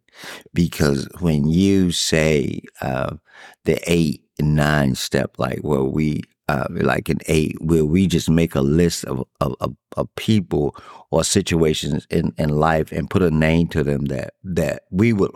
Because 0.55 1.09
when 1.21 1.47
you 1.47 1.93
say 1.93 2.63
uh, 2.81 3.17
the 3.65 3.81
eight 3.87 4.25
and 4.39 4.55
nine 4.55 4.95
step, 4.95 5.39
like 5.39 5.61
where 5.61 5.83
we 5.83 6.23
uh, 6.49 6.67
like 6.71 7.09
an 7.09 7.19
eight, 7.27 7.61
where 7.61 7.85
we 7.85 8.07
just 8.07 8.31
make 8.31 8.55
a 8.55 8.61
list 8.61 9.05
of, 9.05 9.25
of, 9.41 9.55
of, 9.61 9.77
of 9.97 10.15
people 10.15 10.77
or 11.11 11.25
situations 11.25 12.07
in, 12.09 12.33
in 12.39 12.51
life 12.51 12.93
and 12.93 13.11
put 13.11 13.23
a 13.23 13.31
name 13.31 13.67
to 13.69 13.83
them 13.83 14.05
that 14.07 14.35
that 14.45 14.83
we 14.91 15.13
would 15.13 15.33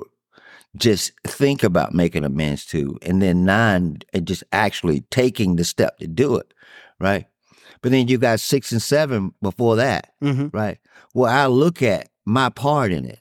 just 0.77 1.13
think 1.27 1.63
about 1.63 1.95
making 1.95 2.25
amends 2.25 2.65
to, 2.67 2.99
and 3.03 3.21
then 3.21 3.45
nine, 3.45 3.99
and 4.13 4.27
just 4.27 4.45
actually 4.53 5.01
taking 5.11 5.57
the 5.57 5.65
step 5.65 5.99
to 5.99 6.07
do 6.07 6.37
it 6.37 6.53
right? 7.01 7.27
But 7.83 7.91
then 7.91 8.07
you 8.07 8.19
got 8.19 8.39
six 8.39 8.71
and 8.71 8.83
seven 8.83 9.35
before 9.43 9.77
that, 9.77 10.13
mm-hmm. 10.23 10.49
right? 10.53 10.79
Well, 11.15 11.33
I 11.33 11.47
look 11.47 11.83
at 11.83 12.11
my 12.27 12.51
part 12.51 12.93
in 12.93 13.07
it, 13.07 13.21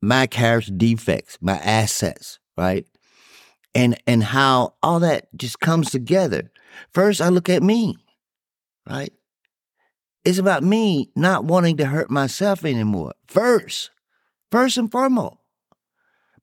my 0.00 0.26
character 0.26 0.72
defects, 0.72 1.38
my 1.40 1.58
assets, 1.58 2.40
right? 2.56 2.86
And 3.74 4.00
and 4.06 4.24
how 4.24 4.74
all 4.82 5.00
that 5.00 5.28
just 5.36 5.60
comes 5.60 5.90
together. 5.90 6.50
First, 6.92 7.20
I 7.20 7.28
look 7.28 7.48
at 7.48 7.62
me, 7.62 7.96
right? 8.88 9.12
It's 10.24 10.38
about 10.38 10.62
me 10.62 11.10
not 11.14 11.44
wanting 11.44 11.76
to 11.78 11.86
hurt 11.86 12.10
myself 12.10 12.64
anymore. 12.64 13.12
First, 13.26 13.90
first 14.50 14.78
and 14.78 14.90
foremost. 14.90 15.36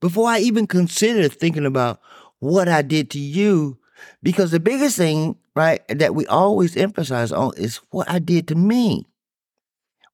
Before 0.00 0.28
I 0.28 0.38
even 0.38 0.66
consider 0.66 1.28
thinking 1.28 1.66
about 1.66 2.00
what 2.38 2.68
I 2.68 2.82
did 2.82 3.10
to 3.10 3.18
you, 3.18 3.78
because 4.22 4.50
the 4.50 4.60
biggest 4.60 4.96
thing 4.96 5.36
right, 5.54 5.86
that 5.88 6.14
we 6.14 6.26
always 6.26 6.76
emphasize 6.76 7.32
on 7.32 7.52
is 7.56 7.80
what 7.90 8.08
I 8.10 8.18
did 8.18 8.48
to 8.48 8.54
me. 8.54 9.06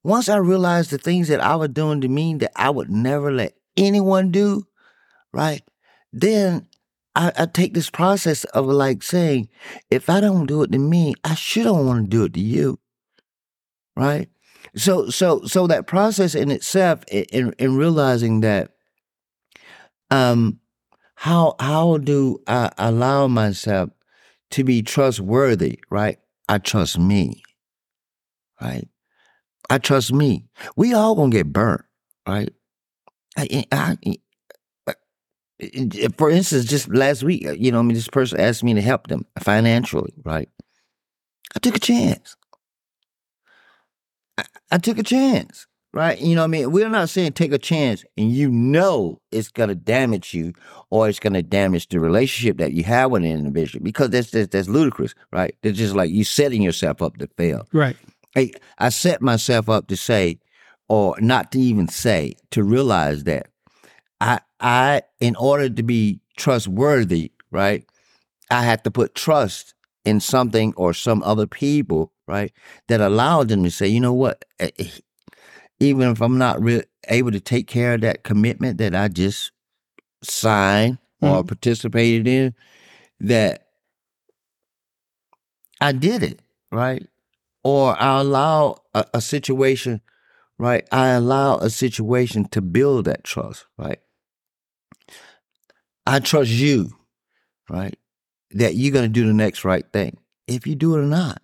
Once 0.03 0.29
I 0.29 0.37
realized 0.37 0.91
the 0.91 0.97
things 0.97 1.27
that 1.27 1.41
I 1.41 1.55
was 1.55 1.69
doing 1.69 2.01
to 2.01 2.07
me 2.07 2.35
that 2.35 2.51
I 2.55 2.69
would 2.69 2.89
never 2.89 3.31
let 3.31 3.53
anyone 3.75 4.31
do, 4.31 4.67
right, 5.33 5.61
then 6.13 6.67
I, 7.15 7.31
I 7.37 7.45
take 7.45 7.73
this 7.73 7.89
process 7.89 8.43
of 8.45 8.65
like 8.65 9.03
saying, 9.03 9.49
if 9.89 10.09
I 10.09 10.21
don't 10.21 10.45
do 10.45 10.63
it 10.63 10.71
to 10.71 10.79
me, 10.79 11.13
I 11.23 11.37
don't 11.55 11.85
want 11.85 12.05
to 12.05 12.09
do 12.09 12.23
it 12.25 12.33
to 12.33 12.39
you, 12.39 12.79
right? 13.95 14.29
So, 14.75 15.09
so, 15.09 15.43
so 15.45 15.67
that 15.67 15.87
process 15.87 16.35
in 16.35 16.51
itself, 16.51 17.03
in, 17.09 17.53
in 17.57 17.75
realizing 17.75 18.41
that, 18.41 18.71
um, 20.11 20.59
how 21.15 21.55
how 21.59 21.97
do 21.97 22.39
I 22.47 22.71
allow 22.77 23.27
myself 23.27 23.89
to 24.51 24.63
be 24.63 24.81
trustworthy, 24.81 25.79
right? 25.89 26.19
I 26.47 26.59
trust 26.59 26.97
me, 26.99 27.43
right? 28.61 28.87
I 29.69 29.77
trust 29.79 30.13
me. 30.13 30.45
We 30.75 30.93
all 30.93 31.15
gonna 31.15 31.31
get 31.31 31.51
burnt, 31.51 31.83
right? 32.27 32.49
I, 33.37 33.65
I, 33.71 33.97
I, 34.05 34.15
uh, 34.87 34.93
uh, 35.63 36.09
for 36.17 36.29
instance, 36.29 36.65
just 36.65 36.87
last 36.89 37.23
week, 37.23 37.45
uh, 37.45 37.51
you 37.51 37.71
know, 37.71 37.79
I 37.79 37.81
mean, 37.83 37.95
this 37.95 38.07
person 38.07 38.39
asked 38.39 38.63
me 38.63 38.73
to 38.73 38.81
help 38.81 39.07
them 39.07 39.25
financially, 39.39 40.13
right? 40.23 40.49
I 41.55 41.59
took 41.59 41.75
a 41.75 41.79
chance. 41.79 42.35
I, 44.37 44.45
I 44.71 44.77
took 44.77 44.97
a 44.97 45.03
chance, 45.03 45.67
right? 45.97 46.21
You 46.21 46.35
know, 46.35 46.43
I 46.43 46.47
mean, 46.47 46.71
we're 46.71 46.89
not 46.89 47.09
saying 47.09 47.33
take 47.33 47.51
a 47.51 47.57
chance 47.57 48.05
and 48.15 48.31
you 48.31 48.51
know 48.51 49.19
it's 49.31 49.49
gonna 49.49 49.75
damage 49.75 50.33
you 50.33 50.53
or 50.91 51.09
it's 51.09 51.19
gonna 51.19 51.41
damage 51.41 51.87
the 51.87 51.99
relationship 51.99 52.57
that 52.57 52.73
you 52.73 52.83
have 52.83 53.09
with 53.09 53.23
an 53.23 53.31
individual 53.31 53.83
because 53.83 54.11
that's 54.11 54.29
that's, 54.29 54.49
that's 54.49 54.69
ludicrous, 54.69 55.15
right? 55.31 55.55
It's 55.63 55.77
just 55.77 55.95
like 55.95 56.11
you 56.11 56.23
setting 56.23 56.61
yourself 56.61 57.01
up 57.01 57.17
to 57.17 57.27
fail. 57.35 57.67
Right. 57.73 57.97
I, 58.35 58.51
I 58.77 58.89
set 58.89 59.23
myself 59.23 59.69
up 59.69 59.87
to 59.87 59.97
say, 59.97 60.39
or 60.87 61.15
not 61.19 61.51
to 61.53 61.59
even 61.59 61.87
say, 61.87 62.35
to 62.51 62.63
realize 62.63 63.23
that 63.23 63.47
I, 64.21 64.39
I, 64.59 65.01
in 65.19 65.35
order 65.35 65.67
to 65.67 65.83
be 65.83 66.21
trustworthy, 66.37 67.31
right, 67.49 67.83
I 68.51 68.61
have 68.61 68.83
to 68.83 68.91
put 68.91 69.15
trust 69.15 69.73
in 70.05 70.19
something 70.19 70.73
or 70.77 70.93
some 70.93 71.23
other 71.23 71.47
people, 71.47 72.13
right, 72.27 72.53
that 72.87 73.01
allowed 73.01 73.49
them 73.49 73.63
to 73.63 73.71
say, 73.71 73.87
you 73.87 73.99
know 73.99 74.13
what, 74.13 74.45
eh, 74.59 74.69
eh, 74.77 74.89
even 75.79 76.09
if 76.11 76.21
I'm 76.21 76.37
not 76.37 76.61
re- 76.61 76.83
able 77.07 77.31
to 77.31 77.39
take 77.39 77.67
care 77.67 77.93
of 77.95 78.01
that 78.01 78.23
commitment 78.23 78.77
that 78.79 78.95
I 78.95 79.07
just 79.07 79.51
signed 80.23 80.97
or 81.21 81.43
Mhm. 81.43 81.47
participated 81.47 82.27
in, 82.27 82.55
that 83.19 83.67
I 85.81 85.91
did 85.91 86.23
it, 86.23 86.41
right? 86.71 87.07
Or 87.63 87.99
I 88.01 88.19
allow 88.21 88.77
a, 88.93 89.05
a 89.15 89.21
situation, 89.21 90.01
right? 90.57 90.87
I 90.91 91.09
allow 91.09 91.57
a 91.57 91.69
situation 91.69 92.45
to 92.49 92.61
build 92.61 93.05
that 93.05 93.23
trust, 93.23 93.65
right? 93.77 93.99
I 96.05 96.19
trust 96.19 96.51
you, 96.51 96.97
right? 97.69 97.97
That 98.51 98.75
you're 98.75 98.93
going 98.93 99.05
to 99.05 99.09
do 99.09 99.27
the 99.27 99.33
next 99.33 99.65
right 99.65 99.85
thing, 99.91 100.17
if 100.47 100.65
you 100.65 100.75
do 100.75 100.95
it 100.95 100.99
or 100.99 101.05
not, 101.05 101.41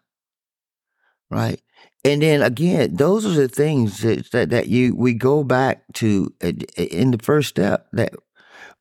right? 1.30 1.62
And 2.04 2.22
then 2.22 2.42
again, 2.42 2.96
those 2.96 3.26
are 3.26 3.30
the 3.30 3.48
things 3.48 4.02
that, 4.02 4.50
that, 4.50 4.68
you 4.68 4.96
we 4.96 5.14
go 5.14 5.44
back 5.44 5.84
to 5.94 6.34
uh, 6.44 6.52
in 6.78 7.12
the 7.12 7.20
first 7.24 7.50
step 7.50 7.88
that 7.94 8.14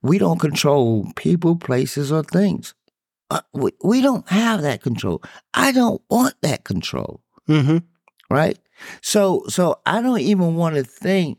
we 0.03 0.19
don't 0.19 0.41
control 0.41 1.07
people, 1.15 1.55
places, 1.55 2.11
or 2.11 2.25
things. 2.25 2.75
Uh, 3.31 3.41
we, 3.53 3.71
we 3.85 4.03
don't 4.03 4.29
have 4.29 4.63
that 4.63 4.83
control. 4.83 5.23
I 5.55 5.73
don't 5.73 6.03
want 6.11 6.35
that 6.43 6.65
control 6.65 7.23
Mm-hmm. 7.49 7.79
right? 8.31 8.59
So 9.01 9.45
so 9.49 9.81
I 9.85 10.01
don't 10.01 10.21
even 10.21 10.55
want 10.55 10.77
to 10.77 10.85
think 10.85 11.39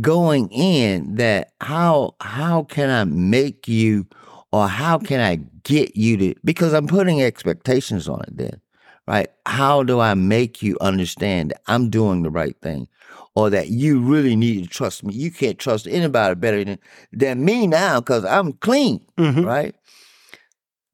going 0.00 0.50
in 0.50 1.16
that 1.16 1.52
how 1.60 2.14
how 2.20 2.64
can 2.64 2.90
I 2.90 3.04
make 3.04 3.68
you 3.68 4.06
or 4.52 4.68
how 4.68 4.98
can 4.98 5.20
I 5.20 5.36
get 5.64 5.96
you 5.96 6.16
to 6.16 6.34
because 6.44 6.72
I'm 6.72 6.86
putting 6.86 7.22
expectations 7.22 8.08
on 8.08 8.22
it 8.22 8.36
then. 8.36 8.60
Right? 9.08 9.28
How 9.46 9.82
do 9.82 10.00
I 10.00 10.12
make 10.14 10.62
you 10.62 10.76
understand 10.82 11.50
that 11.50 11.62
I'm 11.66 11.88
doing 11.88 12.22
the 12.22 12.30
right 12.30 12.54
thing 12.60 12.88
or 13.34 13.48
that 13.48 13.68
you 13.70 14.00
really 14.00 14.36
need 14.36 14.62
to 14.64 14.68
trust 14.68 15.02
me? 15.02 15.14
You 15.14 15.30
can't 15.30 15.58
trust 15.58 15.86
anybody 15.88 16.34
better 16.34 16.62
than, 16.62 16.78
than 17.10 17.42
me 17.44 17.66
now 17.66 18.02
cuz 18.02 18.24
I'm 18.24 18.52
clean, 18.52 19.00
Mm-hmm. 19.16 19.44
right? 19.44 19.74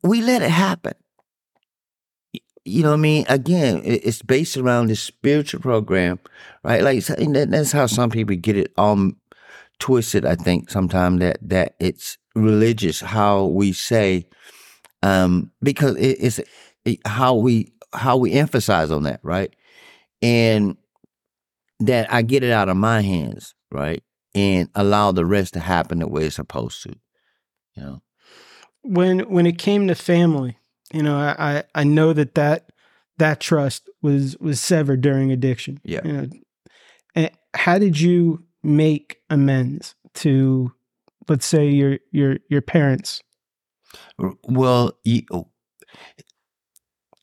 We 0.05 0.23
let 0.23 0.43
it 0.43 0.51
happen 0.51 0.95
you 2.67 2.83
know 2.83 2.93
what 2.93 2.95
I 2.95 3.11
mean? 3.11 3.27
Again, 3.29 3.83
it's 3.85 4.23
based 4.23 4.57
around 4.57 4.87
this 4.87 5.01
spiritual 5.03 5.61
program, 5.61 6.19
right? 6.63 6.81
Like 6.83 7.03
so- 7.03 7.13
and 7.19 7.37
that- 7.37 7.51
that's 7.51 7.73
how 7.73 7.85
some 7.87 8.09
people 8.09 8.35
get 8.37 8.57
it 8.57 8.73
um 8.79 9.19
twisted. 9.79 10.25
I 10.25 10.35
think 10.35 10.71
sometimes 10.71 11.21
that 11.21 11.37
that 11.43 11.75
it's 11.79 12.17
religious 12.35 13.01
how 13.03 13.45
we 13.45 13.75
say, 13.75 14.25
um, 15.03 15.51
because 15.63 15.97
it, 15.97 16.17
it's 16.23 16.41
how 17.05 17.35
we 17.35 17.71
how 17.95 18.17
we 18.17 18.33
emphasize 18.33 18.91
on 18.91 19.05
that, 19.05 19.21
right? 19.23 19.55
And 20.21 20.77
that 21.81 22.13
I 22.13 22.23
get 22.23 22.43
it 22.43 22.51
out 22.51 22.69
of 22.69 22.77
my 22.77 23.01
hands, 23.01 23.55
right, 23.71 24.03
and 24.35 24.69
allow 24.75 25.13
the 25.13 25.25
rest 25.27 25.55
to 25.55 25.61
happen 25.61 25.99
the 25.99 26.09
way 26.09 26.27
it's 26.27 26.37
supposed 26.37 26.83
to. 26.85 26.95
You 27.77 27.83
know, 27.83 28.03
When 28.83 29.21
when 29.31 29.47
it 29.47 29.59
came 29.59 29.89
to 29.89 29.95
family, 29.95 30.57
you 30.93 31.03
know, 31.03 31.17
I 31.17 31.35
I, 31.39 31.65
I 31.75 31.85
know 31.85 32.13
that, 32.13 32.35
that 32.35 32.71
that 33.19 33.41
trust 33.41 33.89
was 34.03 34.37
was 34.39 34.61
severed 34.61 35.01
during 35.01 35.33
addiction. 35.33 35.81
Yeah. 35.85 36.01
You 36.05 36.13
know, 36.13 36.29
and 37.15 37.31
how 37.55 37.79
did 37.79 38.01
you 38.01 38.45
make 38.63 39.19
amends 39.31 39.95
to, 40.15 40.73
let's 41.29 41.47
say 41.47 41.69
your 41.69 41.99
your 42.11 42.39
your 42.49 42.63
parents? 42.63 43.23
Well, 44.45 44.93
you, 45.05 45.23
oh, 45.33 45.49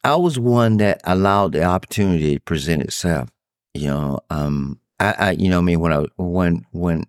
I 0.03 0.15
was 0.15 0.39
one 0.39 0.77
that 0.77 1.01
allowed 1.03 1.53
the 1.53 1.63
opportunity 1.63 2.35
to 2.35 2.39
present 2.41 2.81
itself. 2.81 3.29
You 3.73 3.87
know, 3.87 4.19
um, 4.29 4.79
I, 4.99 5.15
I, 5.17 5.31
you 5.31 5.49
know, 5.49 5.59
I 5.59 5.61
mean, 5.61 5.79
when 5.79 5.93
I 5.93 6.05
when 6.17 6.65
when 6.71 7.05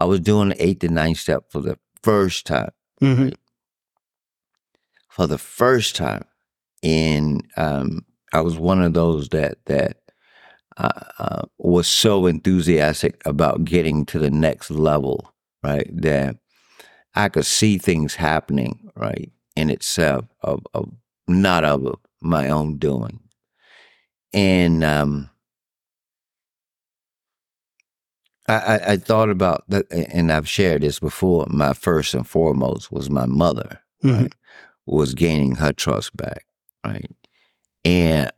I 0.00 0.04
was 0.04 0.20
doing 0.20 0.50
the 0.50 0.64
eighth 0.64 0.84
and 0.84 0.94
ninth 0.94 1.18
step 1.18 1.44
for 1.50 1.60
the 1.60 1.78
first 2.02 2.46
time, 2.46 2.70
Mm-hmm. 3.02 3.30
for 5.08 5.26
the 5.26 5.38
first 5.38 5.96
time, 5.96 6.24
and 6.82 7.44
um, 7.56 8.04
I 8.32 8.40
was 8.40 8.56
one 8.56 8.82
of 8.82 8.94
those 8.94 9.28
that 9.30 9.58
that 9.66 9.98
uh, 10.76 11.00
uh, 11.18 11.42
was 11.58 11.86
so 11.86 12.26
enthusiastic 12.26 13.20
about 13.26 13.64
getting 13.64 14.06
to 14.06 14.18
the 14.18 14.30
next 14.30 14.70
level, 14.70 15.32
right? 15.62 15.88
That 15.92 16.36
I 17.14 17.28
could 17.28 17.46
see 17.46 17.78
things 17.78 18.14
happening, 18.14 18.90
right, 18.96 19.30
in 19.54 19.70
itself 19.70 20.24
of, 20.40 20.66
of 20.74 20.90
not 21.28 21.64
of 21.64 21.84
my 22.24 22.48
own 22.48 22.78
doing, 22.78 23.20
and 24.32 24.82
um, 24.84 25.30
I, 28.48 28.54
I, 28.54 28.92
I 28.92 28.96
thought 28.96 29.30
about 29.30 29.64
that, 29.68 29.86
and 29.90 30.30
I've 30.30 30.48
shared 30.48 30.82
this 30.82 30.98
before. 30.98 31.46
My 31.48 31.72
first 31.72 32.14
and 32.14 32.26
foremost 32.26 32.92
was 32.92 33.08
my 33.10 33.26
mother, 33.26 33.80
Mhm. 34.02 34.20
right, 34.22 34.34
was 34.86 35.14
gaining 35.14 35.56
her 35.56 35.72
trust 35.72 36.16
back, 36.16 36.44
right, 36.84 37.10
and 37.84 38.30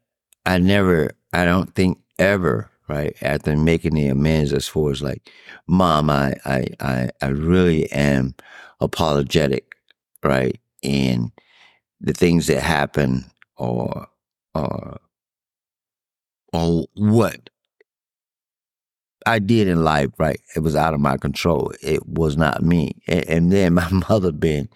I 0.45 0.59
never, 0.59 1.12
I 1.32 1.45
don't 1.45 1.74
think 1.74 1.99
ever, 2.18 2.70
right, 2.89 3.16
after 3.20 3.57
making 3.57 3.95
the 3.95 4.09
amends 4.09 4.53
as 4.53 4.68
far 4.68 4.91
as 4.93 5.03
like, 5.03 5.28
mom, 5.66 6.09
I, 6.11 6.37
I, 6.45 6.66
I, 6.80 7.11
I 7.20 7.26
really 7.28 7.91
am 7.91 8.34
apologetic, 8.80 9.74
right, 10.22 10.61
and 10.84 11.32
the 12.01 12.12
things 12.12 12.47
that 12.47 12.62
happen 12.62 13.24
or, 13.57 14.09
or, 14.55 14.99
or 16.53 16.87
what 16.95 17.51
I 19.27 19.41
did 19.41 19.67
in 19.67 19.83
life, 19.83 20.11
right, 20.19 20.41
it 20.55 20.61
was 20.61 20.77
out 20.77 20.95
of 20.95 21.01
my 21.01 21.17
control. 21.17 21.73
It 21.83 22.07
was 22.07 22.37
not 22.37 22.63
me. 22.63 22.93
And, 23.09 23.29
and 23.29 23.53
then 23.53 23.75
my 23.75 23.89
mother 24.09 24.33
being 24.33 24.69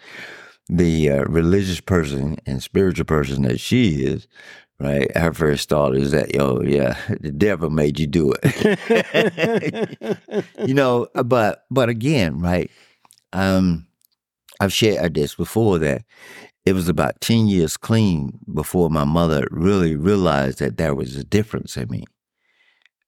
the 0.68 1.11
uh, 1.11 1.24
religious 1.24 1.81
person 1.81 2.37
and 2.47 2.62
spiritual 2.62 3.05
person 3.05 3.43
that 3.43 3.61
she 3.61 4.03
is, 4.05 4.26
right? 4.78 5.16
Her 5.16 5.33
first 5.33 5.68
thought 5.68 5.97
is 5.97 6.11
that, 6.11 6.35
yo, 6.35 6.61
yeah, 6.62 6.97
the 7.20 7.31
devil 7.31 7.70
made 7.70 7.99
you 7.99 8.07
do 8.07 8.35
it. 8.43 10.18
you 10.66 10.74
know, 10.74 11.09
but 11.24 11.64
but 11.70 11.89
again, 11.89 12.41
right? 12.41 12.70
Um, 13.33 13.87
I've 14.59 14.72
shared 14.72 15.14
this 15.14 15.35
before 15.37 15.78
that 15.78 16.05
it 16.66 16.72
was 16.74 16.88
about 16.88 17.20
ten 17.20 17.46
years 17.48 17.76
clean 17.76 18.38
before 18.52 18.90
my 18.90 19.04
mother 19.04 19.46
really 19.50 19.96
realized 19.96 20.58
that 20.58 20.76
there 20.76 20.94
was 20.94 21.16
a 21.16 21.24
difference 21.24 21.76
in 21.76 21.88
me. 21.88 22.04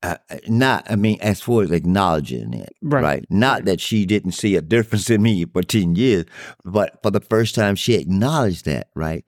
Uh, 0.04 0.16
not, 0.48 0.84
I 0.90 0.96
mean, 0.96 1.16
as 1.20 1.40
far 1.40 1.62
as 1.62 1.70
acknowledging 1.70 2.54
it, 2.54 2.74
Right. 2.82 3.02
right? 3.02 3.24
Not 3.30 3.66
that 3.66 3.80
she 3.80 4.04
didn't 4.04 4.32
see 4.32 4.56
a 4.56 4.60
difference 4.60 5.08
in 5.10 5.22
me 5.22 5.44
for 5.44 5.62
10 5.62 5.94
years, 5.94 6.24
but 6.64 6.98
for 7.04 7.12
the 7.12 7.20
first 7.20 7.54
time 7.54 7.76
she 7.76 7.94
acknowledged 7.94 8.64
that, 8.64 8.88
right? 8.96 9.24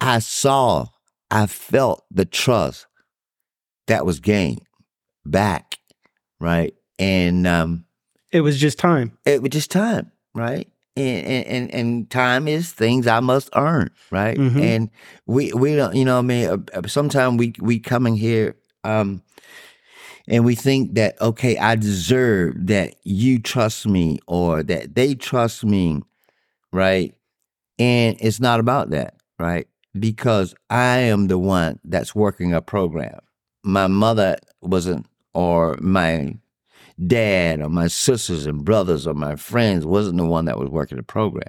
I 0.00 0.20
saw, 0.20 0.86
I 1.28 1.46
felt 1.48 2.04
the 2.08 2.24
trust 2.24 2.86
that 3.88 4.06
was 4.06 4.20
gained 4.20 4.62
back, 5.26 5.78
right? 6.38 6.72
And 7.00 7.44
um, 7.44 7.86
It 8.30 8.42
was 8.42 8.60
just 8.60 8.78
time. 8.78 9.18
it 9.24 9.42
was 9.42 9.50
just 9.50 9.72
time, 9.72 10.12
right? 10.36 10.68
And, 10.94 11.46
and 11.46 11.74
and 11.74 12.10
time 12.10 12.46
is 12.46 12.70
things 12.72 13.06
I 13.06 13.20
must 13.20 13.48
earn, 13.56 13.90
right? 14.10 14.36
Mhm. 14.36 14.60
And 14.60 14.90
we 15.26 15.50
we 15.54 15.74
don't, 15.74 15.94
you 15.94 16.04
know, 16.04 16.16
what 16.16 16.24
I 16.24 16.26
mean, 16.26 16.66
uh, 16.74 16.86
sometimes 16.86 17.38
we 17.38 17.54
we 17.60 17.78
come 17.78 18.06
in 18.06 18.14
here, 18.14 18.56
um, 18.84 19.22
and 20.28 20.44
we 20.44 20.54
think 20.54 20.94
that 20.94 21.20
okay, 21.20 21.56
I 21.56 21.76
deserve 21.76 22.66
that 22.66 22.94
you 23.04 23.38
trust 23.38 23.86
me 23.86 24.18
or 24.26 24.62
that 24.62 24.94
they 24.94 25.14
trust 25.14 25.64
me, 25.64 26.02
right? 26.72 27.14
And 27.78 28.16
it's 28.20 28.40
not 28.40 28.60
about 28.60 28.90
that, 28.90 29.14
right? 29.38 29.66
Because 29.98 30.54
I 30.70 30.98
am 30.98 31.28
the 31.28 31.38
one 31.38 31.80
that's 31.84 32.14
working 32.14 32.52
a 32.52 32.62
program. 32.62 33.18
My 33.64 33.86
mother 33.86 34.36
wasn't 34.60 35.06
or 35.34 35.76
my 35.80 36.36
dad 37.06 37.60
or 37.60 37.68
my 37.68 37.88
sisters 37.88 38.46
and 38.46 38.64
brothers 38.64 39.06
or 39.06 39.14
my 39.14 39.36
friends 39.36 39.84
wasn't 39.84 40.16
the 40.18 40.26
one 40.26 40.44
that 40.46 40.58
was 40.58 40.68
working 40.68 40.96
the 40.96 41.02
program, 41.02 41.48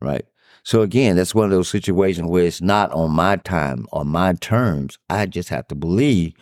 right? 0.00 0.24
So 0.62 0.82
again, 0.82 1.16
that's 1.16 1.34
one 1.34 1.46
of 1.46 1.50
those 1.50 1.68
situations 1.68 2.28
where 2.28 2.44
it's 2.44 2.60
not 2.60 2.92
on 2.92 3.12
my 3.12 3.36
time 3.36 3.86
or 3.92 4.04
my 4.04 4.34
terms. 4.34 4.98
I 5.08 5.26
just 5.26 5.48
have 5.48 5.66
to 5.68 5.74
believe 5.74 6.34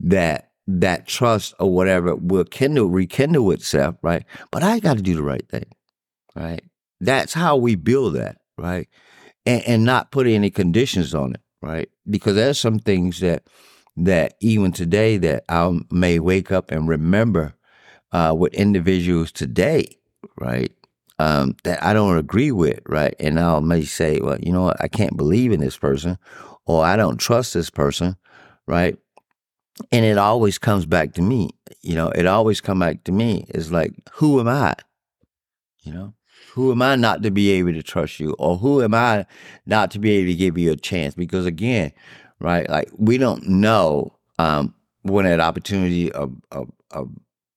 that 0.00 0.50
that 0.66 1.06
trust 1.06 1.54
or 1.60 1.72
whatever 1.72 2.16
will 2.16 2.44
kindle, 2.44 2.88
rekindle 2.88 3.50
itself, 3.52 3.96
right? 4.02 4.24
But 4.50 4.62
I 4.62 4.80
got 4.80 4.96
to 4.96 5.02
do 5.02 5.14
the 5.14 5.22
right 5.22 5.46
thing, 5.48 5.66
right? 6.34 6.62
That's 7.00 7.34
how 7.34 7.56
we 7.56 7.74
build 7.74 8.14
that, 8.14 8.38
right? 8.58 8.88
And, 9.44 9.62
and 9.66 9.84
not 9.84 10.10
put 10.10 10.26
any 10.26 10.50
conditions 10.50 11.14
on 11.14 11.34
it, 11.34 11.40
right? 11.62 11.88
Because 12.08 12.34
there's 12.34 12.58
some 12.58 12.78
things 12.78 13.20
that 13.20 13.44
that 13.98 14.34
even 14.40 14.72
today 14.72 15.16
that 15.16 15.44
I 15.48 15.78
may 15.90 16.18
wake 16.18 16.52
up 16.52 16.70
and 16.70 16.86
remember 16.86 17.54
uh, 18.12 18.34
with 18.36 18.54
individuals 18.54 19.32
today, 19.32 19.96
right? 20.38 20.72
Um, 21.18 21.56
that 21.64 21.82
I 21.82 21.94
don't 21.94 22.18
agree 22.18 22.52
with, 22.52 22.80
right? 22.86 23.14
And 23.18 23.40
I 23.40 23.58
may 23.60 23.84
say, 23.84 24.20
well, 24.20 24.38
you 24.38 24.52
know 24.52 24.62
what, 24.62 24.82
I 24.82 24.88
can't 24.88 25.16
believe 25.16 25.52
in 25.52 25.60
this 25.60 25.76
person, 25.76 26.18
or 26.66 26.84
I 26.84 26.96
don't 26.96 27.16
trust 27.16 27.54
this 27.54 27.70
person, 27.70 28.16
right? 28.66 28.98
And 29.92 30.04
it 30.04 30.18
always 30.18 30.58
comes 30.58 30.86
back 30.86 31.14
to 31.14 31.22
me. 31.22 31.50
You 31.82 31.94
know, 31.94 32.08
it 32.10 32.26
always 32.26 32.60
come 32.60 32.80
back 32.80 33.04
to 33.04 33.12
me. 33.12 33.46
It's 33.48 33.70
like, 33.70 33.92
who 34.12 34.40
am 34.40 34.48
I? 34.48 34.74
You 35.82 35.92
know, 35.92 36.14
who 36.52 36.72
am 36.72 36.82
I 36.82 36.96
not 36.96 37.22
to 37.22 37.30
be 37.30 37.50
able 37.52 37.72
to 37.72 37.82
trust 37.82 38.18
you, 38.18 38.34
or 38.38 38.56
who 38.56 38.82
am 38.82 38.94
I 38.94 39.26
not 39.66 39.90
to 39.92 39.98
be 39.98 40.12
able 40.12 40.30
to 40.32 40.34
give 40.34 40.58
you 40.58 40.72
a 40.72 40.76
chance? 40.76 41.14
Because 41.14 41.46
again, 41.46 41.92
right, 42.40 42.68
like 42.68 42.90
we 42.96 43.18
don't 43.18 43.46
know 43.46 44.16
um, 44.38 44.74
when 45.02 45.24
that 45.26 45.40
opportunity 45.40 46.10
of, 46.12 46.34
of, 46.50 46.70
of 46.90 47.10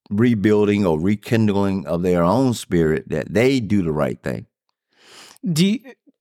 rebuilding 0.09 0.85
or 0.85 0.99
rekindling 0.99 1.85
of 1.85 2.01
their 2.01 2.23
own 2.23 2.53
spirit 2.53 3.09
that 3.09 3.33
they 3.33 3.59
do 3.59 3.81
the 3.81 3.91
right 3.91 4.21
thing. 4.21 4.45
Do 5.51 5.65
you, 5.65 5.79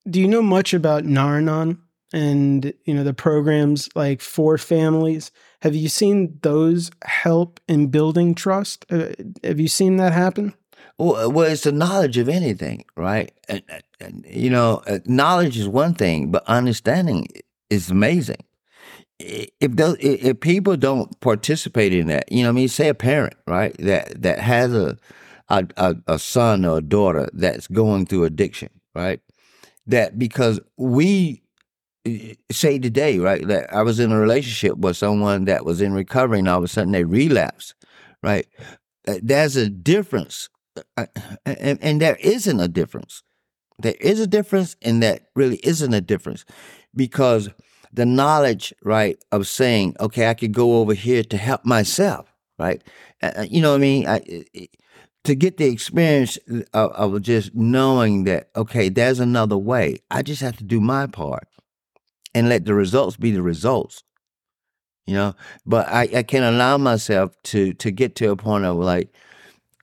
do 0.09 0.20
you 0.20 0.28
know 0.28 0.43
much 0.43 0.74
about 0.74 1.05
Nar-Anon 1.05 1.82
and 2.12 2.72
you 2.84 2.95
know 2.95 3.05
the 3.05 3.14
programs 3.14 3.89
like 3.95 4.20
for 4.20 4.59
families? 4.59 5.30
Have 5.62 5.74
you 5.74 5.89
seen 5.89 6.39
those 6.43 6.91
help 7.05 7.61
in 7.68 7.89
building 7.89 8.34
trust? 8.34 8.86
Uh, 8.91 9.09
have 9.43 9.59
you 9.59 9.68
seen 9.68 9.97
that 9.97 10.12
happen? 10.12 10.55
Well, 10.99 11.30
well, 11.30 11.51
it's 11.51 11.62
the 11.62 11.72
knowledge 11.72 12.18
of 12.18 12.28
anything, 12.28 12.84
right? 12.97 13.32
And, 13.49 13.62
and, 14.01 14.24
you 14.28 14.51
know, 14.51 14.82
uh, 14.86 14.99
knowledge 15.05 15.57
is 15.57 15.68
one 15.68 15.95
thing, 15.95 16.32
but 16.32 16.45
understanding 16.47 17.28
is 17.70 17.91
amazing 17.91 18.45
if 19.19 19.73
those 19.73 19.97
if 20.01 20.41
people 20.41 20.77
don't 20.77 21.19
participate 21.21 21.93
in 21.93 22.07
that, 22.09 22.31
you 22.31 22.43
know, 22.43 22.51
I 22.51 22.53
mean, 22.53 22.69
say 22.69 22.89
a 22.89 22.95
parent, 22.95 23.35
right, 23.47 23.77
that 23.79 24.23
that 24.23 24.39
has 24.39 24.73
a 24.73 24.97
a, 25.49 25.97
a 26.07 26.19
son 26.19 26.64
or 26.64 26.79
a 26.79 26.83
daughter 26.83 27.29
that's 27.33 27.66
going 27.66 28.07
through 28.07 28.25
addiction, 28.25 28.69
right, 28.95 29.21
that 29.87 30.19
because 30.19 30.61
we 30.77 31.43
say 32.51 32.79
today, 32.79 33.19
right, 33.19 33.47
that 33.49 33.73
I 33.73 33.83
was 33.83 33.99
in 33.99 34.12
a 34.12 34.19
relationship 34.19 34.79
with 34.79 34.97
someone 34.97 35.47
that 35.47 35.64
was 35.64 35.81
in 35.81 35.93
recovery, 35.93 36.39
and 36.39 36.49
all 36.49 36.59
of 36.59 36.64
a 36.64 36.69
sudden 36.69 36.93
they 36.93 37.05
relapse, 37.05 37.75
right. 38.23 38.47
Uh, 39.07 39.19
there's 39.23 39.57
a 39.57 39.71
difference, 39.71 40.49
uh, 40.97 41.07
and, 41.47 41.79
and 41.81 42.01
there 42.01 42.19
isn't 42.21 42.61
a 42.61 42.69
difference. 42.69 43.23
There 43.79 43.97
is 44.01 44.21
a 44.21 44.27
difference, 44.27 44.77
and 44.83 45.03
that 45.03 45.29
really 45.35 45.61
isn't 45.64 45.95
a 45.95 46.01
difference 46.01 46.45
because 46.95 47.49
the 47.93 48.07
knowledge, 48.07 48.72
right, 48.82 49.18
of 49.32 49.47
saying, 49.47 49.97
okay, 50.01 50.28
I 50.28 50.34
could 50.34 50.53
go 50.53 50.78
over 50.80 50.95
here 50.95 51.22
to 51.24 51.36
help 51.36 51.64
myself, 51.64 52.32
right? 52.59 52.82
Uh, 53.22 53.47
you 53.49 53.61
know 53.61 53.70
what 53.70 53.76
I 53.76 53.80
mean? 53.80 54.07
I, 54.07 54.45
to 55.24 55.34
get 55.34 55.59
the 55.59 55.66
experience 55.66 56.39
of, 56.72 56.93
of, 56.93 57.22
just 57.22 57.55
knowing 57.55 58.24
that, 58.24 58.49
okay, 58.57 58.89
there's 58.89 59.20
another 59.20 59.59
way. 59.59 59.99
I 60.11 60.22
just 60.22 60.41
have 60.41 60.57
to 60.57 60.64
do 60.64 60.80
my 60.80 61.07
part 61.07 61.49
and 62.34 62.49
let 62.49 62.64
the 62.64 62.74
results 62.74 63.16
be 63.16 63.30
the 63.30 63.43
results. 63.43 64.03
You 65.07 65.14
know, 65.14 65.34
but 65.64 65.89
I, 65.89 66.09
I 66.16 66.22
can 66.22 66.43
allow 66.43 66.76
myself 66.76 67.34
to 67.45 67.72
to 67.74 67.91
get 67.91 68.14
to 68.16 68.30
a 68.30 68.36
point 68.36 68.66
of 68.66 68.76
like, 68.76 69.09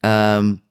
um, 0.04 0.62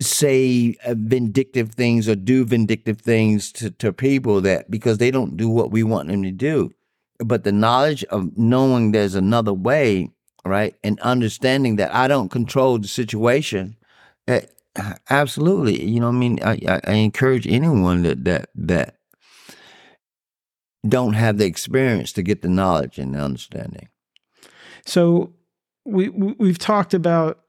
say 0.00 0.76
uh, 0.84 0.94
vindictive 0.96 1.72
things 1.72 2.08
or 2.08 2.14
do 2.14 2.44
vindictive 2.44 3.00
things 3.00 3.50
to, 3.52 3.70
to 3.70 3.92
people 3.92 4.40
that 4.42 4.70
because 4.70 4.98
they 4.98 5.10
don't 5.10 5.36
do 5.36 5.48
what 5.48 5.70
we 5.70 5.82
want 5.82 6.08
them 6.08 6.22
to 6.22 6.30
do. 6.30 6.70
But 7.18 7.42
the 7.42 7.52
knowledge 7.52 8.04
of 8.04 8.36
knowing 8.38 8.92
there's 8.92 9.16
another 9.16 9.52
way, 9.52 10.10
right, 10.44 10.76
and 10.84 11.00
understanding 11.00 11.76
that 11.76 11.92
I 11.92 12.06
don't 12.06 12.30
control 12.30 12.78
the 12.78 12.86
situation, 12.86 13.76
uh, 14.28 14.40
absolutely. 15.10 15.84
You 15.84 15.98
know, 15.98 16.08
I 16.08 16.12
mean, 16.12 16.38
I, 16.44 16.60
I, 16.68 16.80
I 16.84 16.92
encourage 16.94 17.46
anyone 17.48 18.02
that 18.02 18.24
that 18.24 18.50
that 18.54 18.98
don't 20.86 21.14
have 21.14 21.38
the 21.38 21.46
experience 21.46 22.12
to 22.12 22.22
get 22.22 22.42
the 22.42 22.48
knowledge 22.48 22.98
and 22.98 23.14
the 23.14 23.18
understanding. 23.18 23.88
So 24.86 25.32
we 25.84 26.08
we've 26.08 26.58
talked 26.58 26.94
about 26.94 27.40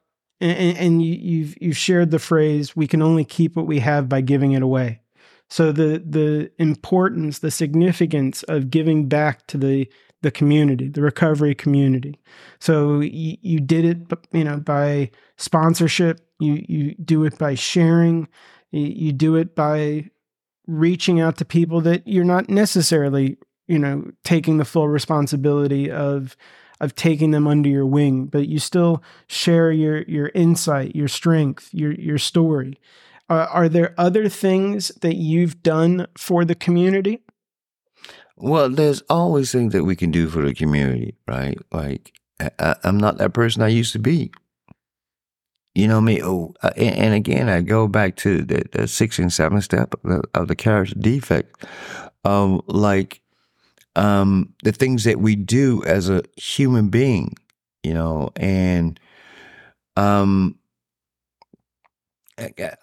and, 0.42 0.78
and 0.78 1.02
you, 1.02 1.14
you've 1.14 1.56
you've 1.62 1.78
shared 1.78 2.12
the 2.12 2.20
phrase 2.20 2.76
"we 2.76 2.88
can 2.88 3.02
only 3.02 3.26
keep 3.26 3.56
what 3.56 3.68
we 3.68 3.80
have 3.80 4.08
by 4.10 4.22
giving 4.22 4.54
it 4.54 4.62
away." 4.62 5.02
So 5.50 5.72
the 5.72 6.04
the 6.06 6.52
importance, 6.58 7.40
the 7.40 7.52
significance 7.52 8.44
of 8.44 8.70
giving 8.70 9.08
back 9.08 9.48
to 9.48 9.58
the 9.58 9.90
the 10.22 10.32
community, 10.32 10.90
the 10.90 11.02
recovery 11.02 11.56
community. 11.56 12.20
So 12.60 13.00
you, 13.00 13.38
you 13.42 13.60
did 13.60 13.86
it, 13.86 13.98
you 14.32 14.44
know, 14.44 14.58
by 14.58 15.12
sponsorship. 15.38 16.20
You 16.40 16.64
you 16.68 16.96
do 16.96 17.26
it 17.26 17.38
by 17.38 17.56
sharing. 17.56 18.28
You, 18.72 18.82
you 18.82 19.12
do 19.14 19.36
it 19.36 19.56
by 19.56 20.10
reaching 20.68 21.20
out 21.20 21.38
to 21.38 21.46
people 21.46 21.82
that 21.82 22.08
you're 22.08 22.24
not 22.24 22.48
necessarily, 22.48 23.38
you 23.68 23.80
know, 23.80 24.12
taking 24.24 24.58
the 24.58 24.66
full 24.66 24.88
responsibility 24.88 25.90
of 25.90 26.38
of 26.80 26.96
taking 26.96 27.32
them 27.32 27.48
under 27.48 27.70
your 27.70 27.86
wing, 27.86 28.26
but 28.26 28.48
you 28.48 28.60
still 28.60 29.04
share 29.28 29.72
your 29.72 30.04
your 30.04 30.32
insight, 30.34 30.96
your 30.96 31.08
strength, 31.08 31.70
your 31.74 31.94
your 31.94 32.18
story. 32.18 32.80
Uh, 33.30 33.48
are 33.52 33.70
there 33.70 33.94
other 33.98 34.28
things 34.28 34.90
that 35.02 35.16
you've 35.16 35.62
done 35.62 36.08
for 36.18 36.44
the 36.44 36.56
community? 36.56 37.20
Well, 38.36 38.70
there's 38.70 39.02
always 39.10 39.52
things 39.52 39.74
that 39.74 39.84
we 39.84 39.96
can 39.96 40.12
do 40.12 40.28
for 40.30 40.42
the 40.42 40.54
community, 40.54 41.16
right? 41.28 41.60
Like 41.72 42.14
I, 42.40 42.76
am 42.84 42.98
not 42.98 43.18
that 43.18 43.34
person 43.34 43.62
I 43.62 43.68
used 43.68 43.94
to 43.94 44.00
be. 44.00 44.32
You 45.76 45.88
know 45.88 46.02
me. 46.02 46.22
Oh, 46.24 46.54
and, 46.76 46.96
and, 46.96 47.14
again, 47.14 47.48
I 47.48 47.62
go 47.62 47.88
back 47.88 48.16
to 48.18 48.42
the, 48.42 48.64
the 48.72 48.88
six 48.88 49.20
and 49.20 49.32
seven 49.32 49.62
step 49.62 49.94
of 49.94 50.02
the, 50.04 50.24
of 50.34 50.48
the 50.48 50.56
character 50.56 50.96
defect. 50.96 51.64
Um, 52.26 52.62
like 52.68 53.22
um, 54.00 54.54
the 54.64 54.72
things 54.72 55.04
that 55.04 55.20
we 55.20 55.36
do 55.36 55.84
as 55.86 56.10
a 56.10 56.24
human 56.38 56.88
being, 56.88 57.36
you 57.84 57.94
know, 57.94 58.30
and 58.38 58.98
um, 59.98 60.58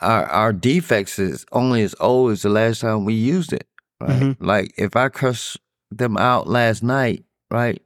our 0.02 0.26
our 0.26 0.52
defects 0.52 1.18
is 1.18 1.46
only 1.52 1.82
as 1.82 1.94
old 2.00 2.32
as 2.32 2.42
the 2.42 2.50
last 2.50 2.82
time 2.82 3.06
we 3.06 3.14
used 3.14 3.54
it. 3.54 3.66
Right? 3.98 4.10
Mm-hmm. 4.10 4.44
Like 4.44 4.74
if 4.76 4.94
I 4.94 5.08
cuss 5.08 5.56
them 5.90 6.18
out 6.18 6.48
last 6.48 6.82
night, 6.82 7.24
right, 7.50 7.80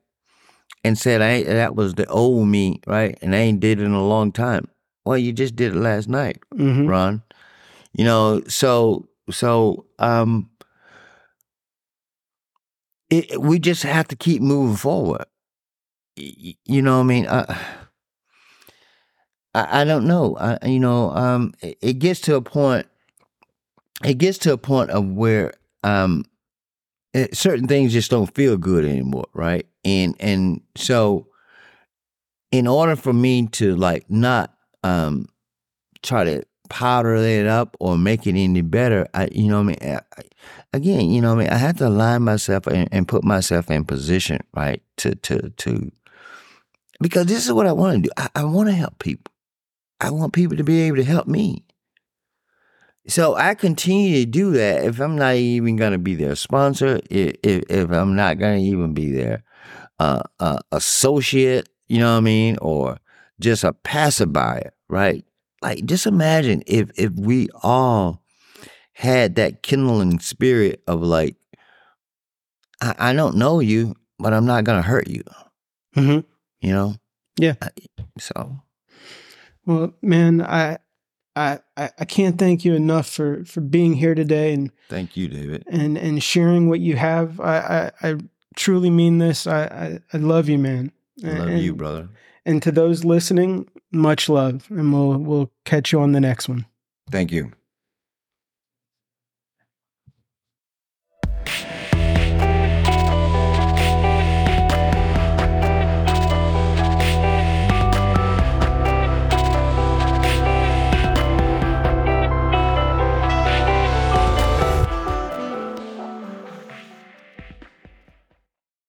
and 0.83 0.99
said 0.99 1.23
I 1.23 1.45
that 1.45 1.77
was 1.77 1.95
the 1.95 2.07
old 2.07 2.49
me, 2.49 2.81
right, 2.89 3.17
and 3.23 3.33
I 3.33 3.39
ain't 3.39 3.61
did 3.61 3.81
it 3.81 3.85
in 3.85 3.93
a 3.93 4.05
long 4.05 4.33
time. 4.33 4.67
Well, 5.05 5.19
you 5.19 5.33
just 5.33 5.55
did 5.55 5.77
it 5.77 5.79
last 5.79 6.09
night, 6.09 6.39
mm-hmm. 6.53 6.89
Ron. 6.89 7.23
You 7.93 8.05
know, 8.05 8.43
so 8.49 9.09
so 9.31 9.87
um 10.01 10.51
it, 13.11 13.41
we 13.41 13.59
just 13.59 13.83
have 13.83 14.09
to 14.09 14.17
keep 14.17 14.41
moving 14.41 14.77
forward. 14.77 15.27
You 16.17 16.83
know 16.83 17.01
I 17.01 17.03
mean? 17.03 17.27
I, 17.29 17.45
I, 19.55 19.81
I 19.81 19.85
don't 19.85 20.07
know. 20.07 20.37
I, 20.37 20.59
you 20.65 20.79
know, 20.79 21.11
um, 21.11 21.55
it, 21.61 21.77
it 21.83 21.93
gets 21.95 22.21
to 22.23 22.37
a 22.37 22.41
point. 22.41 22.87
It 24.05 24.15
gets 24.19 24.39
to 24.39 24.53
a 24.53 24.59
point 24.59 24.91
of 24.91 25.05
where 25.05 25.53
um, 25.83 26.25
it, 27.13 27.37
certain 27.37 27.67
things 27.67 27.93
just 27.93 28.11
don't 28.11 28.33
feel 28.35 28.57
good 28.57 28.85
anymore, 28.85 29.27
right? 29.35 29.67
And 29.85 30.15
and 30.21 30.61
so, 30.77 31.27
in 32.53 32.67
order 32.67 32.95
for 32.97 33.13
me 33.13 33.49
to 33.49 33.75
like 33.75 34.09
not 34.09 34.55
um, 34.85 35.27
try 36.03 36.25
to 36.25 36.45
powder 36.69 37.17
it 37.17 37.47
up 37.47 37.77
or 37.81 37.99
make 37.99 38.27
it 38.27 38.37
any 38.37 38.63
better, 38.63 39.07
I, 39.13 39.29
you 39.33 39.49
know 39.49 39.61
I 39.61 39.63
mean? 39.65 39.79
I, 39.83 40.01
again, 40.73 41.11
you 41.11 41.21
know, 41.21 41.33
I 41.33 41.37
mean, 41.37 41.49
I 41.49 41.57
have 41.57 41.79
to 41.79 41.89
align 41.89 42.23
myself 42.23 42.67
and, 42.67 42.89
and, 42.93 43.09
put 43.09 43.25
myself 43.25 43.71
in 43.71 43.85
position, 43.85 44.41
right, 44.55 44.83
to 44.99 45.15
to 45.15 45.51
to 45.51 45.91
because 47.01 47.27
this 47.27 47.47
is 47.47 47.53
what 47.53 47.67
I 47.67 47.73
want 47.73 47.97
to 47.97 48.03
do. 48.03 48.11
I, 48.17 48.29
I 48.35 48.45
want 48.45 48.69
to 48.69 48.75
help 48.75 48.99
people. 48.99 49.33
I 50.01 50.11
want 50.11 50.33
people 50.33 50.57
to 50.57 50.65
be 50.65 50.83
able 50.83 50.97
to 50.97 51.05
help 51.05 51.27
me. 51.27 51.65
So 53.07 53.35
I 53.35 53.55
continue 53.55 54.21
to 54.21 54.27
do 54.27 54.53
that. 54.53 54.85
If 54.85 55.01
I'm 55.01 55.17
not 55.17 55.35
even 55.35 55.77
going 55.77 55.93
to 55.93 55.99
be 55.99 56.15
their 56.15 56.37
sponsor, 56.37 57.01
if, 57.11 57.37
if, 57.43 57.65
if 57.69 57.91
I'm 57.91 58.15
not 58.15 58.39
going 58.39 58.61
to 58.61 58.65
even 58.65 58.95
be 58.95 59.11
their 59.11 59.43
uh, 59.99 60.23
uh, 60.39 60.59
associate, 60.71 61.69
you 61.89 61.99
know 61.99 62.13
what 62.13 62.19
I 62.19 62.21
mean, 62.21 62.57
or 62.61 62.99
just 63.41 63.65
a 63.65 63.73
passerby, 63.73 64.69
right? 64.89 65.25
Like 65.63 65.85
just 65.85 66.07
imagine 66.07 66.63
if 66.67 66.91
if 66.97 67.13
we 67.13 67.49
all 67.63 68.23
had 69.01 69.37
that 69.37 69.63
kindling 69.63 70.21
spirit 70.21 70.83
of 70.87 71.01
like, 71.01 71.37
I, 72.83 72.95
I 72.99 73.13
don't 73.15 73.37
know 73.37 73.61
you, 73.61 73.95
but 74.19 74.35
I'm 74.35 74.45
not 74.45 74.65
gonna 74.65 74.83
hurt 74.83 75.09
you. 75.09 75.23
hmm 75.95 76.19
You 76.61 76.73
know? 76.73 76.95
Yeah. 77.39 77.55
So 78.19 78.59
Well, 79.65 79.95
man, 80.03 80.43
I, 80.43 80.77
I, 81.35 81.61
I 81.79 81.91
I 81.99 82.05
can't 82.05 82.39
thank 82.39 82.63
you 82.67 82.75
enough 82.75 83.09
for 83.09 83.43
for 83.47 83.63
being 83.63 83.95
here 83.95 84.15
today 84.15 84.53
and 84.53 84.71
thank 84.91 85.17
you, 85.17 85.29
David. 85.29 85.65
and 85.71 85.97
and 85.97 86.23
sharing 86.23 86.69
what 86.69 86.81
you 86.81 86.97
have. 86.97 87.41
I 87.41 87.91
I, 88.03 88.11
I 88.11 88.17
truly 88.57 88.91
mean 88.91 89.17
this. 89.17 89.47
I, 89.47 89.63
I 89.63 89.99
I 90.13 90.19
love 90.19 90.51
you, 90.51 90.59
man. 90.59 90.93
I 91.25 91.29
love 91.29 91.49
and, 91.49 91.63
you, 91.63 91.75
brother. 91.75 92.11
And 92.45 92.63
to 92.63 92.71
those 92.71 93.03
listening, 93.05 93.71
much 93.93 94.29
love, 94.29 94.67
and 94.69 94.93
we'll 94.93 95.17
we'll 95.17 95.51
catch 95.65 95.91
you 95.93 96.01
on 96.01 96.13
the 96.13 96.21
next 96.21 96.51
one. 96.51 96.67
Thank 97.11 97.33
you. 97.33 97.53